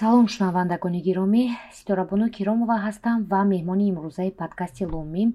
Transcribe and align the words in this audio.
салом 0.00 0.26
шунавандагони 0.34 1.00
гиромӣ 1.08 1.44
ситорабону 1.78 2.26
киромова 2.36 2.76
ҳастам 2.86 3.18
ва 3.30 3.40
меҳмони 3.52 3.84
имрӯзаи 3.92 4.36
подкасти 4.40 4.84
ломим 4.92 5.30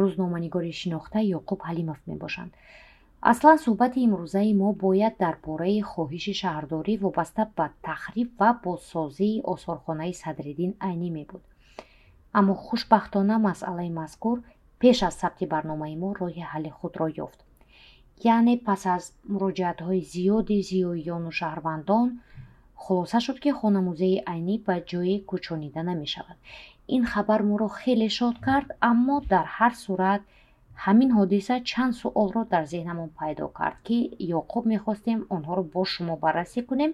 рӯзноманигори 0.00 0.72
шинохта 0.80 1.18
ёқуб 1.38 1.60
ҳалимов 1.68 1.98
мебошанд. 2.10 2.50
Аслан 3.30 3.58
суҳбати 3.64 3.98
имрӯзаи 4.06 4.52
мо 4.60 4.68
бояд 4.84 5.14
дар 5.24 5.34
бораи 5.46 5.80
хоҳиши 5.90 6.34
шаҳрдорӣ 6.40 6.94
вобаста 7.04 7.42
ба 7.56 7.66
тахриб 7.86 8.28
ва 8.40 8.50
бозсозии 8.64 9.42
осорхонаи 9.52 10.12
садриддин 10.22 10.72
айнӣ 10.88 11.08
мебуд. 11.16 11.42
Аммо 12.38 12.54
хушбахтона 12.64 13.36
масъалаи 13.48 13.90
мазкур 14.00 14.36
пеш 14.80 14.98
аз 15.08 15.14
сабти 15.22 15.44
барномаи 15.54 15.96
мо 16.02 16.08
роҳи 16.20 16.42
ҳалли 16.50 16.70
худро 16.78 17.06
ёфт. 17.26 17.40
Яъне 18.34 18.54
пас 18.66 18.82
аз 18.96 19.04
муроҷиатҳои 19.32 20.02
зиёди 20.12 20.56
зиёиёну 20.68 21.30
шаҳрвандон 21.38 22.08
хулоса 22.82 23.18
шуд 23.24 23.38
ки 23.44 23.50
хонамузеи 23.58 24.22
айнӣ 24.32 24.54
ба 24.66 24.74
ҷое 24.90 25.16
кӯчонида 25.30 25.82
намешавад. 25.90 26.38
Ин 26.94 27.02
хабар 27.12 27.40
моро 27.50 27.68
хеле 27.80 28.08
шод 28.18 28.36
кард 28.46 28.68
аммо 28.90 29.16
дар 29.32 29.46
ҳар 29.56 29.72
сурат 29.84 30.22
ҳамин 30.84 31.10
ҳодиса 31.18 31.54
чанд 31.70 31.92
суолро 32.00 32.42
дар 32.52 32.64
зеҳнамон 32.72 33.10
пайдо 33.18 33.46
кард 33.58 33.78
ки 33.86 33.98
ёқуб 34.40 34.64
мехостем 34.74 35.18
онҳоро 35.36 35.62
бо 35.74 35.82
шумо 35.92 36.14
баррасӣ 36.24 36.60
кунем 36.68 36.92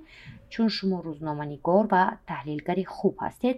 чун 0.53 0.69
шумо 0.77 0.97
рӯзноманигор 1.07 1.85
ва 1.93 2.03
таҳлилгари 2.31 2.85
хуб 2.97 3.15
ҳастед 3.25 3.57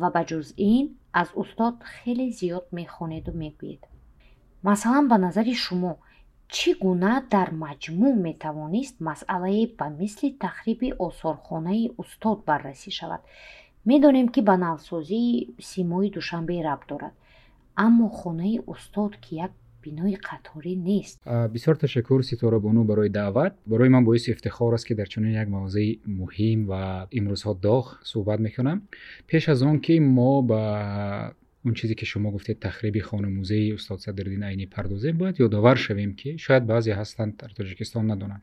ва 0.00 0.08
ба 0.14 0.22
ҷуз 0.28 0.48
ин 0.72 0.84
аз 1.20 1.28
устод 1.42 1.74
хеле 1.96 2.26
зиёд 2.38 2.64
мехонеду 2.78 3.32
мегӯед. 3.42 3.82
Масалан 4.68 5.04
ба 5.10 5.16
назари 5.24 5.54
шумо 5.64 5.92
чӣ 6.48 6.70
гуна 6.82 7.14
дар 7.30 7.48
маҷмӯъ 7.64 8.12
метавонист 8.28 8.96
масъалае 9.08 9.64
ба 9.78 9.86
мисли 10.00 10.28
тахриби 10.44 10.88
осорхонаи 11.06 11.90
устод 12.02 12.38
баррасӣ 12.48 12.90
шавад? 12.98 13.22
Медонем 13.84 14.28
ки 14.28 14.40
ба 14.40 14.56
навсозии 14.56 15.54
симои 15.60 16.10
душанбе 16.10 16.62
рабт 16.62 16.88
дорад. 16.88 17.14
Аммо 17.76 18.08
хонаи 18.08 18.60
устод 18.66 19.12
ки 19.22 19.34
як 19.46 19.52
бинои 19.84 20.16
қаторӣ 20.28 20.74
нест. 20.76 21.16
Бисёр 21.54 21.76
ташаккур 21.76 22.24
ситорабону 22.24 22.84
барои 22.84 23.08
даъват. 23.08 23.52
Барои 23.66 23.88
ман 23.88 24.04
боиси 24.04 24.30
ифтихор 24.30 24.72
аст 24.74 24.86
ки 24.86 24.94
дар 24.94 25.08
чунин 25.08 25.32
як 25.32 25.48
мавзӯи 25.48 26.00
муҳим 26.20 26.66
ва 26.70 27.08
имрӯзҳо 27.18 27.52
доғ 27.66 27.84
суҳбат 28.10 28.40
мекунам. 28.40 28.78
Пеш 29.28 29.48
аз 29.48 29.62
он 29.62 29.80
ки 29.80 30.00
мо 30.00 30.42
ба 30.42 31.34
اون 31.64 31.74
چیزی 31.74 31.94
که 31.94 32.06
شما 32.06 32.30
گفتید 32.30 32.58
تخریب 32.58 33.02
خانه 33.02 33.28
موزه 33.28 33.70
استاد 33.74 33.98
صدرالدین 33.98 34.42
عینی 34.42 34.66
پردازه 34.66 35.12
باید 35.12 35.40
یادآور 35.40 35.74
شویم 35.74 36.14
که 36.14 36.36
شاید 36.36 36.66
بعضی 36.66 36.90
هستند 36.90 37.36
در 37.36 37.48
تاجیکستان 37.48 38.10
ندونن. 38.10 38.42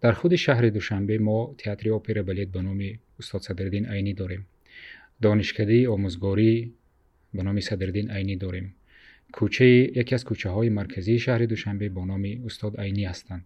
در 0.00 0.12
خود 0.12 0.36
شهر 0.36 0.68
دوشنبه 0.68 1.18
ما 1.18 1.54
تئاتر 1.58 1.92
اپرا 1.92 2.22
بلیت 2.22 2.48
به 2.48 2.62
نام 2.62 2.82
استاد 3.18 3.40
صدرالدین 3.40 3.86
عینی 3.86 4.12
داریم. 4.12 4.46
دانشکده 5.22 5.88
آموزگاری 5.88 6.74
به 7.34 7.42
نام 7.42 7.60
صدرالدین 7.60 8.10
عینی 8.10 8.36
داریم. 8.36 8.74
کوچه 9.32 9.66
یکی 9.66 10.14
از 10.14 10.24
کوچه 10.24 10.50
های 10.50 10.68
مرکزی 10.68 11.18
شهر 11.18 11.46
دوشنبه 11.46 11.88
با 11.88 12.04
نام 12.04 12.42
استاد 12.46 12.80
عینی 12.80 13.04
هستند 13.04 13.44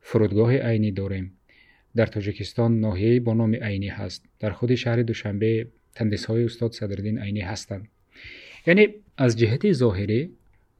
فرودگاه 0.00 0.56
عینی 0.56 0.92
داریم. 0.92 1.32
در 1.96 2.06
تاجیکستان 2.06 2.80
ناحیه 2.80 3.20
با 3.20 3.34
نام 3.34 3.54
عینی 3.54 3.88
هست. 3.88 4.24
در 4.40 4.50
خود 4.50 4.74
شهر 4.74 5.02
دوشنبه 5.02 5.66
تندیس 5.94 6.24
های 6.24 6.44
استاد 6.44 6.72
صدرالدین 6.72 7.18
عینی 7.18 7.40
هستند 7.40 7.88
یعنی 8.66 8.88
از 9.16 9.38
جهت 9.38 9.72
ظاهری 9.72 10.30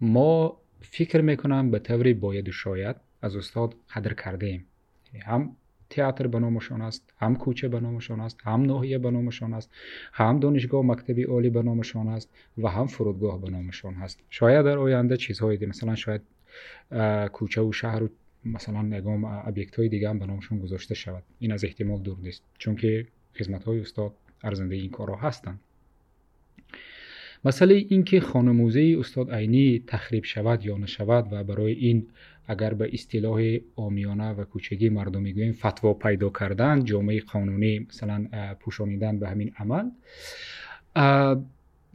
ما 0.00 0.60
فکر 0.80 1.20
می‌کنم 1.20 1.70
به 1.70 1.78
طور 1.78 2.12
باید 2.12 2.48
و 2.48 2.52
شاید 2.52 2.96
از 3.22 3.36
استاد 3.36 3.74
قدر 3.94 4.14
کرده 4.14 4.46
ایم 4.46 4.64
یعنی 5.12 5.24
هم 5.24 5.56
تئاتر 5.90 6.26
به 6.26 6.38
نامشان 6.38 6.82
است 6.82 7.12
هم 7.18 7.36
کوچه 7.36 7.68
به 7.68 7.80
نامشان 7.80 8.20
است 8.20 8.40
هم 8.44 8.62
ناحیه 8.62 8.98
به 8.98 9.10
نامشان 9.10 9.54
است 9.54 9.70
هم 10.12 10.40
دانشگاه 10.40 10.84
مکتبی 10.84 11.22
عالی 11.22 11.50
به 11.50 11.62
نامشان 11.62 12.08
است 12.08 12.30
و 12.58 12.68
هم 12.68 12.86
فرودگاه 12.86 13.40
به 13.40 13.50
نامشان 13.50 13.94
است 13.94 14.20
شاید 14.30 14.64
در 14.64 14.78
آینده 14.78 15.16
چیزهای 15.16 15.56
دیگه 15.56 15.66
مثلا 15.66 15.94
شاید 15.94 16.20
کوچه 17.32 17.60
و 17.60 17.72
شهر 17.72 18.02
و 18.02 18.08
مثلا 18.44 18.82
نگام 18.82 19.24
ابیکت 19.24 19.76
های 19.76 19.88
دیگه 19.88 20.08
هم 20.08 20.18
به 20.18 20.26
نامشون 20.26 20.58
گذاشته 20.58 20.94
شود. 20.94 21.22
این 21.38 21.52
از 21.52 21.64
احتمال 21.64 21.98
دور 21.98 22.18
نیست. 22.22 22.42
چون 22.58 22.76
که 22.76 23.06
خدمت 23.38 23.64
های 23.64 23.80
استاد 23.80 24.12
ارزنده 24.42 24.74
این 24.74 24.90
کارها 24.90 25.16
هستند 25.16 25.60
مسئله 27.44 27.74
اینکه 27.74 28.20
خانه 28.20 28.98
استاد 28.98 29.30
عینی 29.30 29.84
تخریب 29.86 30.24
شود 30.24 30.64
یا 30.64 30.76
نشود 30.76 31.28
و 31.32 31.44
برای 31.44 31.72
این 31.72 32.06
اگر 32.46 32.74
به 32.74 32.90
اصطلاح 32.92 33.56
آمیانه 33.76 34.30
و 34.30 34.44
کوچگی 34.44 34.88
مردم 34.88 35.22
می‌گویم 35.22 35.52
فتوا 35.52 35.94
پیدا 35.94 36.30
کردن 36.30 36.84
جامعه 36.84 37.20
قانونی 37.20 37.78
مثلا 37.78 38.26
پوشانیدن 38.60 39.18
به 39.18 39.28
همین 39.28 39.52
عمل 39.58 39.90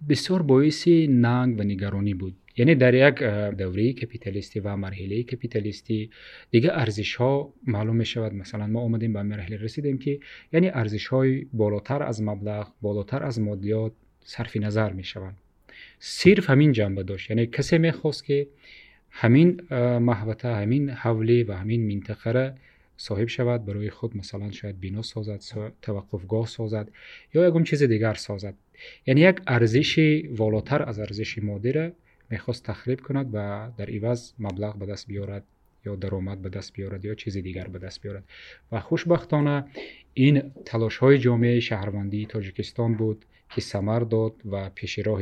بسیار 0.10 0.42
باعث 0.42 0.88
ننگ 1.10 1.60
و 1.60 1.64
نگرانی 1.64 2.14
بود. 2.14 2.36
یعنی 2.58 2.76
در 2.76 2.94
یک 2.94 3.24
دوره 3.58 3.94
کپیتالیستی 3.94 4.60
و 4.60 4.76
مرحله 4.76 5.24
کپیتالیستی 5.24 6.10
دیگه 6.52 6.70
ارزش 6.74 7.16
ها 7.16 7.54
معلوم 7.68 7.96
می 7.96 8.06
شود 8.06 8.34
مثلا 8.34 8.68
ما 8.68 8.82
آمدیم 8.82 9.14
به 9.14 9.24
مرحله 9.24 9.58
رسیدیم 9.58 9.98
که 9.98 10.20
یعنی 10.54 10.70
ارزش 10.70 11.08
های 11.08 11.46
بالاتر 11.54 12.04
از 12.04 12.22
مبلغ 12.22 12.68
بالاتر 12.82 13.24
از 13.24 13.40
مادیات 13.40 13.92
صرف 14.30 14.58
نظر 14.58 14.94
می 14.94 15.04
شوند 15.04 15.38
صرف 16.00 16.50
همین 16.50 16.72
جنبه 16.72 17.04
داشت. 17.04 17.30
یعنی 17.30 17.46
کسی 17.48 17.78
می‌خواست 17.78 18.26
که 18.26 18.48
همین 19.12 19.62
محوطه 19.98 20.48
همین 20.56 20.90
حوله 20.90 21.46
و 21.48 21.52
همین 21.52 21.94
منطقه 21.94 22.32
را 22.32 22.54
صاحب 22.98 23.28
شود 23.28 23.66
برای 23.66 23.90
خود 23.90 24.18
مثلا 24.18 24.52
شاید 24.52 24.82
بنا 24.82 25.02
سازد 25.02 25.42
توقفگاه 25.82 26.48
سازد 26.48 26.90
یا 27.34 27.48
یکم 27.48 27.64
چیز 27.64 27.84
دیگر 27.84 28.14
سازد. 28.14 28.54
یعنی 29.06 29.22
یک 29.22 29.36
ارزش 29.48 30.22
والاتر 30.30 30.84
از 30.84 31.00
ارزش 31.00 31.38
مادی 31.38 31.72
را 31.72 31.92
می‌خواست 32.30 32.64
تخریب 32.64 33.02
کند 33.02 33.30
و 33.34 33.70
در 33.78 33.90
عوض 33.90 34.34
مبلغ 34.40 34.76
به 34.80 34.86
دست 34.86 35.08
بیارد 35.08 35.44
یا 35.86 35.96
درآمد 35.96 36.42
به 36.42 36.50
دست 36.50 36.74
بیارد 36.74 37.06
یا 37.06 37.16
چیز 37.16 37.38
دیگر 37.38 37.68
به 37.68 37.80
دست 37.80 38.02
بیارد. 38.02 38.24
و 38.72 38.80
خوشبختانه 38.80 39.66
این 40.14 40.52
تلاش 40.66 40.98
های 40.98 41.18
جامعه 41.18 41.60
شهروندی 41.60 42.26
تاجیکستان 42.26 42.94
بود. 42.94 43.26
که 43.50 43.62
سمر 43.62 44.00
داد 44.00 44.34
و 44.52 44.70
پیش 44.70 45.00
راه 45.00 45.22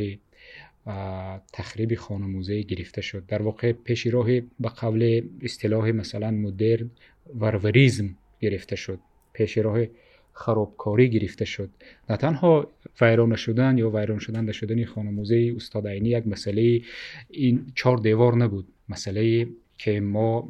تخریب 1.53 1.95
خانموزه 1.95 2.61
گرفته 2.61 3.01
شد. 3.01 3.25
در 3.27 3.41
واقع 3.41 3.71
پیش 3.71 4.07
راه 4.07 4.39
به 4.39 4.69
قول 4.81 5.29
اصطلاح 5.41 5.91
مثلا 5.91 6.31
مدرن 6.31 6.91
وروریزم 7.39 8.15
گرفته 8.39 8.75
شد. 8.75 8.99
پیش 9.33 9.57
راه 9.57 9.85
خرابکاری 10.33 11.09
گرفته 11.09 11.45
شد. 11.45 11.69
نه 12.09 12.17
تنها 12.17 12.71
ویران 13.01 13.35
شدن 13.35 13.77
یا 13.77 13.89
ویران 13.89 14.19
شدن 14.19 14.45
در 14.45 14.51
شدن 14.51 14.85
خانموزه 14.85 15.53
استاد 15.55 15.87
عینی 15.87 16.09
یک 16.09 16.27
مسئله 16.27 16.81
این 17.29 17.71
چهار 17.75 17.97
دیوار 17.97 18.35
نبود. 18.35 18.67
مسئله 18.89 19.47
که 19.77 19.99
ما 19.99 20.49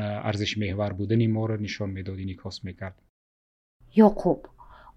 ارزش 0.00 0.58
محور 0.58 0.92
بودن 0.92 1.26
ما 1.26 1.46
را 1.46 1.56
نشان 1.56 1.90
می‌داد 1.90 2.18
انعکاس 2.20 2.64
می‌کرد. 2.64 3.02
یعقوب 3.96 4.46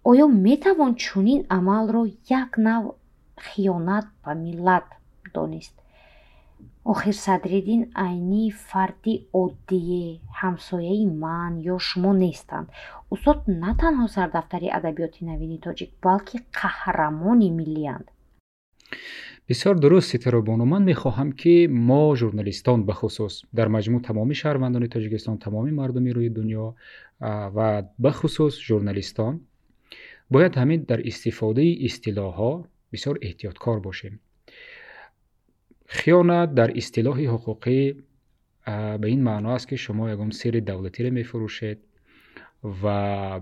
оё 0.10 0.26
метавон 0.28 0.96
чунин 0.96 1.42
амалро 1.58 2.02
як 2.42 2.58
нав 2.58 2.84
хиёнат 3.46 4.06
ба 4.24 4.34
миллат 4.34 4.88
донист? 5.34 5.76
Охир 6.84 7.16
садриддин 7.26 7.82
айнӣ 8.06 8.44
фарди 8.70 9.14
оддие 9.44 10.20
ҳамсояи 10.42 11.06
ман 11.24 11.54
ё 11.74 11.78
шумо 11.88 12.12
нестанд? 12.24 12.68
Устод 13.14 13.40
на 13.62 13.72
танҳо 13.82 14.08
сардафтари 14.16 14.68
адаbiёти 14.78 15.22
навини 15.30 15.58
тоҷик 15.66 15.92
балки 16.06 16.38
қаҳрамони 16.60 17.50
миллиянд 17.60 18.08
бисёр 19.50 19.76
дуруст 19.80 20.08
ситаробону 20.14 20.66
ман 20.66 20.84
мехоҳам 20.92 21.30
ки 21.42 21.68
мо 21.90 22.16
журналистон 22.22 22.80
бахусус 22.90 23.34
дар 23.58 23.68
маҷмӯъ 23.76 24.02
тамоми 24.08 24.36
шаҳрвандони 24.42 24.88
тоҷикистон 24.96 25.38
тамоми 25.46 25.72
мардуми 25.80 26.12
рӯи 26.18 26.30
дунё 26.38 26.66
ва 27.56 27.68
бахусус 28.06 28.54
журналистон 28.70 29.34
باید 30.32 30.58
همین 30.58 30.82
در 30.82 31.08
استفاده 31.08 31.76
اصطلاح 31.82 32.34
ها 32.34 32.68
بسیار 32.94 33.20
احتیاط 33.22 33.58
کار 33.58 33.80
باشیم 33.80 34.20
خیانت 35.86 36.54
در 36.54 36.78
اصطلاح 36.78 37.22
حقوقی 37.22 37.96
به 38.66 39.08
این 39.08 39.24
معنا 39.24 39.56
است 39.56 39.68
که 39.68 39.76
شما 39.76 40.12
یکم 40.12 40.30
سیر 40.30 40.60
دولتی 40.60 41.04
رو 41.04 41.14
میفروشید 41.14 41.78
و 42.84 43.42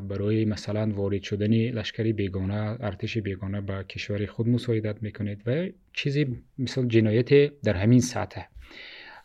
برای 0.00 0.44
مثلا 0.44 0.92
وارد 0.92 1.22
شدن 1.22 1.52
لشکری 1.52 2.12
بیگانه 2.12 2.54
ارتش 2.54 3.18
بیگانه 3.18 3.60
به 3.60 3.84
کشور 3.84 4.26
خود 4.26 4.48
مساعدت 4.48 5.02
می‌کنید 5.02 5.42
و 5.46 5.68
چیزی 5.92 6.36
مثل 6.58 6.86
جنایت 6.86 7.60
در 7.62 7.74
همین 7.74 8.00
سطح. 8.00 8.42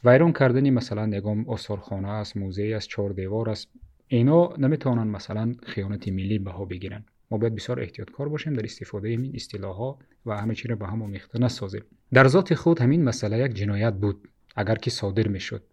ویران 0.04 0.34
کردن 0.34 0.70
مثلا 0.70 1.18
یکم 1.18 1.50
آثارخانه 1.50 2.08
است 2.10 2.38
موزه 2.38 2.74
است 2.76 2.88
چهار 2.88 3.14
دیوار 3.14 3.50
است 3.50 3.70
اینا 4.14 4.54
نمی‌تونن 4.58 5.08
مثلا 5.08 5.54
خیانت 5.64 6.08
ملی 6.08 6.40
به 6.40 6.52
ها 6.52 6.66
بگیرن. 6.66 7.04
ما 7.32 7.38
باید 7.38 7.56
بسیار 7.56 7.80
احتیاط 7.80 8.10
کار 8.10 8.30
باشیم 8.30 8.54
در 8.54 8.64
استفاده 8.64 9.10
این 9.10 9.32
اصطلاح 9.36 9.76
ها 9.76 10.00
و 10.26 10.38
همه 10.38 10.56
چیز 10.56 10.66
را 10.72 10.76
به 10.76 10.88
هم 10.88 11.02
آمیخته 11.02 11.40
نسازیم. 11.40 11.84
در 12.14 12.28
ذات 12.28 12.54
خود 12.54 12.82
همین 12.82 13.04
مسئله 13.04 13.46
یک 13.46 13.54
جنایت 13.54 13.94
بود 13.94 14.28
اگر 14.56 14.76
که 14.76 14.90
صادر 14.90 15.28
می‌شد. 15.28 15.64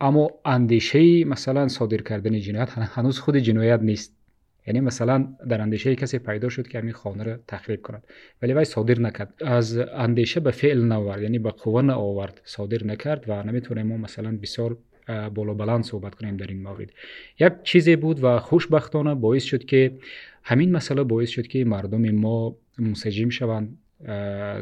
اما 0.00 0.30
اندیشه 0.44 1.24
مثلا 1.24 1.68
صادر 1.68 1.96
کردن 1.96 2.40
جنایت 2.40 2.70
هنوز 2.70 3.18
خود 3.18 3.36
جنایت 3.36 3.80
نیست. 3.80 4.16
یعنی 4.66 4.80
مثلا 4.80 5.28
در 5.48 5.60
اندیشه 5.60 5.94
کسی 5.94 6.18
پیدا 6.18 6.48
شد 6.48 6.68
که 6.68 6.78
همین 6.78 6.92
خانه 6.92 7.24
را 7.24 7.38
تخریب 7.48 7.82
کند 7.82 8.04
ولی 8.42 8.52
وای 8.52 8.64
صادر 8.64 8.98
نکرد. 9.00 9.34
از 9.44 9.78
اندیشه 9.78 10.40
به 10.40 10.50
فعل 10.50 10.84
نورد 10.84 11.22
یعنی 11.22 11.38
به 11.38 11.50
قوه 11.50 11.92
آورد 11.92 12.40
صادر 12.44 12.84
نکرد 12.84 13.24
و 13.28 13.42
نمی‌تونیم 13.42 13.86
ما 13.86 13.96
مثلا 13.96 14.38
بسیار 14.42 14.76
بالا 15.06 15.54
بلند 15.54 15.84
صحبت 15.84 16.14
کنیم 16.14 16.36
در 16.36 16.46
این 16.46 16.62
مورد 16.62 16.90
یک 17.40 17.52
چیزی 17.62 17.96
بود 17.96 18.24
و 18.24 18.38
خوشبختانه 18.38 19.14
باعث 19.14 19.44
شد 19.44 19.64
که 19.64 19.98
همین 20.42 20.72
مسئله 20.72 21.04
باعث 21.04 21.28
شد 21.28 21.46
که 21.46 21.64
مردم 21.64 22.10
ما 22.10 22.56
منسجم 22.78 23.28
شوند 23.28 23.78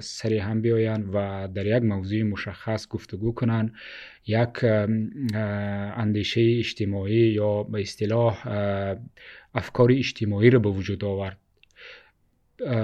سری 0.00 0.38
هم 0.38 0.60
بیاین 0.60 1.08
و 1.08 1.48
در 1.54 1.66
یک 1.66 1.82
موضوع 1.82 2.22
مشخص 2.22 2.88
گفتگو 2.88 3.32
کنند. 3.32 3.72
یک 4.26 4.64
اندیشه 5.96 6.40
اجتماعی 6.58 7.14
یا 7.14 7.62
به 7.62 7.80
اصطلاح 7.80 8.46
افکار 9.54 9.92
اجتماعی 9.92 10.50
را 10.50 10.58
به 10.58 10.68
وجود 10.68 11.04
آورد. 11.04 11.38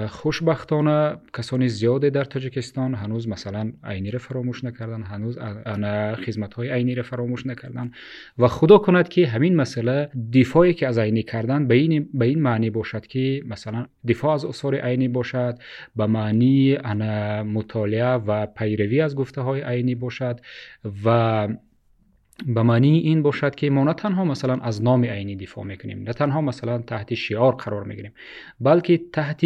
خوشبختانه 0.07 1.17
کسانی 1.37 1.69
زیاده 1.69 2.09
در 2.09 2.23
تاجیکستان 2.23 2.93
هنوز 2.93 3.27
مثلا 3.27 3.71
عینی 3.83 4.11
را 4.11 4.19
فراموش 4.19 4.63
نکردن 4.63 5.03
هنوز 5.03 5.37
خدمت 6.25 6.53
های 6.53 6.69
عینی 6.69 6.95
را 6.95 7.03
فراموش 7.03 7.45
نکردن. 7.45 7.91
و 8.37 8.47
خدا 8.47 8.77
کند 8.77 9.07
که 9.07 9.27
همین 9.27 9.55
مسئله 9.55 10.09
دفاعی 10.33 10.73
که 10.73 10.87
از 10.87 10.97
عینی 10.97 11.23
کردن 11.23 11.67
به 11.67 11.75
این, 11.75 12.09
به 12.13 12.25
این 12.25 12.41
معنی 12.41 12.69
باشد 12.69 13.07
که 13.07 13.43
مثلا 13.45 13.85
دفاع 14.07 14.33
از 14.33 14.45
اثار 14.45 14.75
عینی 14.75 15.07
باشد 15.07 15.59
به 15.95 16.05
معنی 16.05 16.77
مطالعه 17.43 18.13
و 18.13 18.45
پیروی 18.45 19.01
از 19.01 19.15
گفته 19.15 19.41
های 19.41 19.61
عینی 19.61 19.95
باشد 19.95 20.39
و 21.05 21.47
به 22.45 22.63
معنی 22.63 22.97
این 22.97 23.21
باشد 23.21 23.55
که 23.55 23.69
ما 23.69 23.83
نه 23.83 23.93
تنها 23.93 24.25
مثلا 24.25 24.55
از 24.55 24.83
نام 24.83 25.05
عینی 25.05 25.35
دفاع 25.35 25.65
می‌کنیم 25.65 26.03
نه 26.03 26.13
تنها 26.13 26.41
مثلا 26.41 26.77
تحت 26.77 27.13
شعار 27.13 27.55
قرار 27.55 27.83
می‌گیریم 27.83 28.11
بلکه 28.59 29.01
تحت 29.13 29.41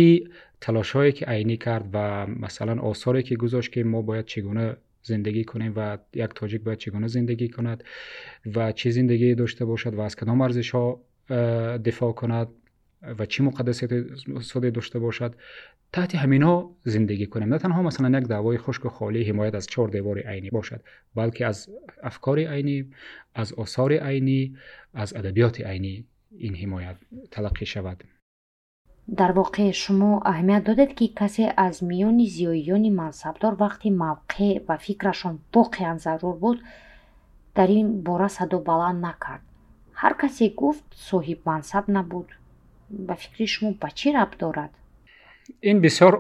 تلاش 0.62 0.92
هایی 0.92 1.12
که 1.12 1.26
عینی 1.26 1.58
کرد 1.58 1.90
و 1.94 2.28
مثلا 2.28 2.82
آثاری 2.82 3.24
که 3.24 3.36
گذاشت 3.36 3.72
که 3.72 3.84
ما 3.84 4.02
باید 4.02 4.26
چگونه 4.26 4.78
زندگی 5.04 5.44
کنیم 5.44 5.74
و 5.76 5.98
یک 6.14 6.30
تاجیک 6.36 6.62
باید 6.64 6.78
چگونه 6.78 7.08
زندگی 7.08 7.50
کند 7.50 7.84
و 8.56 8.72
چه 8.72 8.90
زندگی 8.90 9.36
داشته 9.36 9.66
باشد 9.66 9.94
و 9.94 10.02
از 10.02 10.16
کدام 10.16 10.42
ارزش 10.42 10.72
ها 10.72 11.02
دفاع 11.86 12.12
کند 12.14 12.48
و 13.20 13.26
چی 13.26 13.44
مقدسیت 13.44 13.92
ساده 14.42 14.70
داشته 14.70 15.00
باشد. 15.00 15.36
таҳти 15.96 16.16
ҳаминҳо 16.24 16.56
зиндагӣ 16.94 17.26
кунем. 17.34 17.50
На 17.54 17.60
танҳо 17.64 17.82
масалан 17.88 18.14
як 18.20 18.26
даъвои 18.34 18.64
хушку 18.66 18.90
холӣ 18.98 19.20
ҳимоят 19.30 19.54
аз 19.60 19.66
чор 19.74 19.88
девори 19.98 20.24
айнӣ 20.32 20.50
бошад 20.58 20.82
балки 21.18 21.42
аз 21.52 21.58
афкори 22.10 22.46
айнӣ 22.56 22.78
аз 23.42 23.50
осори 23.64 23.98
айнӣ 24.10 24.40
аз 25.02 25.10
адабиёти 25.20 25.62
айнӣ 25.72 25.94
ин 26.48 26.54
ҳимоят 26.62 26.98
талаққӣ 27.34 27.66
шавад. 27.74 28.00
Дар 29.20 29.32
воқеъ 29.42 29.72
шумо 29.84 30.12
аҳамият 30.32 30.64
додед 30.70 30.92
ки 30.98 31.06
касе 31.20 31.46
аз 31.68 31.76
миёни 31.90 32.26
зиёиёни 32.36 32.90
мансабдор 33.02 33.54
вақти 33.64 33.88
мавқеъ 34.06 34.52
ва 34.68 34.76
фикрашон 34.86 35.36
воқеан 35.56 35.98
зарур 36.06 36.36
буд 36.44 36.58
дар 37.58 37.70
ин 37.80 37.88
бора 38.08 38.30
садо 38.38 38.58
баланд 38.70 39.00
накард. 39.08 39.44
Ҳар 40.02 40.14
касе 40.22 40.46
гуфт 40.62 40.86
соҳибмансаб 41.10 41.86
набуд 41.96 42.28
ба 43.08 43.14
фикри 43.22 43.46
шумо 43.54 43.72
ба 43.82 43.90
чӣ 44.00 44.08
рабт 44.18 44.38
дорад? 44.44 44.72
Ин 45.62 45.82
бисёр 45.82 46.14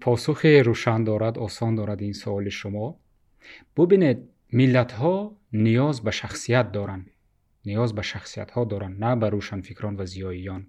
посухи 0.00 0.62
рӯшан 0.68 1.04
дорад 1.04 1.38
осон 1.38 1.76
дорад 1.76 2.00
ин 2.02 2.14
суоли 2.14 2.50
шумо. 2.50 2.98
Бубинед 3.76 4.18
миллатҳо 4.52 5.36
ниёз 5.52 6.00
ба 6.00 6.12
шахсият 6.12 6.72
доранд. 6.72 7.06
Ниёз 7.64 7.92
ба 7.92 8.02
шахсиятҳо 8.02 8.64
доранд 8.66 8.98
на 8.98 9.16
ба 9.16 9.30
рӯшанфикрон 9.30 9.96
ва 9.96 10.04
зиёиён. 10.06 10.62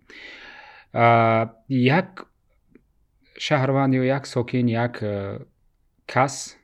Як 1.67 2.25
шаҳрванд 3.39 3.93
ё 3.93 4.03
як 4.03 4.25
сокин 4.27 4.67
як 4.67 5.03
кас 6.05 6.58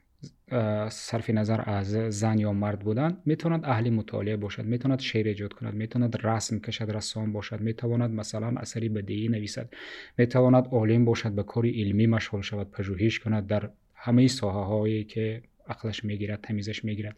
صرف 0.89 1.30
نظر 1.30 1.62
از 1.65 1.92
زن 1.92 2.39
یا 2.39 2.53
مرد 2.53 2.80
بودن 2.80 3.18
می‌تواند 3.25 3.65
اهل 3.65 3.89
مطالعه 3.89 4.36
باشد 4.36 4.65
می‌تواند 4.65 5.00
شعر 5.00 5.27
ایجاد 5.27 5.53
کند 5.53 5.74
می‌تواند 5.74 6.18
رسم 6.24 6.59
کشد 6.59 6.92
رسام 6.92 7.33
باشد 7.33 7.62
می‌تواند 7.62 8.12
مثلا 8.12 8.47
اثری 8.47 8.89
بدیعی 8.89 9.27
نویسد 9.27 9.74
می‌تواند 10.18 10.68
عالم 10.71 11.06
باشد 11.06 11.31
به 11.31 11.44
کار 11.44 11.65
علمی 11.65 12.07
مشغول 12.07 12.42
شود 12.42 12.71
پژوهش 12.71 13.19
کند 13.19 13.47
در 13.47 13.69
همه 13.95 14.27
ساحه 14.27 14.65
هایی 14.65 15.03
که 15.03 15.42
عقلش 15.68 16.03
می‌گیرد 16.03 16.42
تمیزش 16.42 16.86
می‌گیرد. 16.86 17.15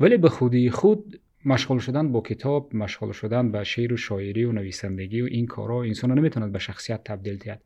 ولی 0.00 0.16
به 0.16 0.28
خودی 0.28 0.70
خود 0.70 1.20
مشغول 1.44 1.78
شدن 1.78 2.12
با 2.12 2.20
کتاب 2.20 2.76
مشغول 2.76 3.12
شدن 3.12 3.52
به 3.52 3.64
شعر 3.64 3.92
و 3.92 3.96
شاعری 3.96 4.44
و 4.44 4.52
نویسندگی 4.52 5.20
و 5.20 5.24
این 5.24 5.46
کارا 5.46 5.82
انسان 5.82 6.18
نمی‌تواند 6.18 6.52
به 6.52 6.58
شخصیت 6.58 7.04
تبدیل 7.04 7.36
دهد 7.36 7.62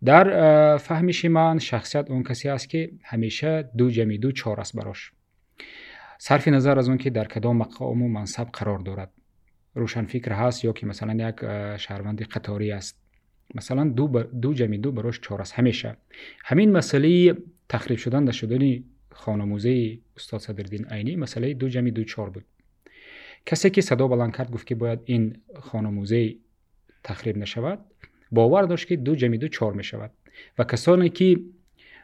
дар 0.00 0.26
э, 0.28 0.78
фаҳмиши 0.78 1.28
ман 1.28 1.60
шахсият 1.60 2.10
он 2.10 2.22
касе 2.24 2.48
аст 2.50 2.66
ки 2.70 2.80
ҳамеша 3.10 3.70
ду 3.74 3.90
ҷамъи 3.90 4.18
ду 4.18 4.32
чор 4.32 4.58
аст 4.60 4.74
барош. 4.74 5.12
Сарфи 6.18 6.50
назар 6.50 6.78
аз 6.78 6.88
он 6.88 6.98
ки 6.98 7.10
дар 7.10 7.28
кадом 7.28 7.62
мақому 7.62 8.08
мансаб 8.08 8.50
қарор 8.50 8.82
дорад. 8.82 9.10
Рӯшанфикр 9.74 10.32
ҳаст 10.32 10.64
ё 10.64 10.72
ки 10.72 10.84
масалан 10.84 11.18
як 11.18 11.42
э, 11.42 11.76
шаҳрванди 11.78 12.24
қаторӣ 12.24 12.70
аст. 12.76 12.96
Масалан 13.54 13.94
ду 13.94 14.54
ҷамъи 14.54 14.78
ду 14.78 14.92
барош 14.92 15.20
чор 15.20 15.40
аст 15.40 15.54
ҳамеша. 15.58 15.96
Ҳамин 16.48 16.70
масъалаи 16.78 17.34
тахриб 17.68 17.98
шудан 17.98 18.32
шудани 18.32 18.84
хономӯзаи 19.22 20.00
устод 20.16 20.40
садриддин 20.46 20.84
айнӣ 20.94 21.12
масъалаи 21.16 21.54
ду 21.54 21.66
ҷамъи 21.74 21.92
ду 21.98 22.04
чор 22.04 22.30
буд. 22.34 22.44
Касе 23.48 23.70
ки 23.70 23.80
садо 23.82 24.08
баланд 24.08 24.34
кард 24.34 24.50
гуфт 24.50 24.66
ки 24.68 24.74
бояд 24.74 25.00
ин 25.06 25.42
хономӯзаи 25.68 26.28
тахриб 27.02 27.36
нашавад 27.36 27.78
باور 28.30 28.62
داشت 28.62 28.88
که 28.88 28.96
دو 28.96 29.14
جمع 29.14 29.36
دو 29.36 29.48
چهار 29.48 29.72
می 29.72 29.84
شود 29.84 30.10
و 30.58 30.64
کسانی 30.64 31.08
که 31.08 31.40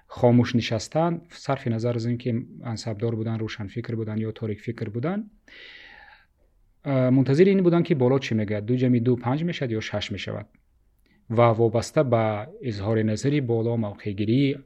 خاموش 0.06 0.56
نشستند 0.56 1.26
صرف 1.28 1.68
نظر 1.68 1.94
از 1.94 2.06
اینکه 2.06 2.42
انصبدار 2.64 3.14
بودن 3.14 3.38
روشن 3.38 3.66
فکر 3.66 3.94
بودن 3.94 4.18
یا 4.18 4.32
تاریک 4.32 4.60
فکر 4.60 4.88
بودن 4.88 5.30
منتظر 6.84 7.44
این 7.44 7.62
بودند 7.62 7.84
که 7.84 7.94
بالا 7.94 8.18
چی 8.18 8.34
میگه 8.34 8.60
دو 8.60 8.76
جمع 8.76 8.98
دو 8.98 9.16
پنج 9.16 9.44
می‌شد 9.44 9.70
یا 9.70 9.80
شش 9.80 10.12
می‌شود. 10.12 10.46
و 11.30 11.40
وابسته 11.40 12.02
به 12.02 12.48
اظهار 12.62 13.02
نظری 13.02 13.40
بالا 13.40 13.76
موقعگیری 13.76 14.58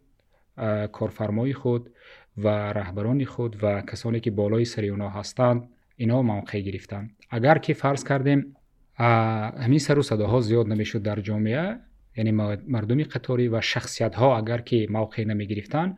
کارفرمای 0.93 1.53
خود 1.53 1.91
و 2.37 2.49
رهبران 2.49 3.25
خود 3.25 3.57
و 3.63 3.83
کسانی 3.83 4.21
که 4.21 4.31
بالای 4.31 4.65
سری 4.65 4.89
اونا 4.89 5.09
هستند 5.09 5.69
اینا 5.97 6.23
موقع 6.23 6.61
گرفتند 6.61 7.17
اگر 7.31 7.59
که 7.59 7.75
فرض 7.75 8.05
کردیم 8.05 8.57
همین 8.97 9.79
سر 9.79 9.99
و 9.99 10.03
صداها 10.03 10.41
زیاد 10.41 10.69
نمی‌شد 10.69 11.03
در 11.03 11.21
جامعه. 11.21 11.77
یعنی 12.17 12.31
مردمی 12.69 13.05
قطاری 13.05 13.49
و 13.49 13.61
شخصیت 13.61 14.15
ها 14.15 14.39
اگر 14.39 14.59
که 14.59 14.87
موقع 14.91 15.25
نمی 15.25 15.47
گرفتن 15.47 15.97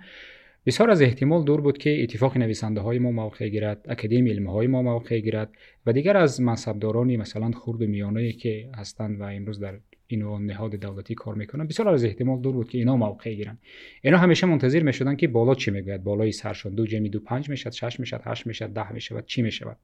بسیار 0.67 0.91
از 0.91 1.03
احتمال 1.03 1.45
دور 1.45 1.61
بود 1.61 1.79
که 1.79 2.03
اتفاق 2.03 2.39
نویسنده 2.39 2.81
های 2.81 2.99
ما 2.99 3.11
موقع 3.11 3.49
گیرد 3.49 3.87
اکادمی 3.89 4.31
علم 4.31 4.47
های 4.47 4.67
ما 4.67 4.83
موقع 4.83 5.19
گیرد 5.19 5.51
و 5.87 5.93
دیگر 5.93 6.17
از 6.17 6.41
منصبدارانی 6.41 7.17
مثلا 7.17 7.51
خرد 7.51 7.81
میانه 7.81 8.21
ای 8.21 8.33
که 8.33 8.71
هستند 8.77 9.21
و 9.21 9.25
امروز 9.25 9.61
در 9.61 9.75
اینو 10.07 10.39
نهاد 10.39 10.75
دولتی 10.75 11.15
کار 11.15 11.35
می‌کنن 11.35 11.67
بسیار 11.67 11.89
از 11.89 12.05
احتمال 12.05 12.41
دور 12.41 12.53
بود 12.53 12.69
که 12.71 12.79
اینا 12.79 12.97
موقع 12.97 13.35
گیرند 13.35 13.59
اینا 14.03 14.19
همیشه 14.19 14.47
منتظر 14.47 14.83
می‌شدن 14.83 15.17
که 15.17 15.29
بالا 15.29 15.55
چی 15.55 15.71
می‌گوید. 15.71 16.05
بالای 16.05 16.33
سرشون 16.33 16.75
دو 16.75 16.87
جمی 16.87 17.09
دو 17.09 17.21
پنج 17.21 17.49
می‌شد 17.49 17.71
شش 17.71 18.01
می‌شد 18.01 18.21
هشت 18.25 18.47
می‌شد 18.47 18.73
ده 18.73 18.93
می‌شود 18.93 19.27
چی 19.27 19.43
می‌شود. 19.43 19.77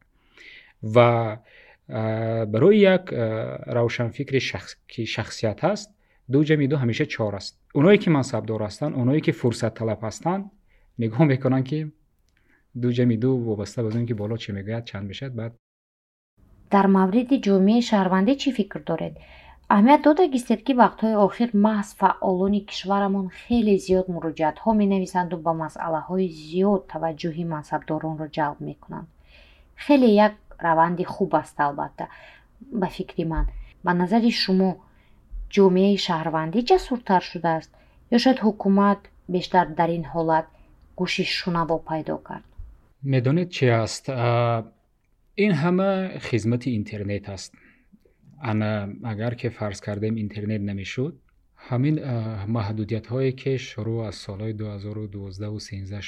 و 0.95 1.37
барои 1.89 2.79
як 2.81 3.13
равшанфикри 3.77 4.41
ки 4.93 5.07
шахсият 5.07 5.61
ҳаст 5.61 5.89
ду 6.33 6.39
ҷамъи 6.49 6.69
ду 6.69 6.77
ҳамеша 6.83 7.07
чор 7.07 7.35
аст. 7.41 7.53
Оное 7.75 7.99
ки 8.03 8.09
мансабдор 8.17 8.61
ҳастанд 8.67 8.93
оное 9.03 9.21
ки 9.21 9.33
фурсатталаб 9.41 10.01
ҳастанд 10.07 10.45
нигоҳ 11.03 11.25
мекунанд 11.33 11.67
ки 11.71 11.79
ду 12.83 12.89
ҷамъи 12.97 13.17
ду 13.25 13.31
вобаста 13.49 13.83
ба 13.83 13.89
он 13.99 14.07
ки 14.09 14.15
боло 14.21 14.37
чӣ 14.43 14.51
мегӯяд 14.57 14.85
чанд 14.91 15.07
мешавад 15.11 15.35
баъд. 15.41 15.53
Дар 16.75 16.87
мавриди 16.99 17.37
ҷомеаи 17.47 17.87
шаҳрвандӣ 17.91 18.33
чӣ 18.43 18.51
фикр 18.59 18.81
доред? 18.91 19.15
Аҳамият 19.75 20.01
додагистед 20.07 20.61
ки 20.67 20.73
вақтҳои 20.83 21.21
охир 21.27 21.51
маҳз 21.67 21.89
фаъолони 22.01 22.61
кишварамон 22.69 23.27
хеле 23.41 23.75
зиёд 23.87 24.07
муроҷиатҳо 24.15 24.71
менависанду 24.83 25.37
ба 25.47 25.53
масъалаҳои 25.63 26.29
зиёд 26.41 26.83
таваҷҷӯҳи 26.93 27.45
мансабдоронро 27.55 28.27
ҷалб 28.37 28.59
мекунанд. 28.69 29.09
Хеле 29.85 30.09
як 30.27 30.35
раванди 30.59 31.05
хуб 31.05 31.35
аст 31.35 31.61
албатта 31.61 32.09
ба 32.73 32.87
фикри 32.87 33.25
ман. 33.25 33.47
Ба 33.85 33.93
назари 33.95 34.31
шумо 34.31 34.71
ҷомеаи 35.55 35.97
шаҳрвандӣ 36.07 36.61
ҷасуртар 36.71 37.23
шудааст? 37.31 37.71
Ё 38.15 38.19
шояд 38.23 38.39
ҳукумат 38.47 39.01
бештар 39.35 39.67
дар 39.79 39.91
ин 39.99 40.05
ҳолат 40.13 40.47
гӯши 40.99 41.25
шунаво 41.39 41.77
пайдо 41.89 42.17
кард? 42.29 42.47
Медонед 43.13 43.49
чи 43.57 43.67
аст? 43.85 44.05
Ин 45.45 45.53
ҳама 45.63 45.91
хизмати 46.29 46.69
интернет 46.81 47.25
аст. 47.37 47.53
Ана 48.51 48.71
агар 49.13 49.35
ки 49.41 49.49
фарз 49.49 49.79
кардем 49.87 50.15
интернет 50.25 50.63
намешуд 50.71 51.15
همین 51.69 52.05
محدودیت 52.45 53.07
هایی 53.07 53.33
که 53.33 53.57
شروع 53.57 54.05
از 54.05 54.15
سالهای 54.15 54.53
2012 54.53 55.47
و 55.47 55.59
13 55.59 56.01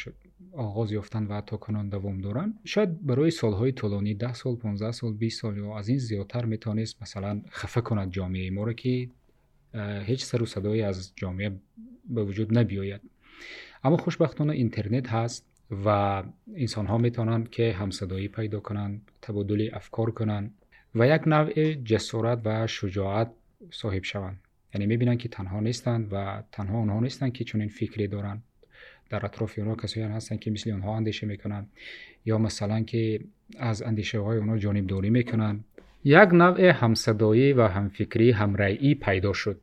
آغاز 0.53 0.93
یافتن 0.93 1.27
و 1.27 1.41
تا 1.41 1.57
کنون 1.57 1.89
دوام 1.89 2.21
دارن 2.21 2.55
شاید 2.65 3.07
برای 3.07 3.31
سالهای 3.31 3.73
طولانی 3.73 4.15
10 4.15 4.35
سال 4.35 4.57
15 4.57 4.93
سال 4.93 5.13
20 5.13 5.41
سال 5.41 5.57
یا 5.57 5.79
از 5.79 5.89
این 5.89 5.99
زیادتر 5.99 6.45
می‌تونست 6.45 7.03
مثلا 7.03 7.43
خفه 7.51 7.81
کند 7.81 8.11
جامعه 8.11 8.51
ما 8.51 8.73
که 8.73 9.11
هیچ 10.05 10.25
سر 10.25 10.43
و 10.43 10.47
صدایی 10.47 10.83
از 10.83 11.13
جامعه 11.17 11.61
به 12.05 12.25
وجود 12.25 12.59
نبیاید. 12.59 13.01
اما 13.85 13.97
خوشبختانه 13.97 14.53
اینترنت 14.53 15.09
هست 15.09 15.47
و 15.85 16.23
انسان 16.55 16.87
ها 16.87 16.99
می‌تونن 16.99 17.45
که 17.45 17.73
همصدایی 17.73 18.29
پیدا 18.29 18.61
کنند 18.61 19.11
تبادل 19.23 19.71
افکار 19.73 20.11
کنند 20.11 20.55
و 20.95 21.09
یک 21.09 21.23
نوع 21.27 21.75
جسارت 21.75 22.41
و 22.45 22.67
شجاعت 22.67 23.31
صاحب 23.71 24.05
شوند. 24.05 24.46
یعنی 24.77 24.87
می‌بینن 24.87 25.17
که 25.17 25.29
تنها 25.29 25.61
نیستند 25.61 26.09
و 26.13 26.43
تنها 26.53 26.79
اونها 26.79 27.01
نیستند 27.01 27.33
که 27.33 27.45
چنین 27.45 27.69
فکری 27.69 28.07
دارن. 28.07 28.43
در 29.11 29.27
اطراف 29.27 29.59
اونها 29.59 29.75
کسایی 29.75 30.07
هستن 30.07 30.37
که 30.37 30.51
مثل 30.51 30.71
اونها 30.71 30.97
اندیشه 30.97 31.27
می‌کنن. 31.27 31.67
یا 32.25 32.39
مثلا 32.39 32.81
که 32.81 33.21
از 33.59 33.83
اندیشه 33.83 34.19
های 34.19 34.39
اونها 34.39 34.59
جانبداری 34.59 35.11
می‌کنن. 35.11 35.61
یک 36.05 36.29
نوع 36.33 36.61
همصدایی 36.61 37.53
و 37.53 37.63
همفکری 37.63 38.31
همرایی 38.31 38.95
پیدا 38.95 39.33
شد. 39.33 39.61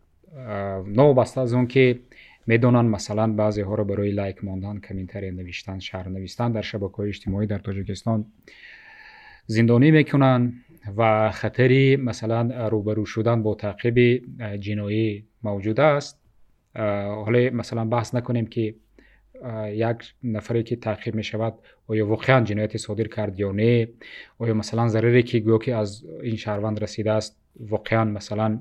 نوبسته 0.87 1.41
از 1.41 1.53
اون 1.53 1.67
که 1.67 1.99
می‌دونن 2.47 2.85
مثلا 2.85 3.33
بعضی 3.33 3.61
ها 3.61 3.75
رو 3.75 3.83
برای 3.83 4.11
لایک 4.11 4.43
ماندن 4.43 4.79
کمینتری 4.79 5.31
نوشتن 5.31 5.79
شهر 5.79 6.09
نویستن 6.09 6.51
در 6.51 6.61
شبکه‌های 6.61 7.09
اجتماعی 7.09 7.47
در 7.47 7.59
تاجیکستان 7.59 8.25
زندانی 9.45 9.91
می‌کنن. 9.91 10.53
و 10.97 11.31
خطری 11.31 11.95
مثلا 11.95 12.67
روبرو 12.67 13.05
شدن 13.05 13.43
با 13.43 13.55
تعقیب 13.55 14.23
جنایی 14.59 15.25
موجود 15.43 15.79
است. 15.79 16.19
حالا 16.75 17.49
مثلا 17.53 17.85
بحث 17.85 18.15
نکنیم 18.15 18.45
که 18.45 18.75
یک 19.67 20.13
نفری 20.23 20.63
که 20.63 20.75
تعقیب 20.75 21.15
می 21.15 21.23
شود 21.23 21.53
آیا 21.87 22.07
واقعا 22.07 22.43
جنایت 22.43 22.77
صادر 22.77 23.07
کرد 23.07 23.39
یا 23.39 23.51
نه؟ 23.51 23.87
آیا 24.37 24.53
مثلا 24.53 24.87
ضرری 24.87 25.23
که 25.23 25.39
گویا 25.39 25.57
که 25.57 25.75
از 25.75 26.03
این 26.23 26.35
شهروند 26.35 26.83
رسیده 26.83 27.11
است 27.11 27.39
واقعا 27.59 28.03
مثلا 28.03 28.59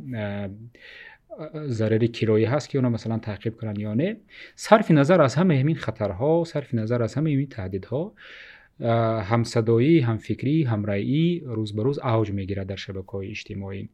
ضرری 1.67 2.09
کرایه 2.09 2.51
هست 2.51 2.69
که 2.69 2.79
اونا 2.79 2.89
مثلا 2.89 3.19
تعقیب 3.19 3.57
کنن 3.57 3.81
یا 3.81 3.95
نه؟ 3.95 4.17
صرف 4.57 4.91
نظر 4.91 5.23
از 5.23 5.35
همه 5.35 5.61
همین 5.61 5.77
خطرها 5.77 6.45
صرف 6.45 6.75
نظر 6.75 7.03
از 7.03 7.15
همه 7.15 7.33
همین 7.33 7.49
تهدیدها 7.49 8.15
همصدایی 9.25 10.01
همفکری 10.01 10.63
همرایی 10.63 11.43
روز 11.45 11.75
به 11.75 11.83
روز 11.83 11.99
اوج 11.99 12.31
می‌گیرد 12.31 12.67
در 12.67 12.77
شبکه 12.77 13.11
های 13.13 13.31
اجتماعی. 13.31 13.89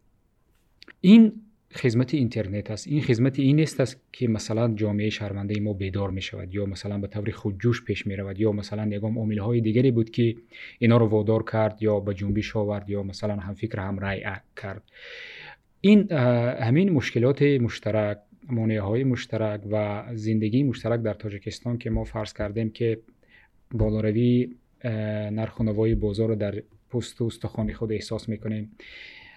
این 1.01 1.33
خدمت 1.73 2.15
اینترنت 2.15 2.71
است. 2.71 2.89
این 2.89 3.03
خدمت 3.03 3.39
این 3.39 3.57
نیست 3.57 3.81
است 3.81 4.01
که 4.13 4.29
مثلا 4.29 4.75
جامعه 4.75 5.11
شهرمنده 5.11 5.61
ما 5.61 5.73
بیدار 5.73 6.11
می 6.11 6.23
شود 6.23 6.55
یا 6.55 6.67
مثلا 6.67 6.99
به 6.99 7.07
طور 7.07 7.31
خودجوش 7.31 7.85
پیش 7.85 8.07
می 8.07 8.17
رود 8.17 8.41
یا 8.41 8.53
مثلا 8.53 8.85
نگام 8.85 9.19
عامل 9.19 9.39
های 9.39 9.61
دیگری 9.61 9.91
بود 9.91 10.11
که 10.11 10.37
اینا 10.79 10.97
رو 10.97 11.07
وادار 11.07 11.43
کرد 11.43 11.83
یا 11.83 12.01
به 12.01 12.15
جنبش 12.15 12.57
آورد 12.57 12.91
یا 12.91 13.03
مثلا 13.03 13.37
هم 13.37 13.55
فکر 13.55 13.81
هم 13.81 13.99
رای 13.99 14.23
کرد. 14.57 14.83
این 15.81 16.13
همین 16.13 16.91
مشکلات 16.91 17.43
مشترک 17.43 18.19
مانع 18.51 18.79
های 18.79 19.05
مشترک 19.05 19.61
و 19.71 20.05
زندگی 20.15 20.63
مشترک 20.63 21.01
در 21.01 21.15
تاجیکستان 21.15 21.79
که 21.79 21.91
ما 21.91 22.05
فرض 22.05 22.33
کردیم 22.33 22.71
که 22.71 22.99
بالاروی 23.71 24.57
نرخ 24.85 25.61
بازار 26.01 26.29
رو 26.29 26.35
در 26.35 26.63
پست 26.91 27.21
و 27.21 27.25
استخوان 27.25 27.73
خود 27.73 27.93
احساس 27.93 28.29
می‌کنیم. 28.29 28.71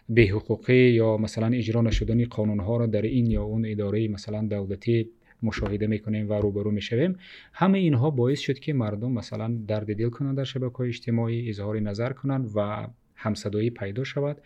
به 0.10 0.22
حقوقی 0.22 0.90
یا 0.90 1.18
مثلا 1.18 1.48
اجرا 1.48 1.82
نشدن 1.82 2.26
قانون 2.26 2.60
ها 2.60 2.78
را 2.78 2.86
در 2.86 3.02
این 3.02 3.32
یا 3.32 3.44
اون 3.44 3.66
اداره 3.66 4.08
مثلا 4.08 4.42
دولتی 4.42 5.10
مشاهده 5.44 5.88
می‌کنیم 5.88 6.30
و 6.30 6.34
روبرو 6.34 6.72
می‌شویم. 6.72 7.16
همه 7.54 7.78
اینها 7.78 8.10
باعث 8.10 8.40
شد 8.40 8.60
که 8.60 8.74
مردم 8.74 9.12
مثلا 9.12 9.58
درد 9.68 9.96
دل 9.96 10.10
کنند 10.10 10.38
در 10.38 10.44
شبکه 10.44 10.76
های 10.78 10.90
اجتماعی 10.90 11.50
اظهار 11.50 11.80
نظر 11.80 12.14
کنند 12.14 12.52
و 12.56 12.88
همصدایی 13.16 13.70
پیدا 13.70 14.04
شود. 14.04 14.38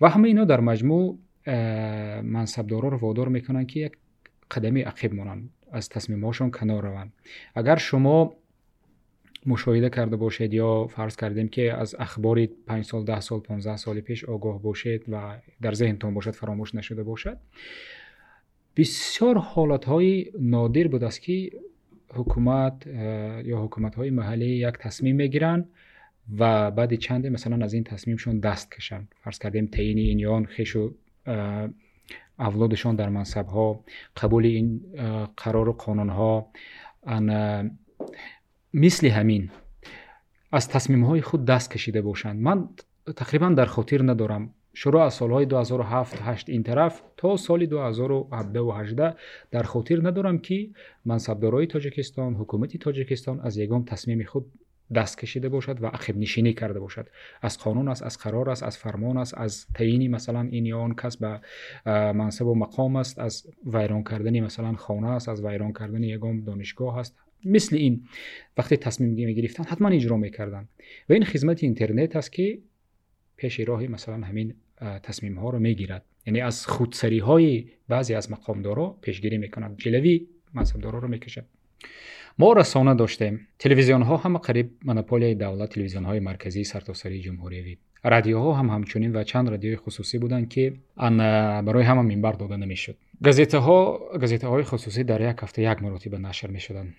و 0.00 0.08
همه 0.08 0.28
اینها 0.28 0.44
در 0.44 0.60
مجموع 0.60 1.18
منصبدارا 2.22 2.88
رو 2.88 2.96
وادار 2.98 3.28
می‌کنند 3.28 3.66
که 3.66 3.80
یک 3.80 3.92
قدمی 4.50 4.82
عقب 4.82 5.14
مانند 5.14 5.50
از 5.72 5.88
تصمیمهاشون 5.88 6.50
کنار 6.50 6.82
روند. 6.82 7.12
اگر 7.54 7.76
شما 7.76 8.34
مشاهده 9.46 9.90
کرده 9.90 10.16
باشید 10.16 10.54
یا 10.54 10.86
فرض 10.86 11.16
کردیم 11.16 11.48
که 11.48 11.72
از 11.72 11.94
اخبار 11.98 12.46
5 12.46 12.84
سال 12.84 13.04
10 13.04 13.20
سال 13.20 13.40
15 13.40 13.76
سال 13.76 14.00
پیش 14.00 14.24
آگاه 14.24 14.62
باشید 14.62 15.04
و 15.08 15.38
در 15.62 15.72
ذهنتون 15.72 16.14
باشد 16.14 16.30
فراموش 16.30 16.74
نشده 16.74 17.02
باشد. 17.02 17.38
بسیار 18.76 19.38
حالت 19.38 19.84
های 19.84 20.32
نادر 20.40 20.88
بود 20.88 21.04
است 21.04 21.22
که 21.22 21.50
حکومت 22.14 22.86
یا 23.44 23.58
حکومت 23.58 23.94
های 23.94 24.10
محلی 24.10 24.46
یک 24.46 24.74
تصمیم 24.74 25.16
می‌گیرند 25.16 25.68
و 26.38 26.70
بعد 26.70 26.94
چند 26.94 27.26
مثلا 27.26 27.64
از 27.64 27.74
این 27.74 27.84
تصمیمشون 27.84 28.38
دست 28.40 28.72
کشند. 28.72 29.14
فرض 29.24 29.38
کردیم 29.38 29.66
تعیین 29.66 29.98
این 29.98 30.18
یان 30.18 30.46
خش 30.46 30.76
و 30.76 30.94
اولادشان 32.38 32.96
در 32.96 33.08
منصب 33.08 33.46
ها 33.46 33.84
قبول 34.16 34.46
این 34.46 34.80
قرار 35.36 35.68
و 35.68 35.72
قانون 35.72 36.08
ها 36.08 36.50
мисли 38.77 39.09
ҳамин 39.17 39.43
аз 40.57 40.65
тасмимҳои 40.75 41.21
худ 41.29 41.41
даст 41.51 41.67
кашида 41.73 42.01
бошанд 42.09 42.39
ман 42.47 42.59
тақрибан 43.21 43.53
дар 43.59 43.67
хотир 43.75 44.01
надорам 44.11 44.43
шуруъ 44.81 45.01
аз 45.07 45.13
солҳои 45.19 45.45
2007 45.45 46.49
ин 46.55 46.63
тараф 46.63 46.93
то 47.15 47.37
соли 47.37 47.67
2017 47.67 49.15
дар 49.51 49.65
хотир 49.65 49.99
надорам 50.07 50.37
ки 50.39 50.73
мансабдорои 51.05 51.67
тоҷикистон 51.67 52.31
ҳукумати 52.39 52.77
тоҷикистон 52.85 53.37
аз 53.47 53.53
ягон 53.65 53.85
тасмими 53.85 54.25
худ 54.31 54.45
даст 54.89 55.15
кашида 55.19 55.49
бошад 55.49 55.79
ва 55.79 55.89
ақибнишинӣ 55.97 56.53
карда 56.55 56.79
бошад 56.79 57.07
аз 57.41 57.53
қонун 57.63 57.87
аст 57.91 58.03
аз 58.09 58.15
қарор 58.23 58.47
аст 58.53 58.63
аз 58.63 58.75
фармон 58.83 59.17
аст 59.17 59.33
аз 59.37 59.67
таъини 59.77 60.07
масалан 60.09 60.47
ин 60.57 60.65
ё 60.75 60.77
он 60.85 60.93
кас 60.95 61.17
ба 61.23 61.31
мансабу 62.13 62.53
мақом 62.63 62.99
аст 62.99 63.19
аз 63.19 63.33
вайрон 63.65 64.03
кардани 64.03 64.41
масалан 64.41 64.75
хона 64.75 65.15
аст 65.15 65.27
аз 65.27 65.39
вайрон 65.41 65.73
кардани 65.73 66.07
ягон 66.17 66.35
донишгоҳ 66.41 66.99
аст 66.99 67.13
مثل 67.44 67.76
این 67.76 68.02
وقتی 68.58 68.76
تصمیم 68.76 69.32
گرفتن 69.32 69.64
حتما 69.64 69.88
اجرا 69.88 70.16
می‌کردن. 70.16 70.68
و 71.08 71.12
این 71.12 71.24
خدمت 71.24 71.62
اینترنت 71.62 72.16
است 72.16 72.32
که 72.32 72.58
پیش 73.36 73.60
راه 73.60 73.82
مثلا 73.82 74.26
همین 74.26 74.54
تصمیم 75.02 75.38
ها 75.38 75.50
رو 75.50 75.58
می‌گیرد. 75.58 76.04
یعنی 76.26 76.40
از 76.40 76.66
خودسری 76.66 77.18
های 77.18 77.64
بعضی 77.88 78.14
از 78.14 78.32
مقامدارا 78.32 78.96
پیشگیری 79.00 79.38
می‌کنند. 79.38 79.76
جلوی 79.78 80.26
منصبدارا 80.54 80.98
رو 80.98 81.08
می‌کشد 81.08 81.44
ما 82.38 82.52
رسانه 82.52 82.94
داشتیم. 82.94 83.48
تلویزیون 83.58 84.02
ها 84.02 84.16
هم 84.16 84.38
قریب 84.38 84.70
منوپولی 84.84 85.34
دولت 85.34 85.70
تلویزیون 85.70 86.04
های 86.04 86.20
مرکزی 86.20 86.64
سرتاسری 86.64 87.20
جمهوری 87.20 87.62
بود 87.62 87.78
رادیوها 88.04 88.54
هم 88.54 88.70
همچنین 88.70 89.16
و 89.16 89.22
چند 89.24 89.48
رادیوی 89.48 89.76
خصوصی 89.76 90.18
بودند 90.18 90.48
که 90.48 90.72
آن 90.96 91.16
برای 91.64 91.84
همه 91.84 92.02
منبر 92.02 92.32
داده 92.32 92.56
نمی‌شد. 92.56 92.96
گزیته 93.24 93.58
ها 93.58 93.98
گزیته 94.22 94.48
های 94.48 94.62
خصوصی 94.62 95.04
در 95.04 95.30
یک 95.30 95.36
هفته 95.42 95.62
یک 95.62 95.82
مرتبه 95.82 96.18
نشر 96.18 96.48
می‌شدند. 96.48 96.94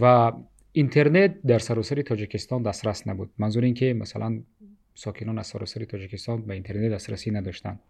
و 0.00 0.32
اینترنت 0.72 1.42
در 1.42 1.58
سراسر 1.58 2.02
تاجیکستان 2.02 2.62
دسترس 2.62 3.08
نبود. 3.08 3.30
منظور 3.38 3.64
این 3.64 3.74
که 3.74 3.94
مثلا 3.94 4.40
ساکنان 4.94 5.38
از 5.38 5.46
سراسر 5.46 5.84
تاجیکستان 5.84 6.42
به 6.42 6.54
اینترنت 6.54 6.92
دسترسی 6.92 7.30
نداشتند. 7.30 7.80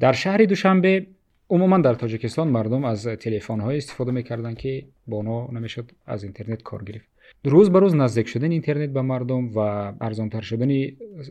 در 0.00 0.12
شهر 0.12 0.44
دوشنبه 0.44 1.06
عموما 1.50 1.78
در 1.78 1.94
تاجیکستان 1.94 2.48
مردم 2.48 2.84
از 2.84 3.06
تلفن 3.06 3.60
های 3.60 3.76
استفاده 3.76 4.12
می‌کردن 4.12 4.54
که 4.54 4.86
با 5.06 5.16
اونا 5.16 5.48
نمی‌شد 5.50 5.90
از 6.06 6.24
اینترنت 6.24 6.62
کار 6.62 6.84
گرفت. 6.84 7.08
روز 7.44 7.70
به 7.70 7.80
روز 7.80 7.94
نزدیک 7.94 8.28
شدن 8.28 8.50
اینترنت 8.50 8.90
به 8.90 9.02
مردم 9.02 9.48
و 9.48 9.58
ارزانتر 10.00 10.40
شدن 10.40 10.68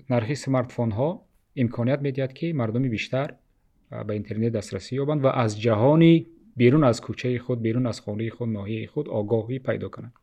نرخ 0.09 0.33
سمارت 0.33 0.71
فون 0.71 0.91
ها 0.91 1.25
امکانیت 1.55 2.01
می‌دهد 2.01 2.33
که 2.33 2.53
مردمی 2.53 2.89
بیشتر 2.89 3.33
به 4.07 4.13
اینترنت 4.13 4.51
دسترسی 4.51 4.95
یابند 4.95 5.23
و 5.23 5.27
از 5.27 5.61
جهانی 5.61 6.27
بیرون 6.57 6.83
از 6.83 7.01
کوچه 7.01 7.39
خود 7.39 7.61
بیرون 7.61 7.85
از 7.85 8.01
خانه 8.01 8.29
خود 8.29 8.49
ناحیه 8.49 8.87
خود 8.87 9.09
آگاهی 9.09 9.59
پیدا 9.59 9.89
کنند 9.89 10.13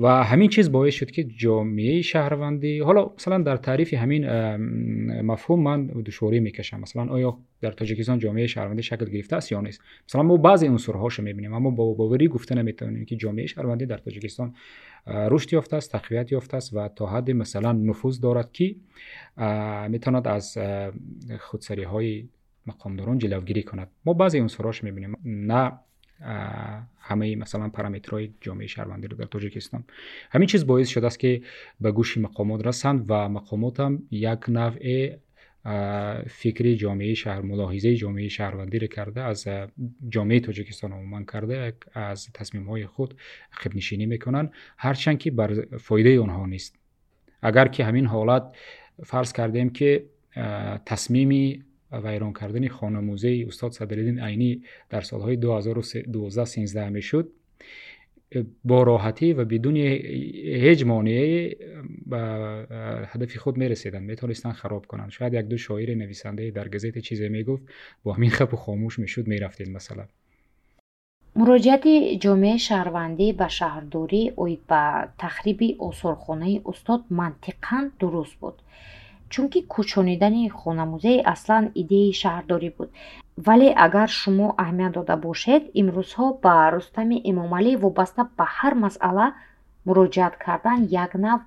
و 0.00 0.24
همین 0.24 0.48
چیز 0.48 0.72
باعث 0.72 0.94
شد 0.94 1.10
که 1.10 1.24
جامعه 1.24 2.02
شهروندی 2.02 2.78
حالا 2.78 3.10
مثلا 3.16 3.38
در 3.38 3.56
تعریف 3.56 3.94
همین 3.94 4.26
مفهوم 5.20 5.62
من 5.62 5.86
دشواری 5.86 6.40
می‌کشم. 6.40 6.80
مثلا 6.80 7.04
آیا 7.04 7.38
در 7.60 7.72
تاجیکستان 7.72 8.18
جامعه 8.18 8.46
شهروندی 8.46 8.82
شکل 8.82 9.04
گرفته 9.04 9.36
است 9.36 9.52
یا 9.52 9.60
نیست؟ 9.60 9.80
مثلا 10.08 10.22
ما 10.22 10.36
بعضی 10.36 10.66
عنصرهاش 10.66 11.20
می‌بینیم 11.20 11.54
اما 11.54 11.70
با 11.70 11.94
باوری 11.94 12.28
گفته 12.28 12.54
نمی‌تونیم 12.54 13.04
که 13.04 13.16
جامعه 13.16 13.46
شهروندی 13.46 13.86
در 13.86 13.98
تاجیکستان 13.98 14.54
رشد 15.06 15.52
یافته 15.52 15.76
است 15.76 15.92
تقویت 15.92 16.32
یافته 16.32 16.56
است 16.56 16.74
و 16.74 16.88
تا 16.88 17.06
حد 17.06 17.30
مثلا 17.30 17.72
نفوذ 17.72 18.20
دارد 18.20 18.52
که 18.52 18.74
می‌تواند 19.88 20.28
از 20.28 20.58
خودسری 21.38 21.82
های 21.82 22.28
مقامداران 22.68 23.18
جلوگیری 23.18 23.62
کند. 23.62 23.88
ما 24.04 24.12
بعضی 24.12 24.38
اون 24.38 24.48
سراش 24.48 24.84
می‌بینیم. 24.84 25.16
نه 25.24 25.72
همه 27.00 27.36
مثلا 27.36 27.68
پارامترهای 27.68 28.30
جامعه 28.40 28.66
شهروندی 28.66 29.08
رو 29.08 29.16
در 29.16 29.24
تاجیکستان. 29.24 29.84
همین 30.30 30.46
چیز 30.46 30.66
باعث 30.66 30.88
شده 30.88 31.06
است 31.06 31.18
که 31.18 31.42
به 31.80 31.92
گوش 31.92 32.18
مقامات 32.18 32.66
رسند 32.66 33.04
و 33.08 33.28
مقامات 33.28 33.80
هم 33.80 34.02
یک 34.10 34.48
نوع 34.48 34.78
فکر 36.26 36.74
جامعه 36.74 37.14
شهر 37.14 37.40
ملاحظه 37.40 37.94
جامعه 37.94 38.28
شهروندی 38.28 38.78
رو 38.78 38.86
کرده 38.86 39.20
از 39.20 39.48
جامعه 40.08 40.40
تاجیکستان 40.40 40.92
عموما 40.92 41.22
کرده 41.22 41.72
از 41.94 42.32
تصمیم 42.34 42.68
های 42.68 42.86
خود 42.86 43.14
خب 43.50 43.76
نشینی 43.76 44.06
می‌کنن. 44.06 44.50
هرچند 44.78 45.18
که 45.18 45.30
بر 45.30 45.64
فایده 45.78 46.20
آنها 46.20 46.46
نیست. 46.46 46.78
اگر 47.42 47.68
که 47.68 47.84
همین 47.84 48.06
حالت 48.06 48.42
فرض 49.04 49.32
کردیم 49.32 49.70
که 49.70 50.04
تصمیمی 50.86 51.64
ویران 51.92 52.32
کردن 52.32 52.68
خانموزه 52.68 53.44
استاد 53.48 53.72
صدرالدین 53.72 54.20
عینی 54.20 54.62
در 54.90 55.00
سالهای 55.00 55.36
2012 55.36 56.44
13 56.44 56.88
می 56.88 57.02
شد 57.02 57.32
با 58.64 58.82
راحتی 58.82 59.32
و 59.32 59.44
بدون 59.44 59.76
هیچ 59.76 60.86
مانعی 60.86 61.56
به 62.06 62.18
هدف 63.08 63.36
خود 63.36 63.56
می 63.56 63.68
رسیدن 63.68 64.02
می 64.02 64.16
توانستند 64.16 64.52
خراب 64.52 64.86
کنند. 64.86 65.10
شاید 65.10 65.34
یک 65.34 65.46
دو 65.46 65.56
شاعر 65.56 65.94
نویسنده 65.94 66.50
در 66.50 66.68
گزیت 66.68 66.98
چیزی 66.98 67.28
می 67.28 67.44
گفت 67.44 67.62
با 68.04 68.12
همین 68.12 68.30
خب 68.30 68.54
و 68.54 68.56
خاموش 68.56 68.98
می 68.98 69.08
شد 69.08 69.26
می 69.26 69.38
رفتید 69.38 69.68
مثلا. 69.68 70.04
مراجعت 71.36 71.88
جامعه 72.20 72.56
شهروندی 72.56 73.32
به 73.32 73.48
شهرداری 73.48 74.32
اوید 74.36 74.66
به 74.66 75.08
تخریب 75.18 75.82
اصولخانه 75.82 76.60
استاد 76.66 77.00
منطقا 77.10 77.90
درست 78.00 78.34
بود. 78.34 78.54
Чунки 79.32 79.60
кӯчонидани 79.72 80.44
хонамӯзаи 80.58 81.18
аслан 81.32 81.64
идеяи 81.82 82.12
шаҳрдорӣ 82.20 82.70
буд. 82.76 82.90
Вале 83.46 83.68
агар 83.86 84.10
шумо 84.20 84.46
аҳамият 84.62 84.92
дода 84.98 85.16
бошед 85.26 85.62
имрӯзҳо 85.80 86.26
ба 86.42 86.54
рустами 86.74 87.16
эмомалӣ 87.30 87.72
вобаста 87.82 88.22
ба 88.38 88.46
ҳар 88.56 88.74
масъала 88.84 89.26
муроҷиат 89.86 90.34
кардан 90.44 90.80
як 91.04 91.12
нав 91.24 91.40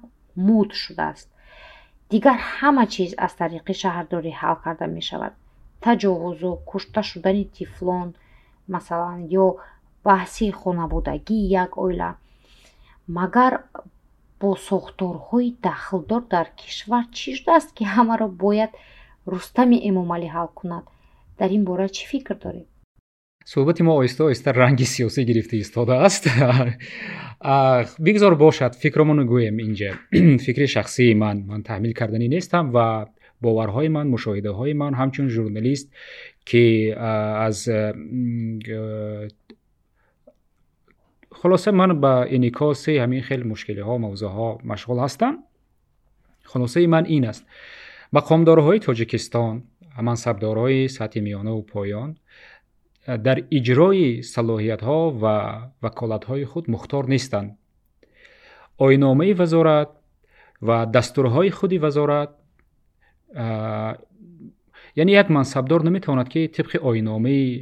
муд 0.47 0.69
шудааст. 0.81 1.27
Дигар 2.11 2.39
ҳама 2.55 2.85
чиз 2.93 3.11
аз 3.25 3.33
тариқи 3.41 3.73
шаҳрдорӣ 3.81 4.31
ҳал 4.41 4.55
карда 4.63 4.85
мешавад. 4.97 5.33
Таҷовузу 5.83 6.51
кушта 6.69 7.01
шудани 7.09 7.43
тифлон 7.55 8.07
масалан 8.73 9.19
ё 9.43 9.47
баҳси 10.07 10.45
хонабудагии 10.61 11.49
як 11.63 11.71
оила. 11.83 12.09
Магар 13.17 13.53
бо 14.41 14.49
сохторҳои 14.69 15.49
дахлдор 15.65 16.21
дар 16.33 16.47
кишвар 16.59 17.05
чӣ 17.17 17.29
шудааст 17.37 17.69
ки 17.77 17.83
ҳамаро 17.95 18.27
бояд 18.43 18.71
рустами 19.31 19.77
эмомалӣ 19.89 20.27
ҳал 20.35 20.49
кунад. 20.59 20.85
Дар 21.39 21.49
ин 21.57 21.63
бора 21.69 21.87
чӣ 21.95 22.03
фикр 22.11 22.35
доред? 22.45 22.67
Суҳбати 23.51 23.81
мо 23.87 23.93
оҳиста 23.99 24.21
оҳиста 24.27 24.49
ранги 24.61 24.85
сиёсӣ 24.93 25.21
гирифта 25.29 25.55
истодааст 25.63 26.23
бигзор 28.05 28.33
бошад 28.45 28.73
фикромону 28.83 29.23
гӯем 29.31 29.55
инҷа. 29.67 29.91
Фикри 30.45 30.67
шахсии 30.75 31.13
ман 31.23 31.37
ман 31.49 31.61
таҳмил 31.69 31.93
карданӣ 31.99 32.27
нестам 32.35 32.65
ва 32.75 32.87
боварҳои 33.45 33.89
ман 33.97 34.07
мушоҳидаҳои 34.15 34.73
ман 34.81 34.93
ҳамчун 34.99 35.27
журналист 35.37 35.87
ки 36.49 36.65
аз 37.47 37.57
خلاصه 41.41 41.71
من 41.71 42.01
با 42.01 42.23
انعکاس 42.23 42.89
همین 42.89 43.21
خیلی 43.21 43.43
مشکلی 43.43 43.79
ها 43.79 43.97
موضوع 43.97 44.31
ها 44.31 44.57
مشغول 44.63 44.99
هستم. 44.99 45.37
خلاصه 46.43 46.87
من 46.87 47.05
این 47.05 47.25
است. 47.25 47.45
مقامدارهای 48.13 48.79
تاجیکستان 48.79 49.63
منصبدارهای 50.01 50.87
سطح 50.87 51.19
میانه 51.19 51.49
و 51.49 51.61
پایان 51.61 52.17
در 53.07 53.43
اجرای 53.51 54.21
صلاحیت 54.21 54.83
ها 54.83 55.19
و 55.21 55.25
وکالت 55.85 56.25
های 56.25 56.45
خود 56.45 56.71
مختار 56.71 57.05
نیستند. 57.09 57.57
آینامه 58.77 59.33
وزارت 59.33 59.87
و 60.61 60.85
دستورهای 60.85 61.51
خودی 61.51 61.77
وزارت 61.77 62.29
یعنی 64.95 65.11
یک 65.11 65.31
منصبدار 65.31 65.83
نمی‌تواند 65.83 66.29
که 66.29 66.47
طبق 66.47 66.85
آینامه 66.85 67.59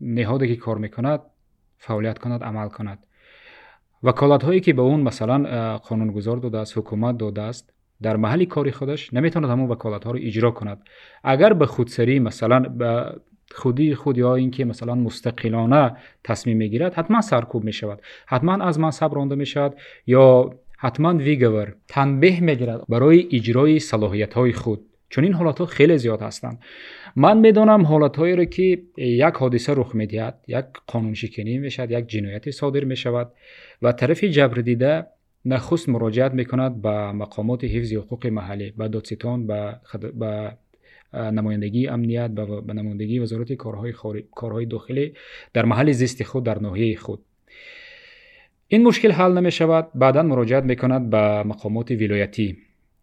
نهادی 0.00 0.48
که 0.48 0.56
کار 0.56 0.78
می‌کند 0.78 1.20
فعالیت 1.80 2.18
کند 2.18 2.44
عمل 2.44 2.68
کند. 2.68 2.98
وکالت 4.02 4.44
هایی 4.44 4.60
که 4.60 4.72
به 4.72 4.82
اون 4.82 5.00
مثلا 5.00 5.78
قانون 5.78 6.12
گذار 6.12 6.36
داده 6.36 6.58
است 6.58 6.78
حکومت 6.78 7.18
داده 7.18 7.42
است 7.42 7.72
در 8.02 8.16
محل 8.16 8.44
کاری 8.44 8.70
خودش 8.70 9.14
نمی‌تواند 9.14 9.50
همون 9.50 9.70
وکالت 9.70 10.04
ها 10.04 10.10
رو 10.10 10.18
اجرا 10.22 10.50
کند. 10.50 10.82
اگر 11.24 11.52
به 11.52 11.66
خودسری 11.66 12.18
مثلا 12.18 12.60
به 12.60 13.20
خودی 13.54 13.94
خود 13.94 14.18
یا 14.18 14.34
اینکه 14.34 14.64
مثلا 14.64 14.94
مستقلانه 14.94 15.96
تصمیم 16.24 16.56
می‌گیرد 16.56 16.94
حتما 16.94 17.20
سرکوب 17.20 17.64
می 17.64 17.72
شود 17.72 18.02
حتما 18.26 18.64
از 18.64 18.80
منصب 18.80 19.14
رانده 19.14 19.34
می 19.34 19.46
شود 19.46 19.76
یا 20.06 20.50
حتما 20.78 21.14
ویگور 21.14 21.74
تنبیه 21.88 22.40
می‌گیرد 22.40 22.80
برای 22.88 23.28
اجرای 23.32 23.78
صلاحیت 23.78 24.34
های 24.34 24.52
خود. 24.52 24.89
چون 25.10 25.24
این 25.24 25.32
حالات 25.32 25.58
ها 25.58 25.66
خیلی 25.66 25.98
زیاد 25.98 26.22
هستند 26.22 26.58
من 27.16 27.38
می‌دانم 27.38 27.82
حالات 27.86 28.16
هایی 28.16 28.36
رو 28.36 28.44
که 28.44 28.82
یک 28.96 29.22
حادثه 29.22 29.74
رخ 29.74 29.94
می‌دهد 29.94 30.44
یک 30.48 30.64
قانون 30.86 31.14
شکنی 31.14 31.58
می‌شد 31.58 31.90
یک 31.90 32.06
جنایت 32.06 32.50
صادر 32.50 32.84
می 32.84 32.96
شود 32.96 33.32
و 33.82 33.92
طرف 33.92 34.24
جبر 34.24 34.60
دیده 34.60 35.06
نخست 35.44 35.88
مراجعت 35.88 36.34
می‌کند 36.34 36.82
به 36.82 37.12
مقامات 37.12 37.64
حفظ 37.64 37.92
حقوق 37.92 38.26
محلی 38.26 38.70
به 38.70 38.88
دادستان 38.88 39.46
به, 39.46 39.76
خد... 39.84 40.12
به 40.12 40.52
نمایندگی 41.14 41.88
امنیت 41.88 42.30
به 42.30 42.72
نمایندگی 42.72 43.18
وزارت 43.18 43.52
کارهای, 43.52 43.92
خار... 43.92 44.22
کارهای 44.34 44.66
داخلی 44.66 45.14
در 45.52 45.64
محل 45.64 45.92
زیست 45.92 46.22
خود 46.22 46.44
در 46.44 46.58
ناحیه 46.58 46.96
خود. 46.96 47.20
این 48.68 48.82
مشکل 48.82 49.10
حل 49.10 49.32
نمی 49.32 49.50
شود 49.50 49.88
بعدا 49.94 50.22
مراجعت 50.22 50.64
می‌کند 50.64 51.10
به 51.10 51.42
مقامات 51.42 51.90
ولایتی. 51.90 52.56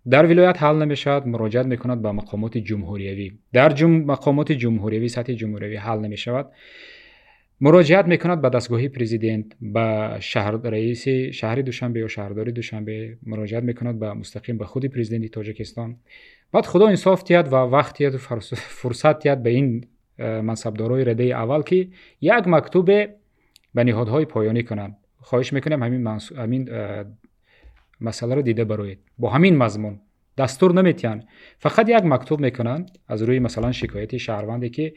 در 0.10 0.26
ولایت 0.26 0.63
حل 0.63 0.76
نمی‌شود 0.76 1.28
مراجعت 1.28 1.65
می‌کند 1.65 2.02
به 2.02 2.12
مقامات 2.12 2.58
جمهوریوی 2.58 3.32
در 3.54 3.70
جم... 3.70 3.91
مقامات 3.91 4.52
جمهوریوی 4.52 5.08
سطح 5.08 5.34
جمهوریوی 5.34 5.76
حل 5.76 6.00
نمی‌شود. 6.00 6.52
مراجعت 7.62 8.06
می‌کند 8.06 8.41
به 8.41 8.50
دستگاهی 8.50 8.89
پریزیدنت 8.89 9.46
به 9.62 10.17
شهر 10.20 10.52
رئیس 10.52 11.08
شهر 11.34 11.56
دوشنبه 11.56 12.00
یا 12.00 12.08
شهرداری 12.08 12.52
دوشنبه. 12.52 13.17
مراجعت 13.24 13.63
می‌کند 13.63 14.00
به 14.00 14.13
مستقیم 14.13 14.58
به 14.58 14.65
خود 14.65 14.86
پریزیدنت 14.86 15.32
تاجیکستان. 15.32 15.96
بعد 16.52 16.65
خدا 16.65 16.88
انصاف 16.88 17.24
تیاد 17.24 17.54
و 17.54 17.56
وقت 17.56 18.02
و 18.02 18.17
فرصت 18.52 19.20
تیاد 19.20 19.43
به 19.43 19.50
این 19.50 19.86
منصبدارای 20.20 21.06
رده 21.06 21.24
اول 21.24 21.62
که 21.62 21.88
یک 22.22 22.48
مکتوب 22.48 22.86
به 23.76 23.84
نهادهای 23.84 24.26
پایانی 24.26 24.63
کنند. 24.63 24.98
خواهش 25.20 25.54
می‌کنم 25.54 25.84
همین, 25.84 26.02
منص... 26.02 26.32
همین 26.32 26.70
مسئله 28.02 28.36
رو 28.36 28.42
دیده 28.42 28.64
بروید 28.64 29.00
با 29.18 29.30
همین 29.30 29.58
مضمون 29.58 30.00
دستور 30.38 30.74
نمیتیان 30.74 31.24
فقط 31.60 31.90
یک 31.90 32.04
مکتوب 32.04 32.40
می‌کنند 32.40 32.98
از 33.08 33.22
روی 33.22 33.40
مثلا 33.40 33.72
شکایت 33.72 34.18
شهروندی 34.18 34.70
که 34.70 34.94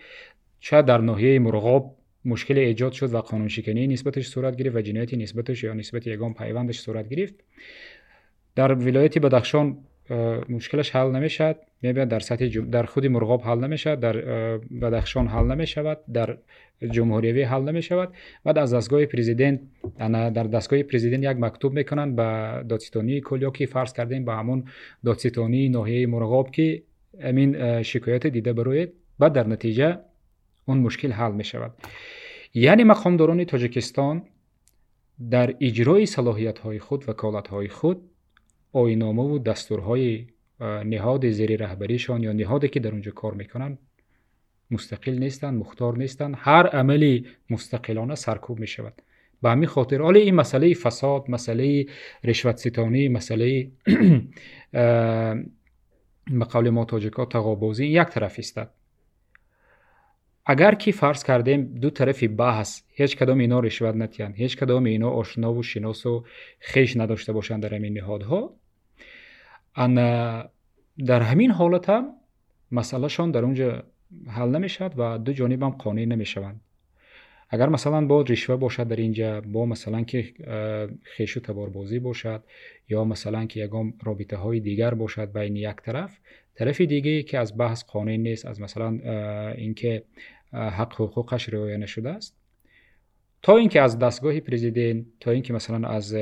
چه 0.60 0.82
در 0.82 0.98
ناحیه 0.98 1.38
مرغاب 1.38 1.96
مشکل 2.24 2.58
ایجاد 2.58 2.92
شد 2.92 3.14
و 3.14 3.20
قانون 3.20 3.48
شکنی 3.48 3.86
نسبتش 3.86 4.28
صورت 4.28 4.56
گرفت 4.56 4.76
و 4.76 4.80
جنایتی 4.80 5.16
نسبتش 5.16 5.64
یا 5.64 5.74
نسبت 5.74 6.06
یگان 6.06 6.34
پیوندش 6.34 6.80
صورت 6.80 7.08
گرفت 7.08 7.34
در 8.54 8.74
ولایت 8.74 9.18
بدخشان 9.18 9.78
مشکلش 10.48 10.96
حل 10.96 11.10
نمی‌شد 11.10 11.56
میبین 11.82 11.96
یعنی 11.96 12.10
در 12.10 12.20
سطح 12.20 12.46
جم... 12.46 12.70
در 12.70 12.82
خود 12.82 13.06
مرغاب 13.06 13.42
حل 13.42 13.58
نمی‌شد 13.58 14.00
در 14.00 14.16
بدخشان 14.58 15.26
حل 15.26 15.44
نمی‌شود. 15.44 15.98
در 16.12 16.36
جمهوریوی 16.90 17.42
حل 17.42 17.62
نمی‌شود. 17.62 18.12
و 18.44 18.58
از 18.58 18.74
دستگاه 18.74 19.06
پرزیدنت 19.06 19.60
یعنی 20.00 20.30
در 20.30 20.44
دستگاه 20.44 20.82
پریزیدنت 20.82 21.30
یک 21.30 21.36
مکتوب 21.40 21.72
می‌کنن 21.72 22.16
به 22.16 22.22
دادستانی 22.68 23.20
کلیا 23.20 23.50
که 23.50 23.66
فرض 23.66 23.92
کردیم 23.92 24.24
به 24.24 24.32
همون 24.32 24.64
دادستانی 25.04 25.68
ناحیه 25.68 26.06
مرغاب 26.06 26.50
که 26.50 26.82
امین 27.20 27.82
شکایت 27.82 28.26
دیده 28.26 28.52
بروید 28.52 28.92
و 29.20 29.30
در 29.30 29.46
نتیجه 29.46 29.98
اون 30.64 30.78
مشکل 30.78 31.12
حل 31.12 31.32
می‌شود. 31.32 31.74
یعنی 32.54 32.84
مقامداران 32.84 33.44
تاجکستان 33.44 34.22
در 35.30 35.54
اجرای 35.60 36.06
صلاحیت 36.06 36.58
های 36.58 36.78
خود 36.78 37.08
و 37.08 37.12
کالت 37.12 37.48
های 37.48 37.68
خود 37.68 38.09
آینامه 38.72 39.22
و 39.22 39.38
دستورهای 39.38 40.26
نهاد 40.84 41.30
زیر 41.30 41.56
رهبریشان 41.56 42.22
یا 42.22 42.32
نهادی 42.32 42.68
که 42.68 42.80
در 42.80 42.90
اونجا 42.90 43.12
کار 43.12 43.34
می‌کنن 43.34 43.78
مستقل 44.70 45.12
نیستن 45.12 45.54
مختار 45.54 45.98
نیستن. 45.98 46.34
هر 46.36 46.66
عملی 46.66 47.26
مستقلانه 47.50 48.14
سرکوب 48.14 48.58
می‌شود. 48.58 49.02
به 49.42 49.50
همین 49.50 49.68
خاطر 49.68 50.02
حالا 50.02 50.20
این 50.20 50.34
مسئله 50.34 50.74
فساد 50.74 51.24
مسئله 51.30 51.86
رشوت 52.24 52.56
ستانی 52.56 53.08
مسئله 53.08 53.70
مقال 56.30 56.70
ما 56.70 56.84
تاجکا 56.84 57.24
تقابوزی 57.24 57.86
یک 57.86 58.08
طرف 58.08 58.34
است 58.38 58.60
اگر 60.46 60.74
کی 60.74 60.92
فرض 60.92 61.24
کردیم 61.24 61.64
دو 61.64 61.90
طرفی 61.90 62.28
بحث 62.28 62.82
هیچ 62.88 63.16
کدام 63.16 63.38
اینا 63.38 63.60
رشوت 63.60 63.94
نتیان، 63.94 64.32
هیچ 64.32 64.56
کدام 64.56 64.84
اینا 64.84 65.10
آشنا 65.10 65.54
و 65.54 65.62
شناس 65.62 66.06
و 66.06 66.24
خیش 66.58 66.96
نداشته 66.96 67.32
باشند 67.32 67.62
در 67.62 67.74
این 67.74 67.98
نهادها 67.98 68.59
ان 69.76 69.94
در 71.06 71.22
همین 71.22 71.50
حالت 71.50 71.90
هم 71.90 72.12
مسئله 72.72 73.08
شان 73.08 73.30
در 73.30 73.44
اونجا 73.44 73.84
حل 74.28 74.48
نمی‌شد 74.48 74.92
و 74.96 75.18
دو 75.18 75.32
جانب 75.32 75.62
هم 75.62 75.70
قانع 75.70 76.04
نمی‌شوند. 76.04 76.60
اگر 77.52 77.68
مثلا 77.68 78.06
با 78.06 78.22
رشوه 78.22 78.56
باشد 78.56 78.88
در 78.88 78.96
اینجا 78.96 79.40
با 79.40 79.66
مثلا 79.66 80.02
که 80.02 80.34
خیش 81.02 81.36
و 81.36 81.40
تباربازی 81.40 81.98
باشد 81.98 82.42
یا 82.88 83.04
مثلا 83.04 83.46
که 83.46 83.60
یگام 83.60 83.94
رابطه 84.02 84.36
های 84.36 84.60
دیگر 84.60 84.94
باشد 84.94 85.32
بین 85.32 85.56
یک 85.56 85.76
طرف 85.76 86.18
طرف 86.54 86.80
دیگه 86.80 87.22
که 87.22 87.38
از 87.38 87.58
بحث 87.58 87.84
قانع 87.84 88.16
نیست 88.16 88.46
از 88.46 88.60
مثلا 88.60 88.88
اینکه 89.52 90.04
حق 90.52 90.94
حقوقش 90.94 91.48
رعایت 91.48 91.78
نشده 91.78 92.10
است 92.10 92.36
تا 93.42 93.56
اینکه 93.56 93.80
از 93.80 93.98
دستگاه 93.98 94.40
پرزیدنت 94.40 95.04
تا 95.20 95.30
اینکه 95.30 95.52
مثلا 95.52 95.88
از 95.88 96.14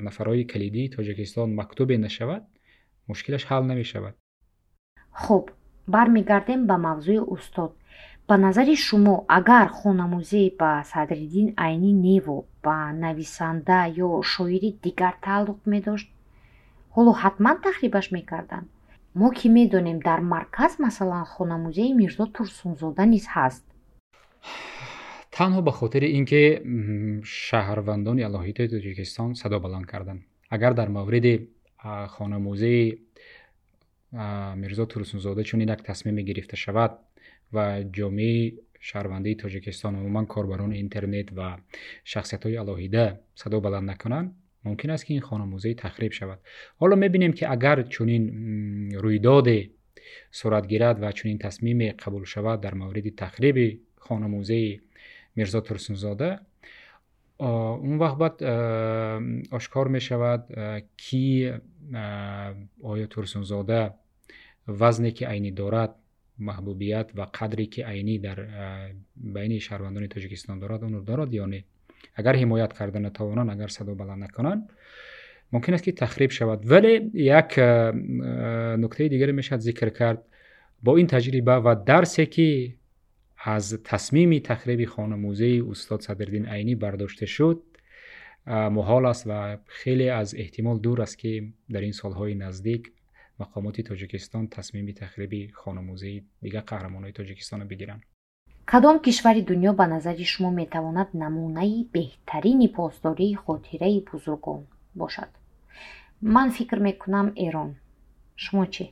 نفرای 0.00 0.44
کلیدی 0.44 0.88
تاجیکستان 0.88 1.54
مکتوب 1.54 1.92
نشود 1.92 2.46
мушкилаш 3.10 3.44
ҳал 3.50 3.62
намешавад. 3.70 4.14
Хуб 5.22 5.44
бармегардем 5.94 6.60
ба 6.70 6.76
мавзӯи 6.86 7.20
устод. 7.34 7.72
Ба 8.28 8.34
назари 8.46 8.76
шумо 8.86 9.14
агар 9.38 9.68
хонамӯзӣ 9.78 10.42
ба 10.60 10.70
садриддин 10.92 11.48
айни 11.64 11.92
неву 12.06 12.36
ба 12.64 12.76
нависанда 13.04 13.78
ё 14.06 14.10
шоири 14.32 14.70
дигар 14.84 15.14
тааллуқ 15.24 15.60
медошт? 15.72 16.08
Ҳоло 16.94 17.12
ҳатман 17.22 17.56
тахрибаш 17.64 18.06
мекарданд. 18.16 18.68
Мо 19.18 19.28
ки 19.38 19.46
медонем 19.58 19.98
дар 20.08 20.20
марказ 20.34 20.72
масалан 20.84 21.24
хонамӯзеи 21.34 21.92
мирзо 22.00 22.24
турсунзода 22.36 23.04
низ 23.12 23.26
ҳаст. 23.34 23.64
Танҳо 25.36 25.60
ба 25.68 25.72
хотири 25.80 26.08
ин 26.18 26.24
ки 26.30 26.42
шаҳрвандони 27.44 28.22
алоҳидаи 28.28 28.68
тоҷикистон 28.74 29.30
садо 29.40 29.56
баланд 29.64 29.86
карданд. 29.92 30.20
Агар 30.54 30.72
дар 30.80 30.88
мавриди 30.98 31.34
خانموزی 32.08 32.98
میرزا 34.56 34.84
تورسونزاده 34.84 35.42
چون 35.42 35.60
این 35.60 35.74
تصمیم 35.74 36.16
گرفته 36.16 36.56
شود 36.56 36.98
و 37.52 37.84
جامعه 37.92 38.52
شهروندی 38.80 39.34
تاجیکستان 39.34 39.94
عموما 39.94 40.24
کاربران 40.24 40.72
اینترنت 40.72 41.28
و 41.36 41.56
شخصیت 42.04 42.46
های 42.46 42.56
الاهیده 42.56 43.20
صدا 43.34 43.60
بلند 43.60 43.90
نکنند 43.90 44.34
ممکن 44.64 44.90
است 44.90 45.06
که 45.06 45.14
این 45.14 45.20
خانموزه 45.20 45.74
تخریب 45.74 46.12
شود 46.12 46.38
حالا 46.76 46.96
می‌بینیم 46.96 47.32
که 47.32 47.50
اگر 47.50 47.82
چنین 47.82 48.94
رویداد 48.94 49.48
صورت 50.30 50.66
گیرد 50.66 51.02
و 51.02 51.12
چنین 51.12 51.38
تصمیم 51.38 51.92
قبول 51.92 52.24
شود 52.24 52.60
در 52.60 52.74
مورد 52.74 53.14
تخریب 53.14 53.80
خانموزه 53.96 54.80
میرزا 55.36 55.60
ترسونزاده 55.60 56.38
اون 57.40 57.98
وقت 57.98 58.16
باید 58.16 58.42
آشکار 59.50 59.88
می 59.88 60.00
شود 60.00 60.44
کی 60.96 61.52
آیا 62.82 63.06
ترسونزاده 63.06 63.90
وزنی 64.68 65.10
که 65.10 65.28
عینی 65.28 65.50
دارد 65.50 65.94
محبوبیت 66.38 67.10
و 67.14 67.26
قدری 67.34 67.66
که 67.66 67.86
عینی 67.86 68.18
در 68.18 68.48
بین 69.16 69.58
شهروندان 69.58 70.06
تاجیکستان 70.06 70.58
دارد 70.58 70.84
اون 70.84 70.92
رو 70.92 71.00
دارد 71.00 71.34
یعنی 71.34 71.64
اگر 72.14 72.36
حمایت 72.36 72.72
کرده 72.72 72.98
نتوانن 72.98 73.50
اگر 73.50 73.66
صدا 73.66 73.94
بلند 73.94 74.30
کنن، 74.30 74.68
ممکن 75.52 75.74
است 75.74 75.84
که 75.84 75.92
تخریب 75.92 76.30
شود. 76.30 76.70
ولی 76.70 77.10
یک 77.14 77.58
نکته 78.78 79.08
دیگر 79.08 79.30
می‌شد 79.30 79.58
ذکر 79.58 79.88
کرد. 79.88 80.22
با 80.82 80.96
این 80.96 81.06
تجربه 81.06 81.52
و 81.52 81.74
درسی 81.86 82.26
که 82.26 82.74
аз 83.44 83.74
тасмими 83.84 84.42
тахриби 84.42 84.84
хонамӯзаи 84.84 85.62
устод 85.62 86.02
садриддин 86.02 86.46
айнӣ 86.54 86.74
бардошта 86.76 87.26
шуд. 87.26 87.60
Муҳол 88.76 89.04
аст 89.12 89.24
ва 89.30 89.40
хеле 89.80 90.08
аз 90.20 90.28
эҳтимол 90.42 90.78
дур 90.84 90.98
аст 91.06 91.16
ки 91.20 91.32
дар 91.68 91.82
ин 91.88 91.94
солҳои 92.02 92.34
наздик 92.44 92.82
мақомоти 93.40 93.82
тоҷикистон 93.90 94.44
тасмими 94.56 94.92
тахриби 95.02 95.40
хонамӯзаи 95.60 96.24
дигар 96.44 96.64
қаҳрамонҳои 96.70 97.16
тоҷикистонро 97.18 97.66
бигиранд. 97.72 98.02
Кадом 98.70 98.96
кишвари 99.06 99.42
дунё 99.50 99.72
ба 99.80 99.86
назари 99.94 100.24
шумо 100.32 100.50
метавонад 100.60 101.08
намунаи 101.22 101.88
беҳтарини 101.94 102.68
посдории 102.78 103.40
хотираи 103.44 104.04
бузургон 104.10 104.60
бошад? 105.00 105.30
Ман 106.34 106.48
фикр 106.56 106.78
мекунам 106.88 107.26
эрон. 107.46 107.70
Шумо 108.44 108.64
чӣ 108.74 108.84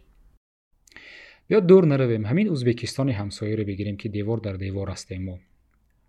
یا 1.50 1.60
دور 1.60 1.86
نرویم 1.86 2.26
همین 2.26 2.50
ازبکستان 2.50 3.08
همسایه 3.08 3.56
رو 3.56 3.64
بگیریم 3.64 3.96
که 3.96 4.08
دیوار 4.08 4.38
در 4.38 4.52
دیوار 4.52 4.90
هستیم 4.90 5.24
ما 5.24 5.38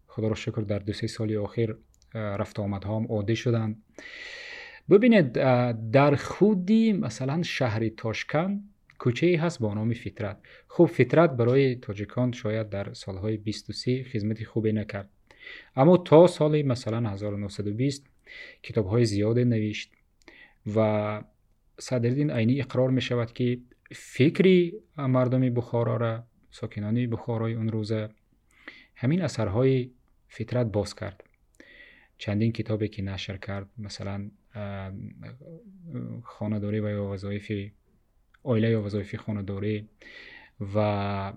خدا 0.08 0.28
را 0.28 0.36
شکر 0.36 0.62
در 0.62 0.80
دو 0.80 0.94
سه 0.94 1.08
سال 1.08 1.36
آخر 1.36 1.76
رفت 2.14 2.60
آمدها 2.60 2.98
هم 2.98 3.08
عادی 3.08 3.36
شدند. 3.36 3.84
ببینید 4.90 5.32
در 5.92 6.16
خودی 6.16 6.94
مثلا 6.94 7.44
شهر 7.44 7.90
تاشکند 7.90 8.70
کوچه 8.98 9.28
ای 9.28 9.36
هست 9.36 9.60
با 9.60 9.74
نام 9.74 9.94
فطرت. 9.94 10.38
خب 10.68 10.86
فطرت 10.86 11.30
برای 11.30 11.76
تاجیکان 11.76 12.32
شاید 12.32 12.70
در 12.70 12.94
سالهای 12.94 13.38
23 13.38 14.04
خدمت 14.04 14.44
خوبی 14.44 14.72
نکرد. 14.72 15.10
اما 15.76 15.98
تا 15.98 16.28
سال 16.28 16.62
مثلا 16.62 17.10
1920 17.10 18.06
کتاب 18.64 18.88
های 18.88 19.06
زیاد 19.06 19.40
نوشت 19.40 19.92
و 20.76 21.22
صدردین 21.80 22.32
عینی 22.32 22.62
اقرار 22.62 22.90
می 22.90 23.02
شود 23.02 23.34
که 23.34 23.60
فکری 23.92 24.74
مردمی 24.98 25.50
بخارا 25.50 25.98
را 25.98 26.24
ساکنانی 26.52 27.08
بخارای 27.08 27.54
اون 27.54 27.70
روزه 27.70 28.10
همین 28.96 29.22
اثرهای 29.22 29.92
فطرت 30.28 30.68
باز 30.68 30.96
کرد. 30.96 31.24
چندین 32.18 32.52
کتابی 32.52 32.88
که 32.88 33.02
نشر 33.02 33.38
کرد 33.38 33.70
مثلا 33.78 34.30
خانداری 36.24 36.80
و 36.80 36.90
یا 36.90 37.06
وظایف 37.06 37.72
آیله 38.44 38.70
یا 38.70 38.82
وظایف 38.82 39.16
خانداری 39.16 39.90
و 40.76 41.34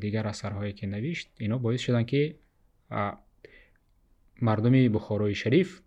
دیگر 0.00 0.26
اثرهایی 0.26 0.72
که 0.72 0.86
نوشت 0.86 1.30
اینا 1.38 1.58
باعث 1.58 1.80
شدن 1.80 2.04
که 2.04 2.34
مردمی 4.42 4.88
بخارای 4.88 5.34
شریف 5.34 5.80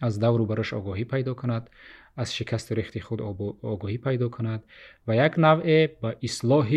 از 0.00 0.20
دور 0.20 0.40
و 0.40 0.46
برش 0.46 0.74
آگاهی 0.74 1.04
پیدا 1.04 1.34
کند 1.34 1.70
از 2.16 2.34
شکست 2.34 2.72
و 2.72 2.74
ریخت 2.74 2.98
خود 2.98 3.22
آگاهی 3.62 3.98
پیدا 3.98 4.28
کند 4.28 4.64
و 5.08 5.16
یک 5.16 5.38
نوع 5.38 5.86
به 5.86 6.16
اصلاح 6.22 6.70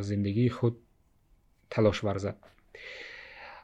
زندگی 0.00 0.48
خود 0.48 0.76
تلاش 1.70 2.04
ورزد. 2.04 2.36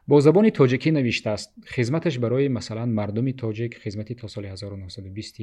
با 0.09 0.21
زبان 0.21 0.51
تاجیکی 0.51 0.91
نوشته 0.91 1.31
است 1.31 1.53
خدمتش 1.67 2.19
برای 2.19 2.49
مثلا 2.49 2.87
مردم 2.87 3.31
تاجیک 3.31 3.79
خدمتی 3.79 4.15
تا 4.15 4.29
سال 4.29 4.45
1920 4.45 5.37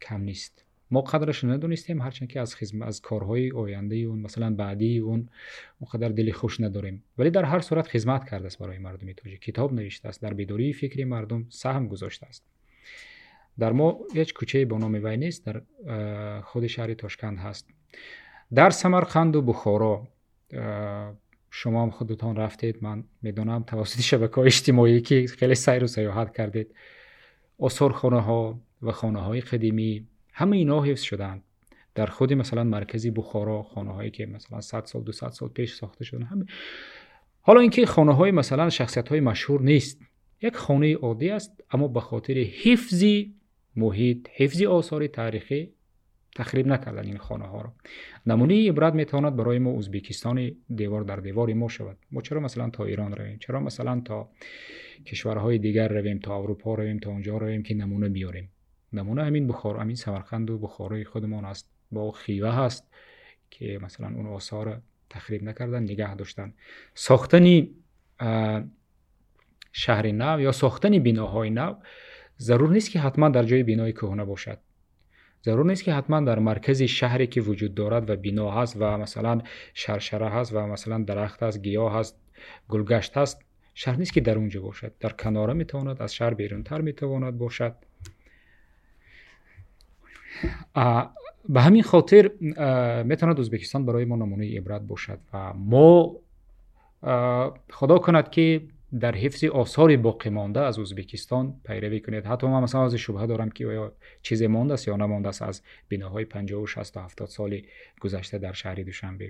کم 0.00 0.20
نیست. 0.20 0.64
ما 0.90 1.00
قدرش 1.00 1.44
ندونستیم 1.44 2.02
هرچند 2.02 2.28
که 2.28 2.40
از 2.40 2.56
خزم... 2.56 2.82
از 2.82 3.00
کارهای 3.00 3.50
آینده 3.50 3.96
اون 3.96 4.18
مثلا 4.18 4.54
بعدی 4.54 4.98
اون 4.98 5.28
اونقدر 5.78 6.08
دلی 6.08 6.32
خوش 6.32 6.60
نداریم. 6.60 7.02
ولی 7.18 7.30
در 7.30 7.44
هر 7.44 7.60
صورت 7.60 7.88
خدمت 7.88 8.30
کرده 8.30 8.46
است 8.46 8.58
برای 8.58 8.78
مردم 8.78 9.12
توجه. 9.12 9.36
کتاب 9.36 9.72
نوشته 9.72 10.08
است 10.08 10.22
در 10.22 10.34
بیداری 10.34 10.72
فکری 10.72 11.04
مردم 11.04 11.46
سهم 11.48 11.88
گذاشته 11.88 12.26
است. 12.26 12.44
در 13.58 13.72
ما 13.72 13.98
هیچ 14.14 14.34
کوچه 14.34 14.64
با 14.64 14.78
نام 14.78 15.00
وی 15.04 15.16
نیست 15.16 15.46
در 15.46 15.62
خود 16.40 16.66
شهر 16.66 16.94
تاشکند 16.94 17.38
هست 17.38 17.68
در 18.54 18.70
سمرقند 18.70 19.36
و 19.36 19.42
بخارا 19.42 20.08
شما 21.50 21.82
هم 21.82 21.90
خودتان 21.90 22.36
رفتید 22.36 22.76
من 22.80 23.04
می‌دانم 23.22 23.62
توسط 23.62 24.00
شبکه 24.00 24.34
های 24.34 24.46
اجتماعی 24.46 25.00
که 25.00 25.26
خیلی 25.26 25.54
سیر 25.54 25.84
و 25.84 25.86
سیاحت 25.86 26.36
کردید 26.36 26.74
آثار 27.58 27.92
خانه 27.92 28.20
ها 28.20 28.60
و 28.82 28.92
خانه 28.92 29.20
های 29.20 29.40
قدیمی 29.40 30.06
همه 30.32 30.56
اینا 30.56 30.82
حفظ 30.82 31.02
شدند 31.02 31.42
در 31.94 32.06
خود 32.06 32.32
مثلا 32.32 32.64
مرکزی 32.64 33.10
بخارا 33.10 33.62
خانه 33.62 33.92
هایی 33.92 34.10
که 34.10 34.26
مثلا 34.26 34.60
100 34.60 34.84
سال 34.84 35.02
200 35.02 35.28
سال 35.28 35.48
پیش 35.48 35.74
ساخته 35.74 36.04
شدن 36.04 36.22
همه 36.22 36.44
حالا 37.40 37.60
اینکه 37.60 37.86
خانه 37.86 38.14
های 38.14 38.30
مثلا 38.30 38.70
شخصیت 38.70 39.08
های 39.08 39.20
مشهور 39.20 39.62
نیست 39.62 40.00
یک 40.42 40.56
خانه 40.56 40.96
عادی 40.96 41.30
است 41.30 41.64
اما 41.70 41.88
به 41.88 42.00
خاطر 42.00 42.34
حفظی 42.34 43.34
محیط 43.78 44.28
حفظ 44.34 44.62
آثار 44.62 45.06
تاریخی 45.06 45.72
تخریب 46.36 46.66
نکردن 46.66 47.04
این 47.04 47.18
خانه 47.18 47.46
ها 47.46 47.60
را 47.62 47.72
نمونه 48.26 48.54
ای 48.54 48.68
عبرت 48.68 48.94
می‌تواند 48.94 49.36
برای 49.36 49.58
ما 49.58 49.78
ازبکستان 49.78 50.52
دیوار 50.74 51.02
در 51.02 51.16
دیوار 51.16 51.52
ما 51.52 51.68
شود. 51.68 51.96
ما 52.10 52.22
چرا 52.22 52.40
مثلا 52.40 52.70
تا 52.70 52.84
ایران 52.84 53.12
رویم؟ 53.12 53.38
چرا 53.38 53.60
مثلا 53.60 54.02
تا 54.04 54.28
کشورهای 55.06 55.58
دیگر 55.58 55.88
رویم؟ 55.88 56.18
تا 56.18 56.38
اروپا 56.42 56.74
رویم؟ 56.74 56.98
تا 56.98 57.10
اونجا 57.10 57.38
رویم 57.38 57.62
که 57.62 57.74
نمونه 57.74 58.08
بیاریم. 58.08 58.50
نمونه 58.92 59.24
همین 59.24 59.46
بخار 59.46 59.76
همین 59.76 59.96
سمرقند 59.96 60.50
و 60.50 60.58
بخارای 60.58 61.04
خودمان 61.04 61.44
است. 61.44 61.70
با 61.92 62.10
خیوه 62.12 62.50
هست 62.50 62.90
که 63.50 63.78
مثلا 63.82 64.06
اون 64.06 64.26
آثار 64.26 64.82
تخریب 65.10 65.42
نکردن 65.42 65.82
نگه 65.82 66.14
داشتن. 66.14 66.54
ساختن 66.94 67.68
شهر 69.72 70.12
نو 70.12 70.40
یا 70.40 70.52
ساختن 70.52 70.98
بناهای 70.98 71.50
نو 71.50 71.74
ضرور 72.40 72.70
نیست 72.70 72.90
که 72.90 73.00
حتما 73.00 73.28
در 73.28 73.42
جای 73.42 73.62
بینای 73.62 73.92
کهنه 73.92 74.24
باشد. 74.24 74.58
ضرور 75.44 75.66
نیست 75.66 75.84
که 75.84 75.92
حتما 75.92 76.20
در 76.20 76.38
مرکز 76.38 76.82
شهری 76.82 77.26
که 77.26 77.40
وجود 77.40 77.74
دارد 77.74 78.10
و 78.10 78.16
بنا 78.16 78.50
هست 78.50 78.76
و 78.78 78.98
مثلا 78.98 79.40
شرشره 79.74 80.28
هست 80.28 80.54
و 80.54 80.66
مثلا 80.66 80.98
درخت 80.98 81.42
هست 81.42 81.62
گیاه 81.62 81.94
هست 81.94 82.16
گلگشت 82.68 83.16
هست 83.16 83.44
شهر 83.74 83.96
نیست 83.96 84.12
که 84.12 84.20
در 84.20 84.38
اونجا 84.38 84.60
باشد. 84.60 84.92
در 85.00 85.10
کناره 85.10 85.52
می‌تواند 85.54 86.02
از 86.02 86.14
شهر 86.14 86.34
بیرونتر 86.34 86.80
می‌تواند 86.80 87.38
باشد. 87.38 87.74
به 91.48 91.60
همین 91.60 91.82
خاطر 91.82 92.30
می 92.40 92.54
می‌تواند 93.04 93.40
ازبکستان 93.40 93.86
برای 93.86 94.04
ما 94.04 94.16
نمونه 94.16 94.56
عبرت 94.56 94.82
باشد 94.82 95.18
و 95.32 95.52
ما 95.52 96.16
خدا 97.70 97.98
کند 97.98 98.30
که 98.30 98.62
дар 98.92 99.14
ҳифзи 99.22 99.48
осори 99.62 99.96
боқимонда 100.08 100.60
аз 100.70 100.76
ӯзбекистон 100.84 101.46
пайравӣ 101.66 101.98
кунед. 102.04 102.24
Ҳатто 102.30 102.44
ман 102.48 102.62
масалан 102.64 102.86
аз 102.86 102.94
шубҳа 103.06 103.26
дорам 103.32 103.50
ки 103.56 103.62
оё 103.70 103.86
чизе 104.26 104.48
мондааст 104.56 104.84
ё 104.92 104.96
намондааст 105.04 105.42
аз 105.50 105.56
биноҳои 105.90 106.30
панҷоҳу 106.34 106.66
шасту 106.74 106.98
ҳафтод 107.04 107.30
соли 107.36 107.58
гузашта 108.02 108.36
дар 108.44 108.54
шаҳри 108.62 108.84
душанбе. 108.90 109.28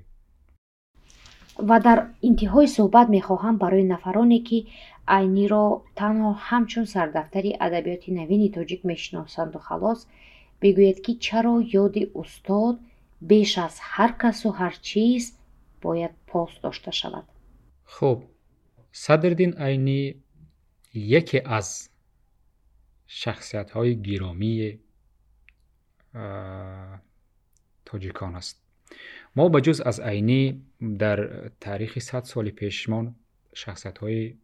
Ва 1.69 1.79
дар 1.87 1.99
интиҳои 2.29 2.69
суҳбат 2.77 3.09
мехоҳам 3.17 3.57
барои 3.65 3.91
нафароне 3.95 4.39
ки 4.49 4.59
айниро 5.19 5.65
танҳо 6.01 6.31
ҳамчун 6.49 6.87
сардафтари 6.95 7.51
адабиёти 7.67 8.11
навини 8.21 8.49
тоҷик 8.57 8.81
мешиносанду. 8.93 9.59
Халос 9.67 10.01
бигӯед 10.63 10.99
ки 11.05 11.13
чаро 11.27 11.55
ёди 11.85 12.03
устод 12.21 12.77
беш 13.31 13.53
аз 13.67 13.75
ҳар 13.93 14.11
касу 14.23 14.49
ҳар 14.61 14.75
чиз 14.89 15.25
бояд 15.85 16.15
пос 16.31 16.53
дошта 16.65 16.91
шавад. 17.01 17.27
Хуб 17.95 18.19
صدردین 18.93 19.55
عینی 19.59 20.23
یکی 20.95 21.41
از 21.41 21.89
شخصیت 23.07 23.71
های 23.71 23.97
گیرامی 23.97 24.79
تاجیکان 27.85 28.37
است. 28.37 28.63
ما 29.37 29.49
به 29.49 29.63
از 29.87 30.01
عینی 30.01 30.63
در 30.99 31.49
تاریخ 31.61 31.99
100 31.99 32.25
سال 32.25 32.51
پیشمان 32.51 33.15
شخصیت 33.55 33.99
های 33.99 34.35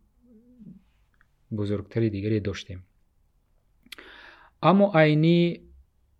بزرگتری 1.56 2.10
دیگری 2.10 2.40
داشتیم. 2.40 2.84
اما 4.62 4.92
عینی 4.94 5.60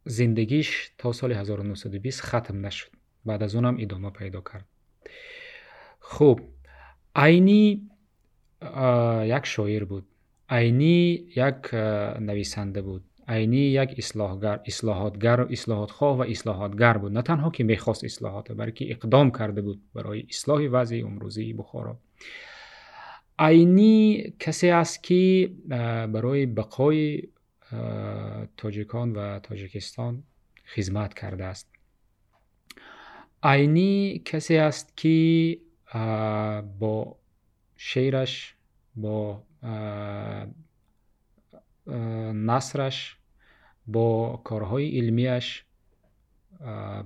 زندگیش 0.05 0.91
تا 0.99 1.13
سال 1.13 1.33
1920 1.33 2.21
ختم 2.21 2.67
نشد. 2.67 2.91
بعد 3.25 3.43
از 3.43 3.55
اونم 3.55 3.77
ادامه 3.81 4.11
پیدا 4.11 4.41
کرد. 4.41 4.67
خوب، 6.01 6.41
عینی 7.17 7.91
یک 9.25 9.47
شاعر 9.47 9.85
بود. 9.85 10.07
عینی 10.49 11.27
یک 11.37 11.75
نویسنده 12.21 12.83
بود. 12.83 13.05
عینی 13.29 13.57
یک 13.57 13.95
اصلاحگر 13.99 14.61
اصلاحاتگر 14.67 15.41
اصلاحاتخواه 15.41 16.19
و 16.19 16.21
اصلاحاتگر 16.21 16.99
بود. 16.99 17.13
نه 17.13 17.23
تنها 17.23 17.51
که 17.51 17.65
می‌خواست 17.65 18.05
اصلاحات 18.05 18.53
بلکه 18.53 18.91
اقدام 18.91 19.31
کرده 19.31 19.63
بود 19.63 19.83
برای 19.95 20.27
اصلاح 20.29 20.63
وضع 20.63 21.03
امروزی 21.05 21.53
بخارا. 21.53 21.99
عینی 23.39 24.33
کسی 24.39 24.71
است 24.71 25.03
که 25.03 25.51
برای 26.13 26.47
بقای 26.47 27.23
تاجیکان 28.57 29.13
و 29.13 29.39
تاجیکستان 29.39 30.23
خدمت 30.75 31.15
کرده 31.15 31.45
است. 31.45 31.69
عینی 33.43 34.23
کسی 34.25 34.57
است 34.57 34.97
که 34.97 35.59
با 36.79 37.17
شعرش 37.77 38.54
бо 38.96 39.16
насраш 42.50 42.98
бо 43.94 44.06
корҳои 44.48 44.88
илмияш 45.00 45.48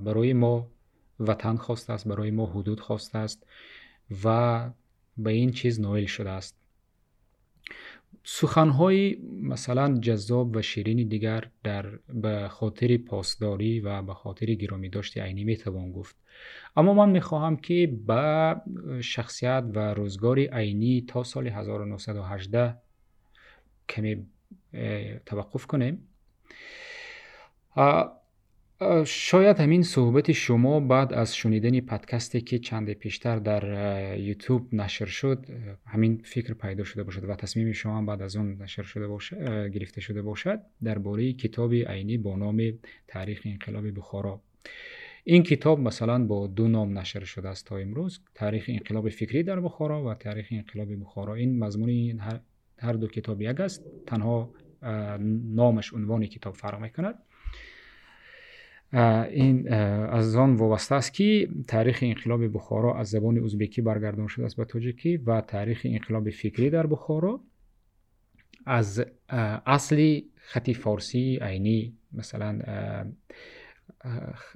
барои 0.05 0.33
мо 0.43 0.53
ватан 1.27 1.57
хостааст 1.65 2.05
барои 2.07 2.31
мо 2.31 2.45
ҳудуд 2.53 2.79
хостааст 2.87 3.39
ва 4.23 4.73
ба 5.23 5.31
ин 5.43 5.51
чиз 5.57 5.75
ноил 5.85 6.07
سخنهای 8.30 9.16
مثلا 9.42 9.98
جذاب 10.00 10.56
و 10.56 10.62
شیرین 10.62 11.08
دیگر 11.08 11.44
در 11.64 11.86
به 12.08 12.48
خاطر 12.48 12.96
پاسداری 12.96 13.80
و 13.80 14.02
به 14.02 14.14
خاطر 14.14 14.46
گرامی 14.46 14.88
داشت 14.88 15.18
عینی 15.18 15.44
می‌توان 15.44 15.92
گفت. 15.92 16.16
اما 16.76 16.94
من 16.94 17.10
می‌خواهم 17.10 17.56
که 17.56 17.98
به 18.06 18.56
شخصیت 19.00 19.64
و 19.74 19.94
روزگار 19.94 20.38
عینی 20.38 21.04
تا 21.08 21.22
سال 21.22 21.46
1918 21.46 22.76
کمی 23.88 24.26
توقف 25.26 25.66
کنیم. 25.66 26.08
شاید 29.04 29.60
همین 29.60 29.82
صحبت 29.82 30.32
شما 30.32 30.80
بعد 30.80 31.12
از 31.12 31.36
شنیدن 31.36 31.80
پادکستی 31.80 32.40
که 32.40 32.58
چند 32.58 32.92
پیشتر 32.92 33.36
در 33.36 34.18
یوتیوب 34.18 34.74
نشر 34.74 35.06
شد 35.06 35.46
همین 35.86 36.20
فکر 36.24 36.54
پیدا 36.54 36.84
شده 36.84 37.02
باشد 37.02 37.24
و 37.24 37.34
تصمیم 37.34 37.72
شما 37.72 38.02
بعد 38.02 38.22
از 38.22 38.36
اون 38.36 38.62
نشر 38.62 38.82
شده 38.82 39.06
باشد، 39.08 39.66
گرفته 39.66 40.00
شده 40.00 40.22
باشد 40.22 40.60
درباره 40.82 41.32
کتاب 41.32 41.74
عینی 41.74 42.18
با 42.18 42.36
نام 42.36 42.72
تاریخ 43.08 43.42
انقلاب 43.44 43.98
بخارا. 43.98 44.40
این 45.24 45.42
کتاب 45.42 45.80
مثلا 45.80 46.24
با 46.24 46.46
دو 46.46 46.68
نام 46.68 46.98
نشر 46.98 47.24
شده 47.24 47.48
است 47.48 47.66
تا 47.66 47.76
امروز 47.76 48.20
تاریخ 48.34 48.64
انقلاب 48.68 49.08
فکری 49.08 49.42
در 49.42 49.60
بخارا 49.60 50.04
و 50.04 50.14
تاریخ 50.14 50.46
انقلاب 50.50 51.00
بخارا. 51.00 51.34
این 51.34 51.58
مضمون 51.58 52.20
هر 52.78 52.92
دو 52.92 53.08
کتاب 53.08 53.42
یک 53.42 53.60
است 53.60 53.84
تنها 54.06 54.50
نامش 55.54 55.94
عنوان 55.94 56.26
کتاب 56.26 56.54
فرق 56.54 56.80
می‌کند. 56.80 57.14
این 58.92 59.72
از 59.72 60.36
آن 60.36 60.54
وابسته 60.54 60.94
است 60.94 61.14
که 61.14 61.48
تاریخ 61.68 61.98
انقلاب 62.02 62.52
بخارا 62.52 62.98
از 62.98 63.08
زبان 63.08 63.44
ازبکی 63.44 63.82
برگردان 63.82 64.26
شده 64.26 64.44
است 64.44 64.56
به 64.56 64.64
تاجیکی 64.64 65.16
و 65.16 65.40
تاریخ 65.40 65.80
انقلاب 65.84 66.30
فکری 66.30 66.70
در 66.70 66.86
بخارا 66.86 67.40
از 68.66 69.04
اصلی 69.66 70.30
خطی 70.36 70.74
فارسی 70.74 71.38
عینی 71.42 71.96
مثلا 72.12 72.58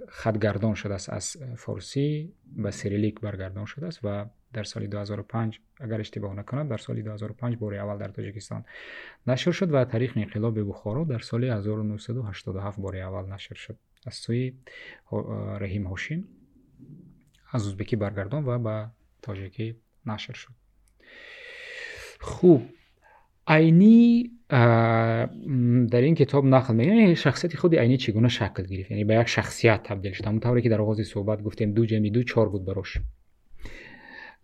خطگردان 0.09 0.75
شده 0.75 0.95
است 0.95 1.11
از 1.11 1.37
فارسی 1.57 2.33
به 2.57 2.71
سریلیک 2.71 3.21
برگردان 3.21 3.65
شده 3.65 3.87
است 3.87 4.01
و 4.05 4.27
در 4.53 4.63
سال 4.63 4.87
2005 4.87 5.61
اگر 5.81 6.01
اشتباه 6.01 6.35
نکنم 6.35 6.69
در 6.69 6.77
سال 6.77 7.03
2005 7.03 7.57
بوری 7.57 7.79
اول 7.79 7.99
در 7.99 8.09
تاجیکستان 8.09 8.65
نشر 9.27 9.51
شد 9.51 9.75
و 9.75 9.85
تاریخ 9.85 10.13
انقلاب 10.17 10.69
بخارا 10.69 11.05
در 11.05 11.19
سال 11.19 11.45
1987 11.45 12.79
بوری 12.79 13.01
اول 13.01 13.33
نشر 13.33 13.55
شد. 13.55 13.77
аз 14.10 14.16
сӯи 14.24 14.46
раҳим 15.64 15.86
ҳошим 15.92 16.22
аз 17.56 17.62
ӯзбекӣ 17.70 17.96
баргардон 18.04 18.44
ва 18.50 18.56
ба 18.68 18.76
тоҷикӣ 19.26 19.68
нашр 20.10 20.36
шуд 20.42 20.56
хуб 22.32 22.62
айнӣ 23.56 23.98
дар 25.94 26.04
ин 26.10 26.16
китоб 26.16 26.44
нақл 26.56 26.74
меяне 26.80 27.16
шахсияти 27.16 27.56
худи 27.62 27.76
айнӣ 27.84 27.98
чӣ 28.04 28.10
гуна 28.18 28.30
шакл 28.30 28.64
гирифт 28.72 28.92
яъне 28.92 29.06
ба 29.06 29.14
як 29.14 29.28
шахсият 29.36 29.82
табдил 29.88 30.14
шуд 30.14 30.26
ҳамон 30.28 30.42
тавре 30.46 30.62
ки 30.62 30.70
дар 30.70 30.82
оғози 30.86 31.04
суҳбат 31.14 31.40
гуфтем 31.46 31.70
ду 31.78 31.84
ҷамъи 31.92 32.12
ду 32.16 32.22
чор 32.32 32.48
буд 32.54 32.64
барош 32.70 32.92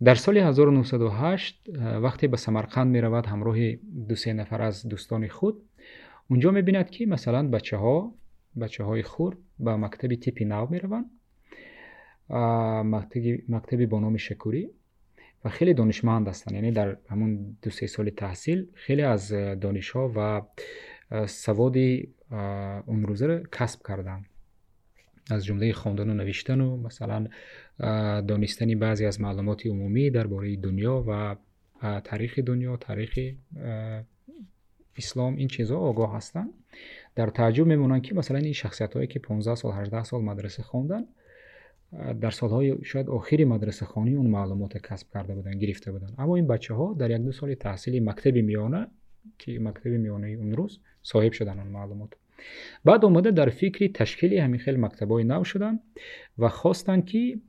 дар 0.00 0.16
соли 0.16 0.40
1908 0.40 2.00
вақте 2.06 2.28
ба 2.28 2.36
самарқанд 2.36 2.90
меравад 2.96 3.24
ҳамроҳи 3.32 3.68
дусе 4.08 4.32
нафар 4.40 4.60
аз 4.60 4.86
дӯстони 4.86 5.28
худ 5.28 5.56
унҷо 6.32 6.50
мебинад 6.58 6.88
ки 6.94 7.02
масалан 7.06 7.46
бачаҳо 7.50 7.96
بچه 8.59 8.83
های 8.83 9.03
خور 9.03 9.37
به 9.59 9.75
مکتب 9.75 10.15
تیپی 10.15 10.45
نو 10.45 10.67
می 10.69 10.79
روان، 10.79 11.05
مکتبی 13.49 13.85
با 13.85 13.99
نام 13.99 14.17
شکوری 14.17 14.69
و 15.45 15.49
خیلی 15.49 15.73
دانشمند 15.73 16.27
هستند. 16.27 16.55
یعنی 16.55 16.71
در 16.71 16.97
همون 17.09 17.57
دو 17.61 17.69
سه 17.69 17.87
سال 17.87 18.09
تحصیل 18.09 18.67
خیلی 18.73 19.01
از 19.01 19.31
دانش 19.31 19.89
ها 19.89 20.11
و 20.15 20.41
سواد 21.25 21.77
اون 22.85 23.03
روزه 23.03 23.25
را 23.27 23.43
کسب 23.51 23.87
کردن 23.87 24.25
از 25.31 25.45
جمله 25.45 25.73
خواندن 25.73 26.09
و 26.09 26.13
نوشتن 26.13 26.61
و 26.61 26.77
مثلا 26.77 27.27
دانستنی 28.21 28.75
بعضی 28.75 29.05
از 29.05 29.21
معلومات 29.21 29.65
عمومی 29.65 30.09
درباره 30.09 30.55
دنیا 30.55 31.03
و 31.07 31.35
تاریخ 31.99 32.39
دنیا 32.39 32.77
تاریخ 32.77 33.19
اسلام 34.97 35.35
این 35.35 35.47
چیزها 35.47 35.77
آگاه 35.77 36.15
هستند. 36.15 36.49
در 37.19 37.27
تعجب 37.27 37.65
میمونن 37.65 38.01
که 38.01 38.15
مثلا 38.15 38.37
این 38.37 38.53
شخصیت 38.53 38.93
هایی 38.93 39.07
که 39.07 39.19
15 39.19 39.55
سال 39.55 39.73
18 39.73 40.03
سال 40.03 40.21
مدرسه 40.21 40.63
خوندن 40.63 41.03
در 42.21 42.29
سالهای 42.29 42.77
شاید 42.83 43.09
آخری 43.09 43.45
مدرسه 43.45 43.85
خانی 43.85 44.15
اون 44.15 44.27
معلومات 44.27 44.77
کسب 44.77 45.07
کرده 45.13 45.35
بودن 45.35 45.59
گرفته 45.59 45.91
بودن. 45.91 46.07
اما 46.17 46.35
این 46.35 46.47
بچه 46.47 46.73
ها 46.73 46.95
در 46.99 47.11
یک 47.11 47.17
دو 47.17 47.31
سال 47.31 47.53
تحصیل 47.53 48.09
مکتب 48.09 48.35
میانه 48.35 48.87
که 49.37 49.59
مکتب 49.59 49.87
میانه 49.87 50.27
اون 50.27 50.51
روز 50.51 50.79
صاحب 51.03 51.31
شدن 51.31 51.59
اون 51.59 51.67
معلومات. 51.67 52.09
بعد 52.85 53.05
اومده 53.05 53.31
در 53.31 53.49
فکری 53.49 53.89
تشکیل 53.89 54.37
همین 54.37 54.59
خیلی 54.59 54.77
مکتبای 54.77 55.23
نو 55.23 55.43
شدن 55.43 55.79
و 56.37 56.49
خواستن 56.49 57.01
که 57.01 57.39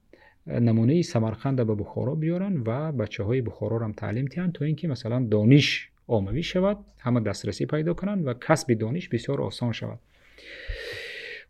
نمونه 0.46 1.02
سمرقند 1.02 1.66
به 1.66 1.74
بخارا 1.74 2.14
بیارن 2.14 2.62
و 2.66 2.92
بچه 2.92 3.22
های 3.22 3.40
بخارا 3.40 3.84
هم 3.84 3.92
تعلیم 3.92 4.26
تیان 4.26 4.52
تا 4.52 4.64
اینکه 4.64 4.88
مثلا 4.88 5.26
دانش 5.30 5.90
آموی 6.10 6.42
شود 6.42 6.78
همه 6.98 7.20
دسترسی 7.20 7.66
پیدا 7.66 7.94
کنند 7.94 8.26
و 8.26 8.34
کسب 8.34 8.74
دانش 8.74 9.08
بسیار 9.08 9.42
آسان 9.42 9.72
شود. 9.72 9.98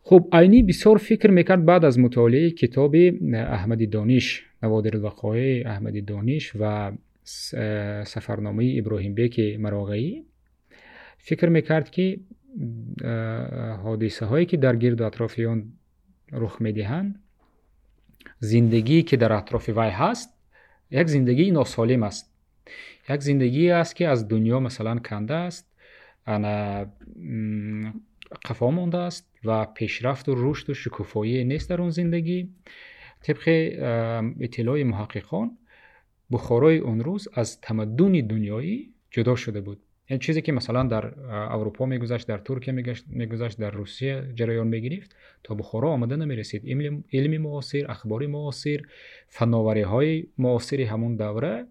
خب 0.03 0.29
عینی 0.33 0.63
بسیار 0.63 0.99
فکر 0.99 1.31
می‌کرد 1.31 1.65
بعد 1.65 1.85
از 1.85 1.99
مطالعه 1.99 2.51
کتاب 2.51 2.95
احمد 3.35 3.91
دانش 3.91 4.45
نوادر 4.63 4.97
الوقایع 4.97 5.69
احمد 5.69 6.05
دانش 6.05 6.53
و 6.61 6.93
سفرنامه 8.05 8.75
ابراهیم 8.79 9.15
بیک 9.15 9.41
مراغی 9.59 10.25
فکر 11.19 11.49
می‌کرد 11.49 11.91
که 11.91 12.21
حادثه 13.83 14.27
هایی 14.27 14.47
که 14.47 14.57
در 14.57 14.77
گرد 14.77 15.03
اطرافیان 15.03 15.73
رخ 16.33 16.57
می‌دهند 16.61 17.23
زندگی 18.39 19.03
که 19.03 19.17
در 19.17 19.33
اطراف 19.33 19.69
وی 19.69 19.91
هست 19.91 20.31
یک 20.91 21.07
زندگی 21.07 21.51
ناسالم 21.51 22.03
است. 22.03 22.30
یک 23.09 23.21
زندگی 23.21 23.71
است 23.71 23.97
که 23.97 24.09
از 24.09 24.29
دنیا 24.29 24.61
مثلا 24.61 24.99
کنده 24.99 25.35
است 25.35 25.73
انا 26.27 26.87
قفا 28.45 28.71
مانده 28.71 28.99
است 28.99 29.31
و 29.45 29.65
پیشرفت 29.65 30.29
و 30.29 30.35
رشد 30.37 30.71
و 30.71 30.75
شکوفایی 30.75 31.45
نیست 31.45 31.71
در 31.71 31.81
اون 31.81 31.91
زندگی. 31.91 32.49
طبق 33.23 33.49
اطلاع 34.41 34.83
محققان 34.83 35.59
بخارای 36.31 36.79
اون 36.79 37.01
روز 37.01 37.29
از 37.35 37.61
تمدن 37.61 38.13
دنیایی 38.13 38.93
جدا 39.11 39.37
شده 39.37 39.61
بود. 39.61 39.79
این 40.07 40.19
چیزی 40.19 40.43
که 40.43 40.53
مثلا 40.53 40.83
در 40.83 41.21
اروپا 41.31 41.87
میگذشت 41.87 42.29
در 42.29 42.39
ترکیه 42.39 42.75
میگذشت 43.07 43.59
در 43.59 43.71
روسیه 43.71 44.33
جریان 44.35 44.67
می‌گرفت 44.67 45.17
تا 45.45 45.55
بخارا 45.55 45.89
آمده 45.89 46.17
نمی‌رسید. 46.17 46.63
علم 47.13 47.43
معاصر 47.43 47.87
اخبار 47.89 48.27
معاصر 48.27 48.81
فناوری 49.29 49.83
های 49.83 50.27
معاصر 50.39 50.81
همون 50.81 51.17
دوره 51.17 51.67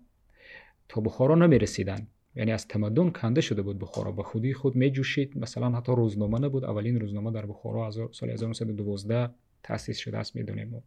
تا 0.90 1.02
بخارا 1.02 1.36
نمی 1.36 1.60
رسیدن 1.60 2.08
یعنی 2.36 2.52
از 2.52 2.68
تمدن 2.68 3.10
کنده 3.10 3.42
شده 3.42 3.62
بود 3.62 3.80
بخارا. 3.80 4.12
به 4.12 4.24
خودی 4.24 4.54
خود 4.54 4.76
می 4.76 4.92
جوشید 4.92 5.38
مثلا 5.38 5.70
حتی 5.70 5.92
روزنامه 5.92 6.40
نبود. 6.40 6.66
اولین 6.66 7.00
روزنامه 7.00 7.32
در 7.32 7.46
بخارا 7.46 7.88
از 7.88 8.00
سال 8.12 8.30
1912 8.30 9.30
تاسیس 9.64 9.98
شده 9.98 10.18
است 10.18 10.36
می‌دونیم. 10.36 10.84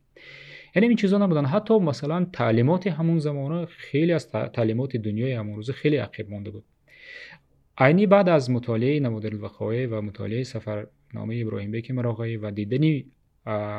یعنی 0.76 0.88
این 0.88 0.96
چیزا 0.96 1.18
نبودن. 1.18 1.44
حتی 1.44 1.78
مثلا 1.78 2.26
تعلیمات 2.32 2.86
همون 2.86 3.18
زمانه 3.18 3.66
خیلی 3.66 4.12
از 4.12 4.30
تعلیمات 4.30 4.96
دنیای 4.96 5.32
همون 5.32 5.62
خیلی 5.62 5.96
عقب 5.96 6.30
مانده 6.30 6.50
بود. 6.50 6.64
عینی 7.78 8.06
بعد 8.06 8.28
از 8.28 8.50
مطالعه 8.50 9.00
نمادر 9.00 9.30
الوقایع 9.34 9.88
و 9.88 10.00
مطالعه 10.00 10.42
سفرنامه 10.42 11.42
ابراهیم 11.46 11.70
بیک 11.70 11.90
مراغایی 11.90 12.36
و 12.36 12.50
دیدنی 12.50 13.06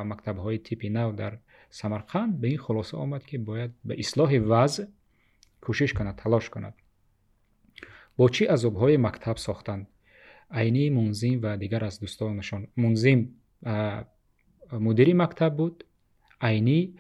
مکتب 0.06 0.38
های 0.38 0.58
تیپی 0.58 0.90
نو 0.90 1.12
در 1.12 1.38
سمرقند 1.70 2.42
به 2.42 2.48
این 2.48 2.58
خلاصه 2.58 2.98
آمد 2.98 3.26
که 3.26 3.38
باید 3.38 3.72
به 3.86 3.96
اصلاح 4.00 4.38
وضع 4.38 4.86
کوشش 5.64 5.94
کند 5.94 6.16
تلاش 6.16 6.50
کند. 6.50 6.74
با 8.18 8.30
چی 8.30 8.48
از 8.48 8.66
های 8.66 8.98
مکتب 8.98 9.38
ساختند 9.38 9.88
عینی 10.52 10.90
منظیم 10.90 11.40
و 11.44 11.58
دیگر 11.58 11.86
از 11.86 12.00
دوستانشان. 12.00 12.68
منظیم 12.78 13.36
مدیر 14.72 15.16
مکتب 15.16 15.56
بود. 15.56 15.84
عینی 16.42 16.96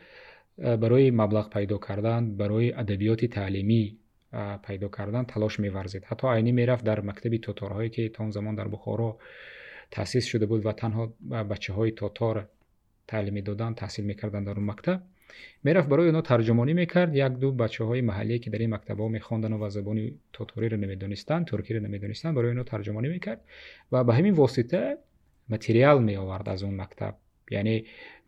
برای 0.57 1.11
مبلغ 1.11 1.49
پیدا 1.49 1.77
کردن 1.77 2.37
برای 2.37 2.73
ادبیات 2.73 3.25
تعلیمی 3.25 3.97
پیدا 4.63 4.87
کردن 4.87 5.23
تلاش 5.23 5.59
می‌ورزید. 5.59 6.05
حتی 6.05 6.27
عینی 6.27 6.51
می‌رفت 6.51 6.85
در 6.85 7.01
مکتب 7.01 7.37
تاتارهایی 7.37 7.89
که 7.89 8.09
تا 8.09 8.23
اون 8.23 8.31
زمان 8.31 8.55
در 8.55 8.67
بخارا 8.67 9.17
تأسیس 9.91 10.25
شده 10.25 10.45
بود 10.45 10.65
و 10.65 10.71
تنها 10.71 11.13
بچه‌های 11.29 11.93
های 12.21 12.41
تعلیم 13.07 13.39
دادن 13.41 13.73
تحصیل 13.73 14.05
می‌کردند 14.05 14.45
در 14.45 14.53
اون 14.53 14.65
مکتب. 14.65 15.03
Мерафт 15.67 15.89
барои 15.91 16.09
онҳо 16.11 16.23
тарҷумонӣ 16.31 16.73
мекард 16.81 17.11
як 17.27 17.33
ду 17.41 17.47
бачаҳои 17.63 18.01
маҳаллие 18.09 18.39
ки 18.43 18.49
дар 18.53 18.61
ин 18.65 18.71
мактабҳо 18.75 19.07
мехондану 19.17 19.57
ва 19.63 19.69
забони 19.77 20.03
тоториро 20.37 20.77
намедонистанд 20.83 21.43
туркиро 21.51 21.79
намедонистанд 21.87 22.33
барои 22.37 22.51
онҳо 22.55 22.65
тарҷумонӣ 22.73 23.07
мекард 23.15 23.41
ва 23.91 23.99
ба 24.07 24.11
ҳамин 24.17 24.33
восита 24.41 24.81
материал 25.53 25.97
меовард 26.09 26.47
аз 26.53 26.63
он 26.63 26.75
мактаб. 26.83 27.13
Яъне 27.59 27.75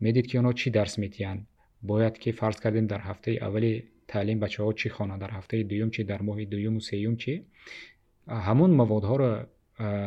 медид 0.05 0.25
ки 0.29 0.35
онҳо 0.41 0.53
чӣ 0.59 0.67
дарс 0.77 0.93
метиҳанд. 1.03 1.41
Бояд 1.89 2.15
ки 2.21 2.29
фарз 2.39 2.57
кардем 2.63 2.87
дар 2.87 3.01
ҳафтаи 3.09 3.35
аввали 3.47 3.71
таълим 4.11 4.39
бачаҳо 4.45 4.71
чӣ 4.79 4.87
хонанд 4.95 5.19
дар 5.23 5.31
ҳафтаи 5.37 5.63
дуюм 5.71 5.89
чи 5.95 6.01
дар 6.11 6.21
моҳи 6.29 6.45
дуюму 6.53 6.79
сеюм 6.89 7.15
чи 7.23 7.33
ҳамон 8.47 8.71
маводҳоро 8.81 9.31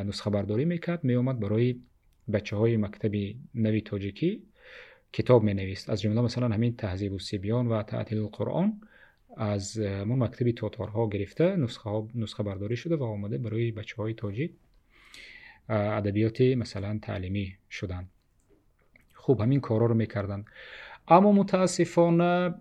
нусхабардорӣ 0.09 0.65
мекард 0.75 1.01
меомад 1.11 1.37
барои 1.45 1.71
бачаҳои 2.35 2.77
мактаби 2.85 3.23
нави 3.65 3.81
тоҷикӣ 3.91 4.31
کتاب 5.13 5.43
می 5.43 5.55
نویست 5.55 5.91
از 5.91 6.01
جمله 6.01 6.21
مثلا 6.21 6.49
همین 6.49 6.77
تهذیب 6.77 7.13
و 7.13 7.19
سیبیان 7.19 7.69
و 7.69 7.83
تعطیل 7.83 8.19
القرآن 8.19 8.81
از 9.37 9.79
من 9.79 10.19
مکتبی 10.19 10.53
تاتارها 10.53 11.09
گرفته 11.09 11.57
نسخه, 11.57 12.03
نسخه 12.15 12.43
برداری 12.43 12.77
شده 12.77 12.97
و 12.97 13.03
آمده 13.03 13.39
برای 13.39 13.71
بچه 13.73 13.97
های 13.97 14.15
تاجید 14.15 14.57
ادبیات 15.69 16.41
مثلا 16.41 16.99
تعلیمی 17.03 17.57
شدن. 17.71 18.09
خوب 19.15 19.41
همین 19.41 19.61
کارا 19.61 19.87
رو 19.87 19.95
می‌کردن. 19.95 20.45
اما 21.09 21.33
متاسفانه 21.33 22.55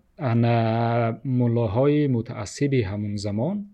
ملاهای 1.26 2.08
متعصب 2.08 2.74
همون 2.74 3.16
زمان 3.16 3.66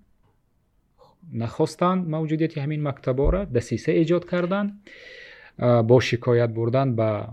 نخواستند 1.34 2.08
موجودیت 2.10 2.58
همین 2.58 2.88
مکتبا 2.88 3.30
را 3.30 3.46
دسیسه 3.46 3.92
ایجاد 3.92 4.30
کردند 4.30 4.82
با 5.88 6.00
شکایت 6.00 6.50
بردن 6.50 6.96
به 6.96 7.28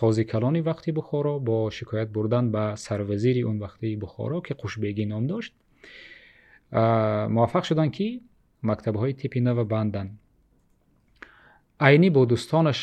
қозикалони 0.00 0.60
вақти 0.70 0.90
бухоро 0.92 1.38
бо 1.38 1.70
шикоят 1.70 2.10
бурдан 2.10 2.50
ба 2.50 2.74
сарвазири 2.76 3.42
он 3.50 3.58
вақтии 3.64 3.96
бухоро 3.96 4.40
ки 4.40 4.52
қушбегӣ 4.62 5.04
ном 5.06 5.26
дошт 5.26 5.52
муваффақ 7.36 7.64
шуданд 7.68 7.92
ки 7.96 8.22
мактабҳои 8.62 9.14
типи 9.14 9.40
нава 9.40 9.64
банданд. 9.64 10.10
Айнӣ 11.86 12.08
бо 12.16 12.22
дӯстонаш 12.32 12.78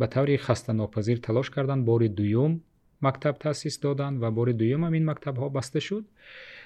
ба 0.00 0.06
таври 0.14 0.36
хастанопазир 0.36 1.18
талош 1.26 1.48
карданд 1.50 1.84
бори 1.84 2.08
дуюм 2.08 2.52
мактаб 3.00 3.38
таъсис 3.38 3.78
доданд 3.78 4.20
ва 4.22 4.30
бори 4.30 4.52
дуюм 4.52 4.82
ҳамин 4.86 5.04
мактабҳо 5.10 5.46
баста 5.50 5.80
шуд. 5.80 6.04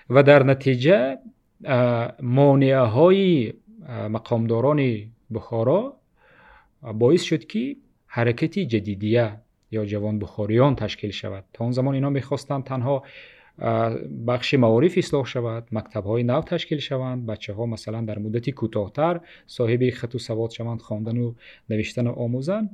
Ва 0.08 0.22
дар 0.22 0.42
натиҷа 0.52 0.98
монеаҳои 2.38 3.32
мақомдорони 4.16 4.92
бухоро 5.34 5.80
боис 7.02 7.22
шуд 7.28 7.44
ки 7.52 7.64
حرکتی 8.12 8.66
جدیدیه 8.66 9.36
یا 9.70 9.84
جوان 9.84 10.18
بخوریان 10.18 10.74
تشکیل 10.74 11.10
شود. 11.10 11.44
تا 11.52 11.64
اون 11.64 11.72
زمان 11.72 11.94
اینا 11.94 12.10
می‌خواستند 12.10 12.64
تنها 12.64 13.04
بخش 14.26 14.54
معارف 14.54 14.94
اصلاح 14.96 15.26
شود 15.26 15.68
مکتب 15.72 16.04
های 16.04 16.22
نو 16.22 16.42
تشکیل 16.42 16.78
شوند 16.78 17.26
بچه 17.26 17.52
ها 17.52 17.66
مثلا 17.66 18.00
در 18.00 18.18
مدتی 18.18 18.52
کوتاهتر 18.52 19.20
صاحب 19.46 19.90
خط 19.90 20.14
و 20.14 20.18
سواد 20.18 20.50
شوند 20.50 20.80
خواندن 20.80 21.18
و 21.18 21.34
نوشتن 21.70 22.06
و 22.06 22.12
آموزن. 22.12 22.70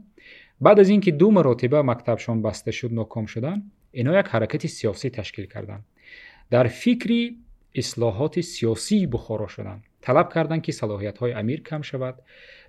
بعد 0.61 0.81
از 0.81 0.88
اینکه 0.88 1.11
دو 1.11 1.31
مراتبه 1.31 1.83
مکتبشان 1.83 2.42
بسته 2.42 2.70
شد 2.70 2.92
ناکام 2.92 3.27
شدند، 3.27 3.70
اینا 3.92 4.20
یک 4.20 4.27
حرکت 4.27 4.66
سیاسی 4.66 5.11
تشکیل 5.11 5.46
کردند 5.46 5.85
در 6.51 6.66
فکری 6.66 7.37
اصلاحات 7.75 8.40
سیاسی 8.40 9.07
بخارا 9.07 9.46
شدند 9.46 9.83
طلب 10.01 10.33
کردند 10.33 10.62
که 10.62 10.72
صلاحیت 10.72 11.18
های 11.18 11.33
امیر 11.33 11.62
کم 11.62 11.83
شود. 11.83 12.14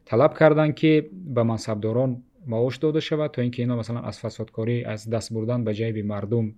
طلب 0.06 0.38
کردند 0.38 0.76
که 0.76 1.10
به 1.14 1.44
منصبداران 1.44 2.24
معاش 2.48 2.78
داده 2.78 3.00
شود 3.00 3.32
تا 3.32 3.42
اینکه 3.42 3.64
اینا 3.64 3.76
مثلا 3.76 4.02
از 4.02 4.20
فسادکاری 4.20 4.84
از 4.84 5.10
دست 5.10 5.34
بردن 5.34 5.64
به 5.64 5.74
جیب 5.74 5.98
مردم 5.98 6.54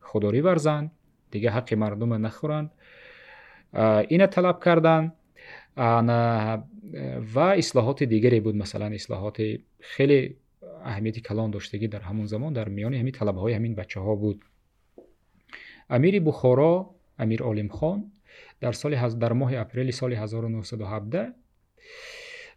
خودداری 0.00 0.40
ورزند 0.40 0.90
دیگه 1.30 1.50
حق 1.50 1.74
مردم 1.74 2.26
نخورند. 2.26 2.70
این 4.08 4.26
طلب 4.26 4.64
کردن. 4.64 5.12
و 7.34 7.38
اصلاحات 7.38 8.02
دیگری 8.02 8.40
بود. 8.40 8.54
مثلا 8.54 8.86
اصلاحات 8.86 9.42
خیلی 9.80 10.36
اهمیت 10.84 11.18
کلان 11.18 11.50
داشتگی 11.50 11.88
در 11.88 12.00
همون 12.00 12.26
زمان. 12.26 12.52
در 12.52 12.68
میان 12.68 12.94
همین 12.94 13.12
طلب 13.12 13.36
های 13.36 13.52
همین 13.52 13.74
بچه 13.74 14.00
ها 14.00 14.14
بود. 14.14 14.44
امیر 15.90 16.20
بخارا 16.20 16.90
امیر 17.18 17.42
علیم 17.42 17.68
خان 17.68 18.12
در 18.60 18.72
سال 18.72 19.08
در 19.08 19.32
ماه 19.32 19.56
اپریل 19.56 19.90
سال 19.90 20.12
1917 20.12 21.32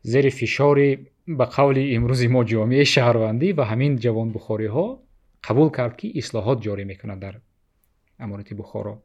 زیر 0.02 0.30
فشار 0.30 0.76
به 1.28 1.46
قول 1.46 1.90
امروز 1.96 2.24
ما 2.24 2.44
جامعه 2.44 2.84
شهروندی 2.84 3.52
و 3.52 3.62
همین 3.62 3.96
جوان 3.96 4.32
بخاری 4.32 4.66
ها 4.66 5.04
قبول 5.44 5.70
کرد 5.70 5.98
که 5.98 6.12
اصلاحات 6.16 6.62
جاری 6.62 6.84
می‌کنند 6.84 7.22
در 7.22 7.36
امارت 8.20 8.54
بخارا. 8.54 9.02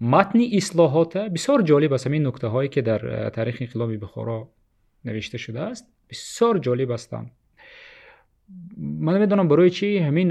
متن 0.00 0.40
اصلاحات 0.52 1.16
بسیار 1.16 1.62
جالب 1.62 1.92
است. 1.92 2.06
همین 2.06 2.26
نکته 2.26 2.46
هایی 2.46 2.68
که 2.68 2.82
در 2.82 3.30
تاریخ 3.30 3.58
انقلاب 3.60 3.96
بخارا 3.96 4.48
نوشته 5.04 5.38
شده 5.38 5.60
است 5.60 5.86
بسیار 6.10 6.58
جالب 6.58 6.90
هستند 6.90 7.30
من 8.76 9.18
می‌دونم 9.18 9.48
برای 9.48 9.70
چی 9.70 9.98
همین 9.98 10.28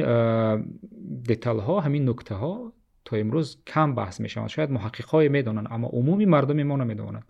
دیتال 1.24 1.60
ها 1.60 1.80
همین 1.80 2.10
نکته 2.10 2.36
ها 2.36 2.74
تا 3.06 3.18
امروز 3.18 3.58
کم 3.68 3.96
بحث 3.96 4.22
می‌شوند 4.22 4.50
شاید 4.50 4.72
محقق 4.72 5.06
های 5.06 5.30
می‌دانند 5.30 5.68
اما 5.72 5.88
عمومی 5.88 6.26
مردم 6.26 6.64
ما 6.64 6.76
نمی‌دانند. 6.76 7.24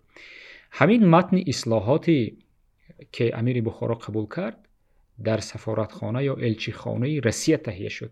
ҳамин 0.79 1.01
матни 1.15 1.41
ислоҳоте 1.53 2.17
ки 3.15 3.25
амири 3.39 3.61
бухоро 3.67 3.95
қабул 4.05 4.27
кард 4.35 4.59
дар 5.27 5.39
сафоратхона 5.51 6.19
ё 6.31 6.35
элчихонаи 6.47 7.21
россия 7.27 7.57
таҳия 7.67 7.91
шуд 7.97 8.11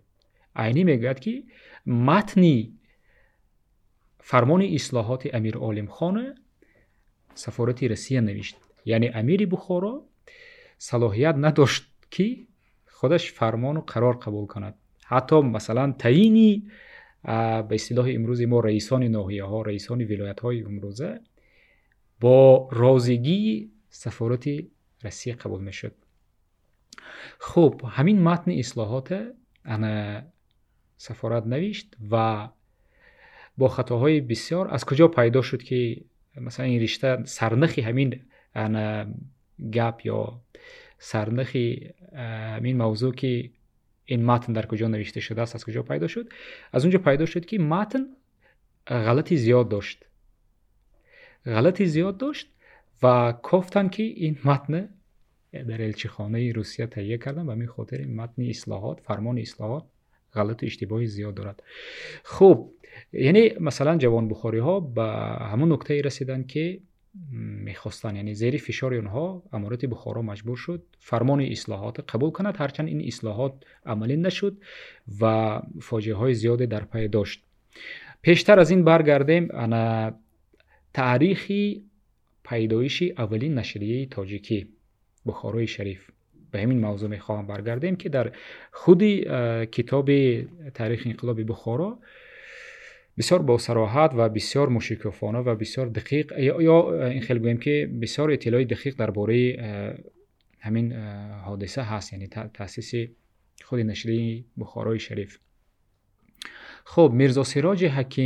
айнӣ 0.64 0.82
мегӯяд 0.90 1.20
ки 1.26 1.34
матни 2.10 2.56
фармони 4.30 4.68
ислоҳоти 4.80 5.28
амир 5.38 5.56
олимхона 5.70 6.26
сафорати 7.44 7.86
россия 7.94 8.22
навишт 8.22 8.58
яъне 8.96 9.10
амири 9.20 9.46
бухоро 9.54 9.94
салоҳият 10.90 11.36
надошт 11.46 11.86
ки 12.14 12.28
худаш 12.98 13.24
фармону 13.38 13.82
қарор 13.92 14.16
қабул 14.24 14.46
кунад 14.54 14.76
ҳатто 15.12 15.38
масалан 15.56 15.90
таъини 16.04 16.52
ба 17.68 17.74
истилоҳи 17.80 18.12
имрӯзи 18.20 18.46
мо 18.54 18.60
раисони 18.70 19.10
ноҳияҳо 19.18 19.60
раисони 19.70 20.06
вилоятҳои 20.12 20.58
имрӯза 20.72 21.12
با 22.25 22.69
رازگی 22.73 23.71
سفارت 23.91 24.49
روسیه 25.03 25.35
قبول 25.35 25.61
می‌شد. 25.61 25.95
خب 27.39 27.81
همین 27.89 28.23
متن 28.23 28.51
اصلاحات 28.51 29.33
انا 29.65 30.23
سفارت 30.97 31.47
نوشت 31.47 31.97
و 32.11 32.49
با 33.59 33.69
خطاهای 33.69 34.21
بسیار 34.21 34.75
از 34.75 34.85
کجا 34.85 35.09
پیدا 35.09 35.43
شد 35.43 35.63
که 35.63 36.01
مثلا 36.37 36.67
این 36.67 36.83
رشته 36.83 37.25
سرنخی 37.25 37.81
همین 37.81 38.21
گپ 39.73 40.01
یا 40.05 40.41
سرنخی 40.99 41.91
همین 42.57 42.77
موضوع 42.77 43.15
که 43.15 43.51
این 44.05 44.25
متن 44.25 44.53
در 44.53 44.67
کجا 44.67 44.89
نوشته 44.89 45.21
شده 45.21 45.43
است 45.43 45.55
از 45.55 45.65
کجا 45.65 45.83
پیدا 45.83 46.07
شد؟ 46.07 46.29
از 46.73 46.85
اونجا 46.85 46.99
پیدا 46.99 47.27
شد 47.27 47.45
که 47.45 47.59
متن 47.59 48.07
غلطی 48.87 49.37
زیاد 49.37 49.69
داشت. 49.69 50.05
غلطی 51.47 51.87
زیاد 51.87 52.17
داشت 52.17 52.49
و 53.03 53.33
گفتن 53.43 53.89
که 53.89 54.03
این 54.03 54.39
متن 54.45 54.89
در 55.53 55.83
الچیخانه 55.83 56.53
روسیه 56.53 56.87
تهیه 56.87 57.19
کردن 57.19 57.47
و 57.47 57.57
به 57.57 57.67
خاطر 57.67 57.97
این 57.99 58.17
متن 58.17 58.43
اصلاحات 58.43 59.01
فرمان 59.01 59.39
اصلاحات 59.39 59.85
غلط 60.35 60.65
اشتباهی 60.65 61.07
زیاد 61.07 61.35
دارد. 61.35 61.63
خوب 62.25 62.75
یعنی 63.13 63.53
مثلا 63.61 63.97
جوان 63.97 64.29
بخاری 64.29 64.59
ها 64.59 64.81
به 64.81 65.03
همون 65.41 65.73
نکته 65.73 66.01
رسیدن 66.01 66.43
که 66.43 66.81
می‌خواستن 67.65 68.17
یعنی 68.17 68.35
زیر 68.35 68.57
فشار 68.57 68.95
اونها 68.95 69.43
امارت 69.53 69.85
بخارا 69.85 70.23
مجبور 70.23 70.57
شد 70.57 70.83
فرمان 70.99 71.41
اصلاحات 71.41 72.15
قبول 72.15 72.31
کند 72.31 72.57
هرچند 72.59 72.89
این 72.89 73.07
اصلاحات 73.07 73.53
عملی 73.87 74.17
نشد 74.17 74.57
و 75.21 75.61
فاجعه 75.81 76.15
های 76.15 76.35
زیاد 76.35 76.59
در 76.59 76.85
پای 76.85 77.09
داشت. 77.09 77.43
پیشتر 78.23 78.61
از 78.61 78.71
این 78.71 78.85
برگردیم 78.85 79.49
انا 79.55 80.15
таърихи 80.94 81.84
пайдоиши 82.44 83.14
аввалин 83.24 83.54
нашрияи 83.54 84.10
тоҷикӣ 84.16 84.60
бухорои 85.26 85.68
шариф 85.76 86.02
ба 86.52 86.58
ҳамин 86.62 86.80
мавзӯъ 86.86 87.08
мехоҳам 87.16 87.46
баргардем 87.52 87.96
ки 88.02 88.08
дар 88.10 88.28
худи 88.72 89.14
китоби 89.76 90.48
таърихи 90.78 91.06
инқилоби 91.12 91.44
бухоро 91.52 91.90
бисёр 93.20 93.42
босароҳат 93.52 94.12
ва 94.20 94.26
бисёр 94.38 94.68
мушикофона 94.78 95.40
ва 95.48 95.54
бисёр 95.64 95.88
дақиқ 95.98 96.28
ё 96.74 96.78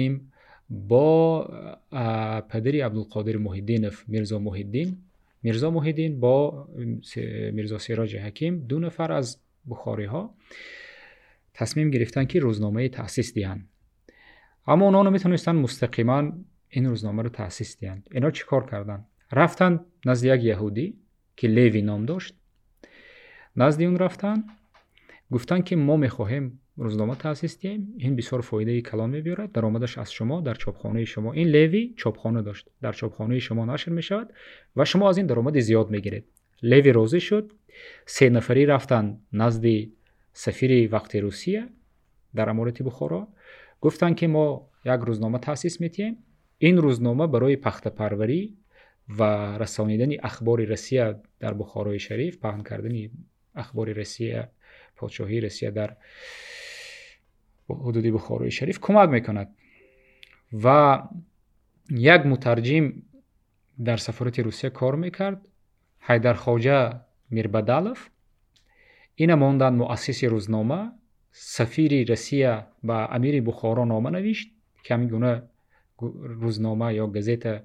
ин 0.07 0.13
با 0.70 1.44
پدری 2.50 2.80
عبدالقادر 2.80 3.36
محیدینف 3.36 4.08
میرزا 4.08 4.38
محیدین. 4.38 4.96
میرزا 5.42 5.70
محیدین 5.70 6.20
با 6.20 6.68
میرزا 7.52 7.78
سیراج 7.78 8.16
حکیم 8.16 8.66
دو 8.66 8.78
نفر 8.78 9.12
از 9.12 9.40
بخاری 9.68 10.04
ها 10.04 10.34
تصمیم 11.54 11.90
گرفتن 11.90 12.24
که 12.24 12.40
روزنامه 12.40 12.88
تاسیس 12.88 13.34
دیان 13.34 13.64
اما 14.66 14.84
اونا 14.84 15.02
نمی‌تونستن 15.02 15.52
مستقیما 15.52 16.32
این 16.68 16.86
روزنامه 16.86 17.22
رو 17.22 17.28
تاسیس 17.28 17.78
دیان 17.78 18.02
اینا 18.10 18.30
چیکار 18.30 18.70
کردن؟ 18.70 19.06
رفتن 19.32 19.80
نزد 20.06 20.24
یک 20.24 20.44
یهودی 20.44 20.98
که 21.36 21.48
لیوی 21.48 21.82
نام 21.82 22.06
داشت. 22.06 22.34
نزد 23.56 23.82
اون 23.82 23.98
رفتن. 23.98 24.44
گفتن 25.30 25.60
که 25.62 25.76
ما 25.76 25.96
می‌خواهیم 25.96 26.60
روزنامه 26.78 27.14
تاسیس 27.14 27.22
تاسیستیم 27.22 27.94
این 27.98 28.16
بسیار 28.16 28.40
فایده 28.40 28.80
کلان 28.80 29.10
میبیرد 29.10 29.52
درآمدش 29.52 29.98
از 29.98 30.12
شما 30.12 30.40
در 30.40 30.54
چاپخانه 30.54 31.04
شما. 31.04 31.32
این 31.32 31.48
لیوی 31.48 31.94
چاپخانه 31.96 32.42
داشت. 32.42 32.68
در 32.82 32.92
چاپخانه 32.92 33.38
شما 33.38 33.64
نشر 33.64 33.90
می 33.90 34.02
شود 34.02 34.32
و 34.76 34.84
شما 34.84 35.08
از 35.08 35.16
این 35.16 35.26
درآمد 35.26 35.60
زیاد 35.60 35.90
می‌گیرید. 35.90 36.24
لیوی 36.62 36.92
روزی 36.92 37.20
شد. 37.20 37.52
سه 38.06 38.30
نفری 38.30 38.66
رفتن 38.66 39.18
نزد 39.32 39.64
سفیر 40.32 40.94
وقت 40.94 41.16
روسیه 41.16 41.68
در 42.34 42.50
امارت 42.50 42.82
بخارا. 42.82 43.28
گفتن 43.80 44.14
که 44.14 44.26
ما 44.26 44.70
یک 44.84 45.00
روزنامه 45.00 45.38
تاسیس 45.38 45.80
میتیم 45.80 46.16
این 46.58 46.76
روزنامه 46.76 47.26
برای 47.26 47.56
پخت 47.56 47.88
پروری 47.88 48.56
و 49.18 49.22
رسانیدن 49.58 50.10
اخبار 50.22 50.64
روسیه 50.64 51.14
در 51.40 51.54
بخارای 51.54 51.98
شریف 51.98 52.38
پهن 52.38 52.62
کردن 52.62 53.10
اخبار 53.54 53.92
روسیه 53.92 54.48
پادشاهی 54.96 55.40
روسیه 55.40 55.70
در 55.70 55.96
حدودی 57.74 58.10
بخاروی 58.10 58.50
شریف 58.50 58.78
کمک 58.80 59.08
می‌کند. 59.08 59.54
و 60.64 60.98
یک 61.90 62.26
مترجم 62.26 62.92
در 63.84 63.96
سفارت 63.96 64.38
روسیه 64.38 64.70
کار 64.70 64.94
می‌کرد 64.94 65.40
حیدر 66.00 66.34
خواجه 66.34 67.00
میربدالف. 67.30 68.08
این 69.14 69.34
ماندن 69.34 69.74
مؤسس 69.74 70.24
روزنامه 70.24 70.90
سفیر 71.30 72.08
روسیه 72.08 72.64
به 72.84 73.14
امیر 73.14 73.42
بخارا 73.42 73.84
نامه 73.84 74.10
نوشت 74.10 74.50
که 74.82 74.94
همین 74.94 75.08
گونه 75.08 75.42
روزنامه 76.22 76.94
یا 76.94 77.06
گزیت 77.06 77.62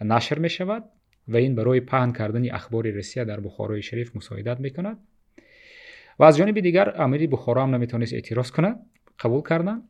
نشر 0.00 0.38
می 0.38 0.48
شود 0.48 0.84
و 1.28 1.36
این 1.36 1.54
برای 1.54 1.80
پهن 1.80 2.12
کردن 2.12 2.50
اخبار 2.50 2.90
روسیه 2.90 3.24
در 3.24 3.40
بخارای 3.40 3.82
شریف 3.82 4.16
مساعدت 4.16 4.60
می 4.60 4.70
کند 4.70 4.98
و 6.18 6.24
از 6.24 6.36
جانب 6.36 6.60
دیگر 6.60 7.02
امیر 7.02 7.26
بخارا 7.26 7.62
هم 7.62 7.74
نمی‌تونست 7.74 8.14
اعتراض 8.14 8.50
کند. 8.50 8.86
قبول 9.20 9.42
کردن؟ 9.42 9.82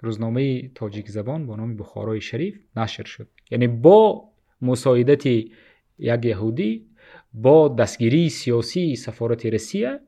روزنامه 0.00 0.68
تاجیک 0.68 1.08
زبان 1.08 1.46
با 1.46 1.56
نام 1.56 1.76
بخارای 1.76 2.20
شریف 2.20 2.60
نشر 2.76 3.04
شد. 3.04 3.28
یعنی 3.50 3.68
با 3.68 4.24
مساعدت 4.62 5.26
یک 5.26 6.24
یهودی 6.24 6.86
با 7.34 7.68
دستگیری 7.68 8.28
سیاسی 8.28 8.96
سفارت 8.96 9.46
روسیه 9.46 10.00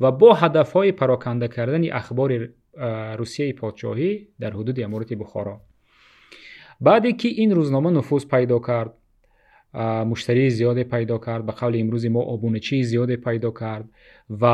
و 0.00 0.12
با 0.12 0.34
هدف 0.34 0.72
های 0.72 0.92
پراکنده 0.92 1.48
کردن 1.48 1.92
اخبار 1.92 2.48
روسیه 3.16 3.52
پادشاهی 3.52 4.28
در 4.40 4.50
حدود 4.50 4.80
امارت 4.80 5.12
بخارا. 5.12 5.60
بعدی 6.80 7.12
که 7.12 7.28
این 7.28 7.50
روزنامه 7.54 7.90
نفوذ 7.90 8.26
پیدا 8.26 8.58
کرد 8.58 8.94
مشتری 9.80 10.50
زیاد 10.50 10.82
پیدا 10.82 11.18
کرد 11.18 11.46
به 11.46 11.52
قول 11.52 11.80
امروز 11.80 12.06
ما 12.06 12.20
آبونچی 12.20 12.82
زیاد 12.82 13.14
پیدا 13.14 13.50
کرد 13.50 13.84
و 14.30 14.44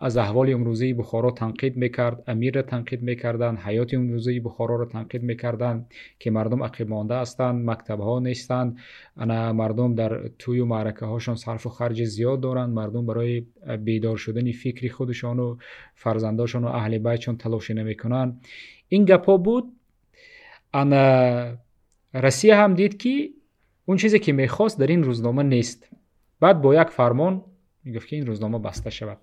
از 0.00 0.16
احوال 0.16 0.52
امروزی 0.52 0.92
بخارا 0.92 1.30
تنقید 1.30 1.76
می‌کرد 1.76 2.22
امیر 2.26 2.54
را 2.54 2.62
تنقید 2.62 3.02
می‌کردن 3.02 3.56
حیات 3.56 3.94
امروزی 3.94 4.40
بخارا 4.40 4.76
را 4.76 4.84
تنقید 4.84 5.22
می‌کردن 5.22 5.86
که 6.18 6.30
مردم 6.30 6.62
عقب 6.62 6.88
مانده 6.88 7.14
هستند 7.14 7.70
مکتب 7.70 8.00
ها 8.00 8.18
نیستند 8.18 8.78
مردم 9.54 9.94
در 9.94 10.28
توی 10.38 10.60
و 10.60 10.64
معرکه 10.64 11.06
هاشان 11.06 11.34
صرف 11.34 11.66
و 11.66 11.70
خرج 11.70 12.04
زیاد 12.04 12.40
دارند. 12.40 12.70
مردم 12.70 13.06
برای 13.06 13.46
بیدار 13.84 14.16
شدن 14.16 14.52
فکری 14.52 14.88
خودشان 14.88 15.38
و 15.38 15.56
فرزنداشان 15.94 16.64
و 16.64 16.68
اهل 16.68 16.98
بیتشان 16.98 17.36
تلاش 17.36 17.70
نمی‌کنند. 17.70 18.40
این 18.88 19.04
گپا 19.04 19.36
بود. 19.36 19.72
انا 20.74 21.56
روسیه 22.14 22.56
هم 22.56 22.74
دید 22.74 22.96
که 22.96 23.30
اون 23.86 23.96
چیزی 23.96 24.18
که 24.18 24.32
می‌خواست 24.32 24.80
در 24.80 24.86
این 24.86 25.02
روزنامه 25.02 25.42
نیست. 25.42 25.88
بعد 26.40 26.62
با 26.62 26.74
یک 26.74 26.88
فرمان 26.88 27.42
می‌گفت 27.84 28.08
که 28.08 28.16
این 28.16 28.26
روزنامه 28.26 28.58
بسته 28.58 28.90
شود. 28.90 29.18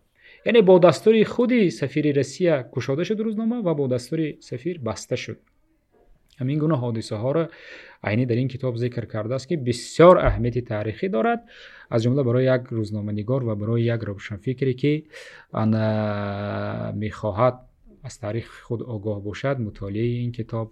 یعنی 0.45 0.61
با 0.61 0.79
دستور 0.79 1.23
خودی 1.23 1.69
سفیر 1.69 2.15
روسیه 2.15 2.65
کشاده 2.73 3.03
شد 3.03 3.19
روزنامه 3.19 3.55
و 3.55 3.73
با 3.73 3.87
دستور 3.87 4.33
سفیر 4.39 4.79
بسته 4.79 5.15
شد. 5.15 5.37
همین 6.37 6.59
گونه 6.59 6.77
حادثه 6.77 7.15
ها 7.15 7.31
را 7.31 7.49
عینی 8.03 8.25
در 8.25 8.35
این 8.35 8.47
کتاب 8.47 8.75
ذکر 8.75 9.05
کرده 9.05 9.35
است 9.35 9.47
که 9.47 9.57
بسیار 9.57 10.17
اهمیت 10.17 10.59
تاریخی 10.59 11.09
دارد 11.09 11.43
از 11.89 12.03
جمله 12.03 12.23
برای 12.23 12.55
یک 12.55 12.61
روزنامه 12.69 13.11
نگار 13.11 13.47
و 13.47 13.55
برای 13.55 13.81
یک 13.83 14.01
روشنفکری 14.01 14.73
که 14.73 15.03
آن 15.51 16.95
می‌خواهد 16.97 17.59
از 18.03 18.19
تاریخ 18.19 18.61
خود 18.61 18.83
آگاه 18.83 19.23
باشد. 19.23 19.59
مطالعه 19.59 20.03
این 20.03 20.31
کتاب 20.31 20.71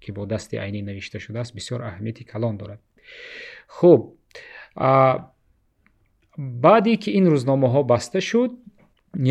که 0.00 0.12
با 0.12 0.26
دست 0.26 0.54
عینی 0.54 0.82
نوشته 0.82 1.18
شده 1.18 1.38
است 1.38 1.54
بسیار 1.54 1.82
اهمیت 1.82 2.22
کلان 2.22 2.56
دارد. 2.56 2.78
Хуб. 3.76 4.00
Баъде 6.38 6.96
ки 7.02 7.10
ин 7.18 7.24
рӯзномаҳо 7.34 7.80
баста 7.92 8.20
шуд 8.20 8.52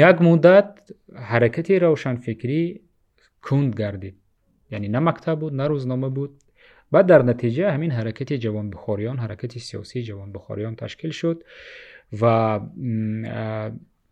як 0.10 0.18
муддат 0.28 0.70
ҳаракати 1.30 1.74
равшанфикрӣ 1.84 2.62
кунд 3.46 3.72
гардид. 3.82 4.16
Яъне 4.76 4.90
на 4.96 5.02
мактаб 5.08 5.40
буд 5.40 5.54
на 5.54 5.66
рӯзнома 5.70 6.10
буд. 6.18 6.32
Баъд 6.92 7.06
дар 7.12 7.22
натиҷа 7.32 7.66
ҳамин 7.76 7.92
ҳаракати 7.98 8.36
ҷавонбухориён 8.44 9.18
ҳаракати 9.24 9.60
сиёсии 9.68 10.06
ҷавонбухориён 10.10 10.76
ташкил 10.82 11.12
шуд 11.20 11.38
ва 12.20 12.36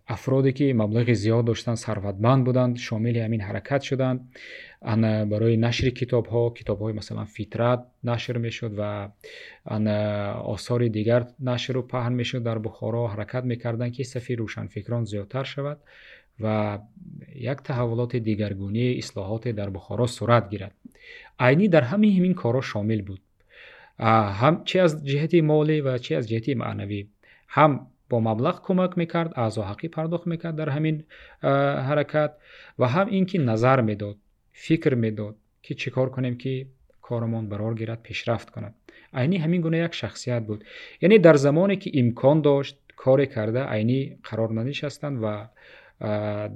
афроде 0.08 0.52
ки 0.58 0.66
маблағи 0.82 1.14
зиёд 1.24 1.46
доштанд 1.46 1.80
сарватманд 1.86 2.42
буданд 2.48 2.78
шомили 2.88 3.20
ҳамин 3.26 3.42
ҳаракат 3.48 3.82
шуданд 3.90 4.20
ана 4.94 5.26
барои 5.26 5.58
нашри 5.58 5.92
китобҳо 6.00 6.42
китобҳои 6.58 6.94
масалан 7.00 7.28
фитрат 7.38 7.82
нашр 8.12 8.38
мешуд 8.46 8.74
ва 8.82 8.92
ана 9.76 9.98
осори 10.56 10.90
дигар 10.98 11.22
нашру 11.40 11.82
паҳн 11.94 12.14
мешуд. 12.22 12.42
Дар 12.50 12.60
бухоро 12.68 13.04
ҳаракат 13.14 13.44
мекарданд 13.52 13.94
ки 13.96 14.04
сафи 14.14 14.34
рӯшанфикрон 14.42 15.04
зиёдтар 15.12 15.46
шавад 15.54 15.80
ва 16.44 16.56
як 17.54 17.60
таҳаввулоти 17.68 18.18
дигаргунии 18.30 18.98
ислоҳоте 19.02 19.50
дар 19.60 19.70
бухоро 19.78 20.06
сурат 20.18 20.46
гирад. 20.54 20.74
Айнӣ 21.46 21.66
дар 21.76 21.84
ҳамаи 21.92 22.12
ҳамин 22.18 22.34
корҳо 22.42 22.62
шомил 22.72 23.02
буд. 23.10 23.22
Чӣ 24.68 24.78
аз 24.86 24.92
ҷиҳати 25.10 25.40
молӣ 25.52 25.78
ва 25.88 25.94
чӣ 26.06 26.12
аз 26.20 26.26
ҷиҳати 26.30 26.52
маънавӣ? 26.64 27.02
Ҳам 27.56 27.72
бо 28.10 28.18
маблағ 28.30 28.56
кӯмак 28.66 28.92
мекард 29.02 29.32
аъзоҳақӣ 29.44 29.88
пардохт 29.96 30.26
мекард 30.34 30.56
дар 30.62 30.70
ҳамин 30.76 30.98
ҳаракат 31.88 32.32
ва 32.80 32.88
ҳам 32.94 33.08
ин 33.18 33.24
ки 33.30 33.38
назар 33.50 33.80
медод 33.90 34.18
فکر 34.58 34.96
می‌داد 34.96 35.36
که 35.62 35.76
چیکار 35.76 36.10
کنیم 36.10 36.38
که 36.38 36.68
کارمان 37.02 37.50
برار 37.50 37.76
گیرد 37.76 38.02
پیشرفت 38.02 38.50
کند. 38.50 38.76
عینی 39.14 39.38
همین 39.38 39.62
گونه 39.62 39.78
یک 39.78 39.94
شخصیت 39.94 40.44
بود. 40.46 40.64
یعنی 41.02 41.20
در 41.20 41.36
زمانی 41.36 41.76
که 41.76 41.92
امکان 41.94 42.42
داشت 42.42 42.80
کار 42.96 43.26
کرده 43.26 43.64
عینی 43.64 44.18
قرار 44.24 44.54
ننشستند 44.54 45.20
و 45.24 45.48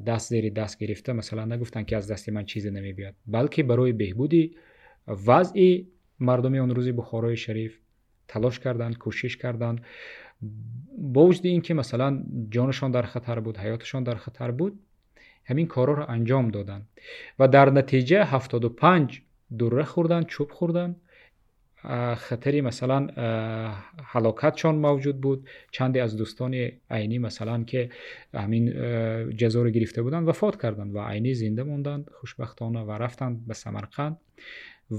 دست 0.06 0.30
زیر 0.30 0.54
دست 0.54 0.80
گرفته. 0.80 1.14
مثلا 1.14 1.46
نگفتن 1.46 1.84
که 1.84 1.98
از 1.98 2.12
دست 2.12 2.30
من 2.30 2.46
چیزی 2.46 2.72
نمی 2.72 2.94
بیاد. 2.94 3.16
بلکه 3.28 3.64
برای 3.64 3.92
بهبودی 3.92 4.56
وضع 5.08 5.82
مردم 6.20 6.54
اون 6.54 6.76
روزی 6.76 6.92
بخارای 6.92 7.38
شریف 7.38 7.80
تلاش 8.28 8.60
کردند 8.60 8.98
کوشش 8.98 9.38
کردند. 9.38 9.82
با 10.98 11.26
وجود 11.26 11.46
اینکه 11.46 11.74
مثلا 11.74 12.24
جانشان 12.50 12.92
در 12.92 13.02
خطر 13.02 13.40
بود 13.40 13.58
حیاتشان 13.58 14.04
در 14.04 14.16
خطر 14.16 14.52
بود 14.52 14.80
همین 15.46 15.68
کارا 15.68 15.94
رو 15.94 16.06
انجام 16.10 16.52
دادن. 16.52 16.82
و 17.40 17.48
در 17.48 17.70
نتیجه 17.70 18.24
75 18.24 19.22
دوره 19.58 19.84
خوردن 19.84 20.24
چوب 20.24 20.52
خوردن. 20.52 20.96
خطری 22.16 22.62
مثلا 22.62 23.08
چون 24.56 24.76
موجود 24.76 25.22
بود. 25.22 25.48
چندی 25.72 26.00
از 26.00 26.18
دوستان 26.18 26.72
عینی 26.90 27.18
مثلا 27.18 27.64
که 27.64 27.90
همین 28.34 28.74
جزا 29.36 29.62
رو 29.62 29.70
گرفته 29.70 30.02
بودن 30.02 30.24
وفات 30.24 30.62
کردند 30.62 30.96
و 30.96 31.00
عینی 31.00 31.34
زنده 31.34 31.64
موندند 31.64 32.10
خوشبختانه 32.14 32.82
و 32.82 32.92
رفتند 32.92 33.48
به 33.48 33.54
سمرقند. 33.54 34.18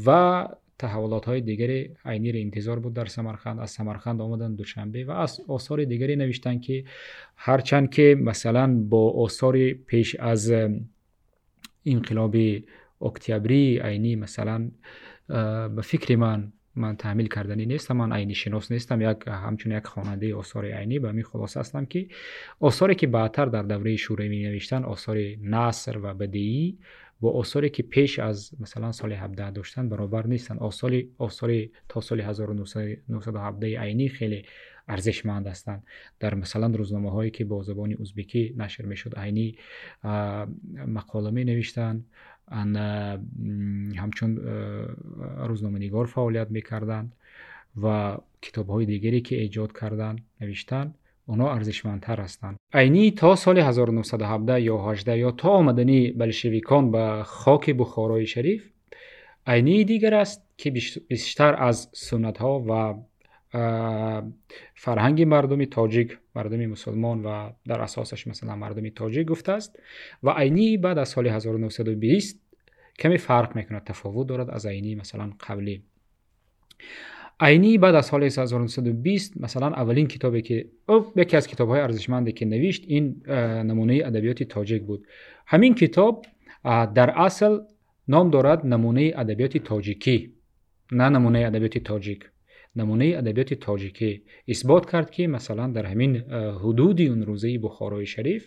و 0.06 0.48
таҳаввулотҳои 0.82 1.40
дигаре 1.50 1.78
айниро 2.12 2.38
интизор 2.46 2.78
буд 2.84 2.92
дар 2.98 3.08
самарқанд 3.16 3.58
аз 3.64 3.70
самарқанд 3.78 4.18
омаданд 4.26 4.54
душанбе 4.62 5.00
ва 5.08 5.14
аз 5.24 5.32
осори 5.56 5.84
дигаре 5.92 6.14
навиштанд 6.22 6.60
ки 6.66 6.76
ҳарчанд 7.46 7.86
ки 7.94 8.06
масалан 8.28 8.70
бо 8.92 9.02
осори 9.24 9.66
пеш 9.90 10.08
аз 10.32 10.42
инқилоби 11.94 12.48
октябрии 13.00 13.80
айнӣ 13.88 14.12
масалан 14.24 14.62
ба 15.74 15.82
фикри 15.90 16.16
ман 16.24 16.40
من 16.76 16.96
تعمیل 16.96 17.28
کردنی 17.28 17.66
نیستم 17.66 17.96
من 17.96 18.12
عینی 18.12 18.34
شناس 18.34 18.72
نیستم 18.72 19.10
یک 19.10 19.16
همچون 19.26 19.72
یک 19.72 19.86
خواننده 19.86 20.34
آثار 20.34 20.64
عینی. 20.64 20.98
به 20.98 21.12
می 21.12 21.22
خلاص 21.22 21.56
هستم 21.56 21.86
که 21.86 22.08
آثاری 22.60 22.94
که 22.94 23.06
بعدتر 23.06 23.46
در 23.46 23.62
دوره 23.62 23.96
شوروی 23.96 24.28
می 24.28 24.42
نوشتن 24.42 24.84
آثار 24.84 25.16
نصر 25.42 25.98
و 26.02 26.14
بدیعی 26.14 26.78
با 27.20 27.32
آثاری 27.32 27.70
که 27.70 27.82
پیش 27.82 28.18
از 28.18 28.50
مثلا 28.60 28.92
سال 28.92 29.12
17 29.12 29.50
داشتن 29.50 29.88
برابر 29.88 30.26
نیستن. 30.26 30.58
آثاری 30.58 31.10
آثاری 31.18 31.72
تا 31.88 32.00
سال 32.00 32.20
1917 32.20 33.80
عینی 33.80 34.08
خیلی 34.08 34.44
ارزشمند 34.88 35.46
هستند 35.46 35.82
در 36.20 36.34
مثلا 36.34 36.66
روزنامه 36.66 37.10
هایی 37.10 37.30
که 37.30 37.44
با 37.44 37.62
زبان 37.62 37.96
ازبکی 38.00 38.54
نشر 38.56 38.84
می‌شد 38.84 39.18
عینی 39.18 39.56
مقاله 40.86 41.30
می 41.30 41.44
نوشتن 41.44 42.04
ҳамчун 44.00 44.32
рӯзноманигор 45.50 46.06
фаъолият 46.14 46.50
мекарданд 46.56 47.10
ва 47.82 47.96
китобҳои 48.44 48.86
дигаре 48.92 49.20
ки 49.26 49.34
эҷод 49.46 49.70
карданд 49.80 50.18
навиштанд 50.40 50.90
онҳо 51.32 51.46
арзишмандтар 51.56 52.18
ҳастанд. 52.26 52.56
Айнӣ 52.80 53.04
то 53.20 53.30
соли 53.44 53.60
1917 53.60 54.58
ё 54.72 54.76
18 54.76 55.16
ё 55.28 55.30
то 55.40 55.48
омадани 55.60 56.00
болшевикон 56.20 56.84
ба 56.94 57.04
хоки 57.24 57.72
бухорои 57.80 58.26
шариф 58.34 58.62
айнии 59.44 59.84
дигар 59.84 60.14
аст 60.24 60.40
ки 60.60 60.68
бештар 61.10 61.52
аз 61.68 61.88
суннатҳо 62.08 62.52
ва 62.68 62.82
فرهنگ 64.74 65.22
مردمی 65.22 65.66
تاجیک 65.66 66.18
مردمی 66.34 66.66
مسلمان 66.66 67.22
و 67.24 67.50
در 67.66 67.80
اساسش 67.80 68.26
مثلا 68.26 68.56
مردمی 68.56 68.90
تاجیک 68.90 69.26
گفته 69.26 69.52
است 69.52 69.78
و 70.22 70.30
عینی 70.30 70.76
بعد 70.76 70.98
از 70.98 71.08
سال 71.08 71.26
1920 71.26 72.40
کمی 72.98 73.18
فرق 73.18 73.56
می‌کند 73.56 73.84
تفاوت 73.84 74.28
دارد 74.28 74.50
از 74.50 74.66
عینی 74.66 74.94
مثلا 74.94 75.32
قبلی. 75.40 75.82
عینی 77.40 77.78
بعد 77.78 77.94
از 77.94 78.06
سال 78.06 78.22
1920 78.22 79.40
مثلا 79.40 79.66
اولین 79.66 80.06
کتابی 80.06 80.42
که 80.42 80.68
یکی 81.16 81.36
از 81.36 81.46
کتاب 81.46 81.68
های 81.68 81.80
ارزشمندی 81.80 82.32
که 82.32 82.46
نوشت 82.46 82.84
این 82.88 83.22
نمونه 83.66 84.02
ادبیات 84.04 84.42
تاجیک 84.42 84.82
بود. 84.82 85.06
همین 85.46 85.74
کتاب 85.74 86.26
در 86.64 87.10
اصل 87.10 87.58
نام 88.08 88.30
دارد 88.30 88.66
نمونه 88.66 89.12
ادبیات 89.16 89.56
تاجیکی 89.56 90.32
نه 90.92 91.08
نمونه 91.08 91.38
ادبیات 91.38 91.78
تاجیک. 91.78 92.30
نمونه 92.76 93.04
ادبیات 93.16 93.54
تاجیکی 93.54 94.22
اثبات 94.48 94.90
کرد 94.90 95.10
که 95.10 95.26
مثلا 95.26 95.66
در 95.66 95.86
همین 95.86 96.16
حدود 96.60 97.00
اون 97.00 97.22
روزه 97.22 97.58
بخارای 97.58 98.06
شریف 98.06 98.46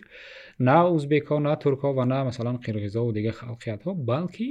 نه 0.60 0.78
اوزبیکا 0.78 1.38
نه 1.38 1.56
ترکا 1.56 1.94
و 1.94 2.04
نه 2.04 2.22
مثلا 2.22 2.52
قرغیزا 2.52 3.04
و 3.04 3.12
دیگه 3.12 3.32
خلقیت 3.32 3.82
ها 3.82 3.94
بلکه 3.94 4.44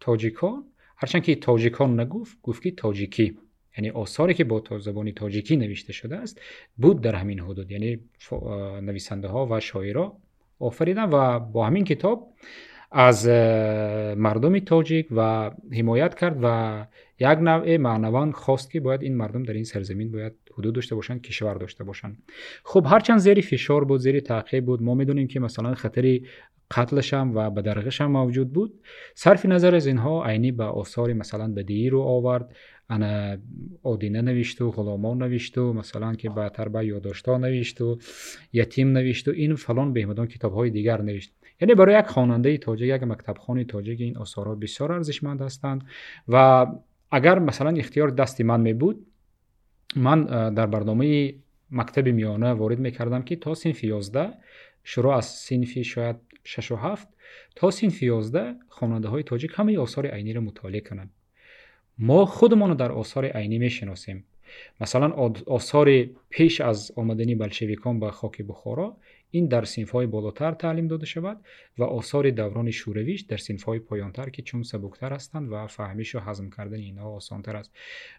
تاجیکان. 0.00 0.64
هرچند 0.96 1.22
که 1.22 1.34
تاجیکان 1.34 2.00
نگفت 2.00 2.38
گفت 2.42 2.62
که 2.62 2.70
تاجیکی 2.70 3.38
یعنی 3.78 3.90
آثاری 3.90 4.34
که 4.34 4.44
با 4.44 4.62
زبان 4.78 5.12
تاجیکی 5.12 5.56
نوشته 5.56 5.92
شده 5.92 6.16
است 6.16 6.40
بود 6.76 7.00
در 7.00 7.14
همین 7.14 7.40
حدود. 7.40 7.70
یعنی 7.70 7.98
نویسنده 8.82 9.28
ها 9.28 9.46
و 9.50 9.60
شاعرها 9.60 10.18
آفریدن 10.58 11.04
و 11.04 11.38
با 11.38 11.66
همین 11.66 11.84
کتاب 11.84 12.34
از 12.92 13.28
مردم 14.16 14.58
توجیک 14.58 15.06
و 15.10 15.50
حمایت 15.72 16.14
کرد 16.14 16.38
و 16.42 16.86
یک 17.18 17.38
نوع 17.38 17.76
معنوان 17.76 18.32
خواست 18.32 18.70
که 18.70 18.80
باید 18.80 19.02
این 19.02 19.16
مردم 19.16 19.42
در 19.42 19.52
این 19.52 19.64
سرزمین 19.64 20.12
باید 20.12 20.32
حدود 20.58 20.74
داشته 20.74 20.94
باشن 20.94 21.18
کشور 21.18 21.54
داشته 21.54 21.84
باشن. 21.84 22.16
خب 22.64 22.86
هرچند 22.88 23.18
زیر 23.18 23.40
فشار 23.40 23.84
بود 23.84 24.00
زیر 24.00 24.20
تعقیب 24.20 24.66
بود 24.66 24.82
ما 24.82 24.94
می‌دونیم 24.94 25.26
که 25.26 25.40
مثلا 25.40 25.74
خطر 25.74 26.20
قتلش 26.70 27.14
هم 27.14 27.36
و 27.36 27.50
بدرغش 27.50 28.00
هم 28.00 28.10
موجود 28.10 28.52
بود. 28.52 28.80
صرف 29.14 29.46
نظر 29.46 29.74
از 29.74 29.86
اینها 29.86 30.24
عینی 30.24 30.52
به 30.52 30.64
آثار 30.64 31.12
مثلا 31.12 31.52
بدیعی 31.52 31.90
رو 31.90 32.00
آورد. 32.00 32.56
انا 32.90 33.36
آدینه 33.82 34.22
نوشت 34.22 34.60
و 34.60 34.70
غلامان 34.70 35.22
نوشت 35.22 35.58
و 35.58 35.72
مثلا 35.72 36.14
که 36.14 36.30
به 36.30 36.86
یاداشتا 36.86 37.38
نوشت 37.38 37.80
و 37.80 37.98
یتیم 38.52 38.92
نوشت 38.92 39.28
و 39.28 39.30
این 39.30 39.54
فلان 39.54 39.92
بهمدان 39.92 40.26
کتاب 40.26 40.54
های 40.54 40.70
دیگر 40.70 41.02
نوشت. 41.02 41.32
یعنی 41.60 41.74
برای 41.74 41.98
یک 41.98 42.06
خواننده 42.06 42.58
تاجیک 42.58 42.94
یک 42.94 43.02
مکتب 43.02 43.38
خوان 43.38 43.64
تاجیک 43.64 44.00
این 44.00 44.16
آثارها 44.16 44.54
بسیار 44.54 44.92
ارزشمند 44.92 45.42
هستند 45.42 45.84
و 46.28 46.66
اگر 47.10 47.38
مثلا 47.38 47.70
اختیار 47.70 48.10
دست 48.10 48.40
من 48.40 48.60
می 48.60 48.72
بود 48.72 49.06
من 49.96 50.24
در 50.54 50.66
برنامه 50.66 51.34
مکتب 51.70 52.08
میانه 52.08 52.52
وارد 52.52 52.78
می‌کردم 52.78 53.22
که 53.22 53.36
تا 53.36 53.54
سنف 53.54 53.84
11 53.84 54.32
شروع 54.84 55.16
از 55.16 55.24
سنفی 55.24 55.84
شاید 55.84 56.16
6 56.44 56.72
و 56.72 56.76
7 56.76 57.08
تا 57.56 57.70
سنف 57.70 58.02
11 58.02 58.54
خواننده 58.68 59.08
های 59.08 59.22
تاجیک 59.22 59.52
همه 59.54 59.78
آثار 59.78 60.06
عینی 60.06 60.32
را 60.32 60.40
مطالعه 60.40 60.80
کنند 60.80 61.10
ما 61.98 62.26
خودمان 62.26 62.76
در 62.76 62.92
آثار 62.92 63.24
عینی 63.24 63.58
می‌شناسیم. 63.58 64.24
مثلا 64.80 65.08
آثار 65.46 66.04
پیش 66.30 66.60
از 66.60 66.92
آمدنی 66.96 67.34
بلشویکان 67.34 68.00
به 68.00 68.10
خاک 68.10 68.42
بخارا 68.42 68.96
این 69.30 69.46
در 69.46 69.64
های 69.92 70.06
بالاتر 70.06 70.52
تعلیم 70.52 70.86
داده 70.86 71.06
شود 71.06 71.40
و 71.78 71.84
آثار 71.84 72.30
دوران 72.30 72.70
شورویش 72.70 73.20
در 73.20 73.36
سینف‌های 73.36 73.78
پایانتر 73.78 74.30
که 74.30 74.42
چون 74.42 74.62
سبکتر 74.62 75.12
هستند 75.12 75.52
و 75.52 75.66
فهمش 75.66 76.14
و 76.14 76.18
هضم 76.18 76.50
کردن 76.50 76.76
اینها 76.76 77.10
آسانتر 77.10 77.56
است. 77.56 77.72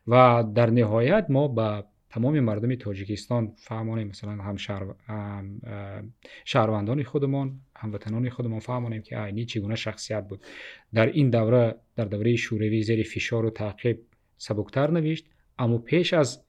و 0.08 0.44
در 0.56 0.70
نهایت 0.70 1.26
ما 1.30 1.48
به 1.48 1.84
تمام 2.10 2.40
مردم 2.40 2.76
تاجیکستان 2.76 3.54
فهمانیم 3.58 4.08
مثلا 4.08 4.32
هم 4.32 4.58
شهر... 4.58 4.86
شهروندان 6.46 7.04
خودمان 7.04 7.60
هموطنان 7.76 8.30
خودمان 8.30 8.60
فهمانیم 8.60 9.02
که 9.02 9.24
اینی 9.24 9.46
چگونه 9.46 9.76
شخصیت 9.76 10.28
بود. 10.28 10.42
در 10.94 11.06
این 11.06 11.30
دوره 11.30 11.76
در 11.96 12.06
دوره 12.06 12.36
شوروی 12.36 12.84
زیر 12.84 13.04
فشار 13.04 13.46
و 13.46 13.50
تعقیب 13.50 14.00
سبکتر 14.38 14.92
نوشت 14.92 15.26
اما 15.60 15.78
پیش 15.78 16.14
از 16.14 16.44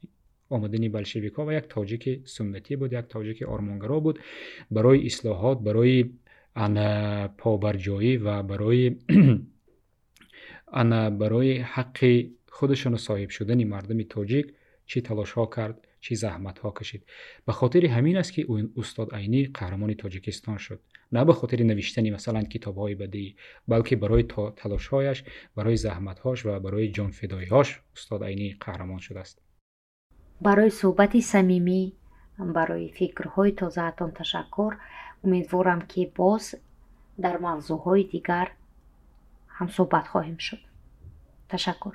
آمدن 0.52 0.88
بلشویک 0.88 1.32
ها 1.32 1.46
و 1.46 1.52
یک 1.52 1.64
تاجیک 1.68 2.20
سنتی 2.24 2.76
بود 2.76 2.92
یک 2.92 3.04
تاجیک 3.08 3.42
آرمانگرا 3.42 4.00
بود. 4.00 4.18
برای 4.70 5.06
اصلاحات 5.06 5.58
برای 5.60 6.10
ان 6.56 7.28
پابرجایی 7.28 8.16
و 8.16 8.42
برای 8.42 8.96
ان 10.72 11.18
برای 11.18 11.58
حق 11.58 12.24
خودشان 12.48 12.96
صاحب 12.96 13.28
شدن 13.28 13.64
مردم 13.64 14.02
تاجیک 14.02 14.52
چی 14.86 15.00
تلاش 15.00 15.32
ها 15.32 15.46
کرد 15.46 15.88
چی 16.00 16.14
زحمت 16.14 16.58
ها 16.58 16.74
کشید. 16.76 17.02
به 17.46 17.52
خاطر 17.52 17.86
همین 17.86 18.16
است 18.16 18.32
که 18.32 18.42
اون 18.42 18.72
استاد 18.76 19.14
عینی 19.14 19.46
قهرمان 19.46 19.94
تاجیکستان 19.94 20.58
شد. 20.58 20.80
نه 21.12 21.24
به 21.24 21.32
خاطر 21.32 21.62
نوشتن 21.62 22.10
مثلا 22.10 22.42
کتاب 22.42 22.76
های 22.76 22.94
بدی 22.94 23.36
بلکه 23.68 23.96
برای 23.96 24.24
تلاش 24.56 24.88
هایش 24.88 25.24
برای 25.56 25.76
زحمت 25.76 26.18
هاش 26.18 26.46
و 26.46 26.60
برای 26.60 26.88
جان 26.88 27.10
فدایی 27.10 27.46
هاش 27.46 27.80
استاد 27.96 28.24
عینی 28.24 28.56
قهرمان 28.60 28.98
شده 28.98 29.20
است. 29.20 29.42
Барои 30.46 30.70
суҳбати 30.80 31.20
самимӣ 31.32 31.82
барои 32.56 32.92
фикрҳои 32.96 33.56
тозаатон 33.60 34.10
ташаккур 34.18 34.72
умедворам 35.24 35.80
ки 35.90 36.02
боз 36.18 36.44
дар 37.24 37.36
мавзӯъҳои 37.44 38.04
дигар 38.12 38.48
ҳамсӯҳбат 39.56 40.06
хоҳем 40.12 40.38
шуд. 40.46 40.62
Ташаккур 41.50 41.94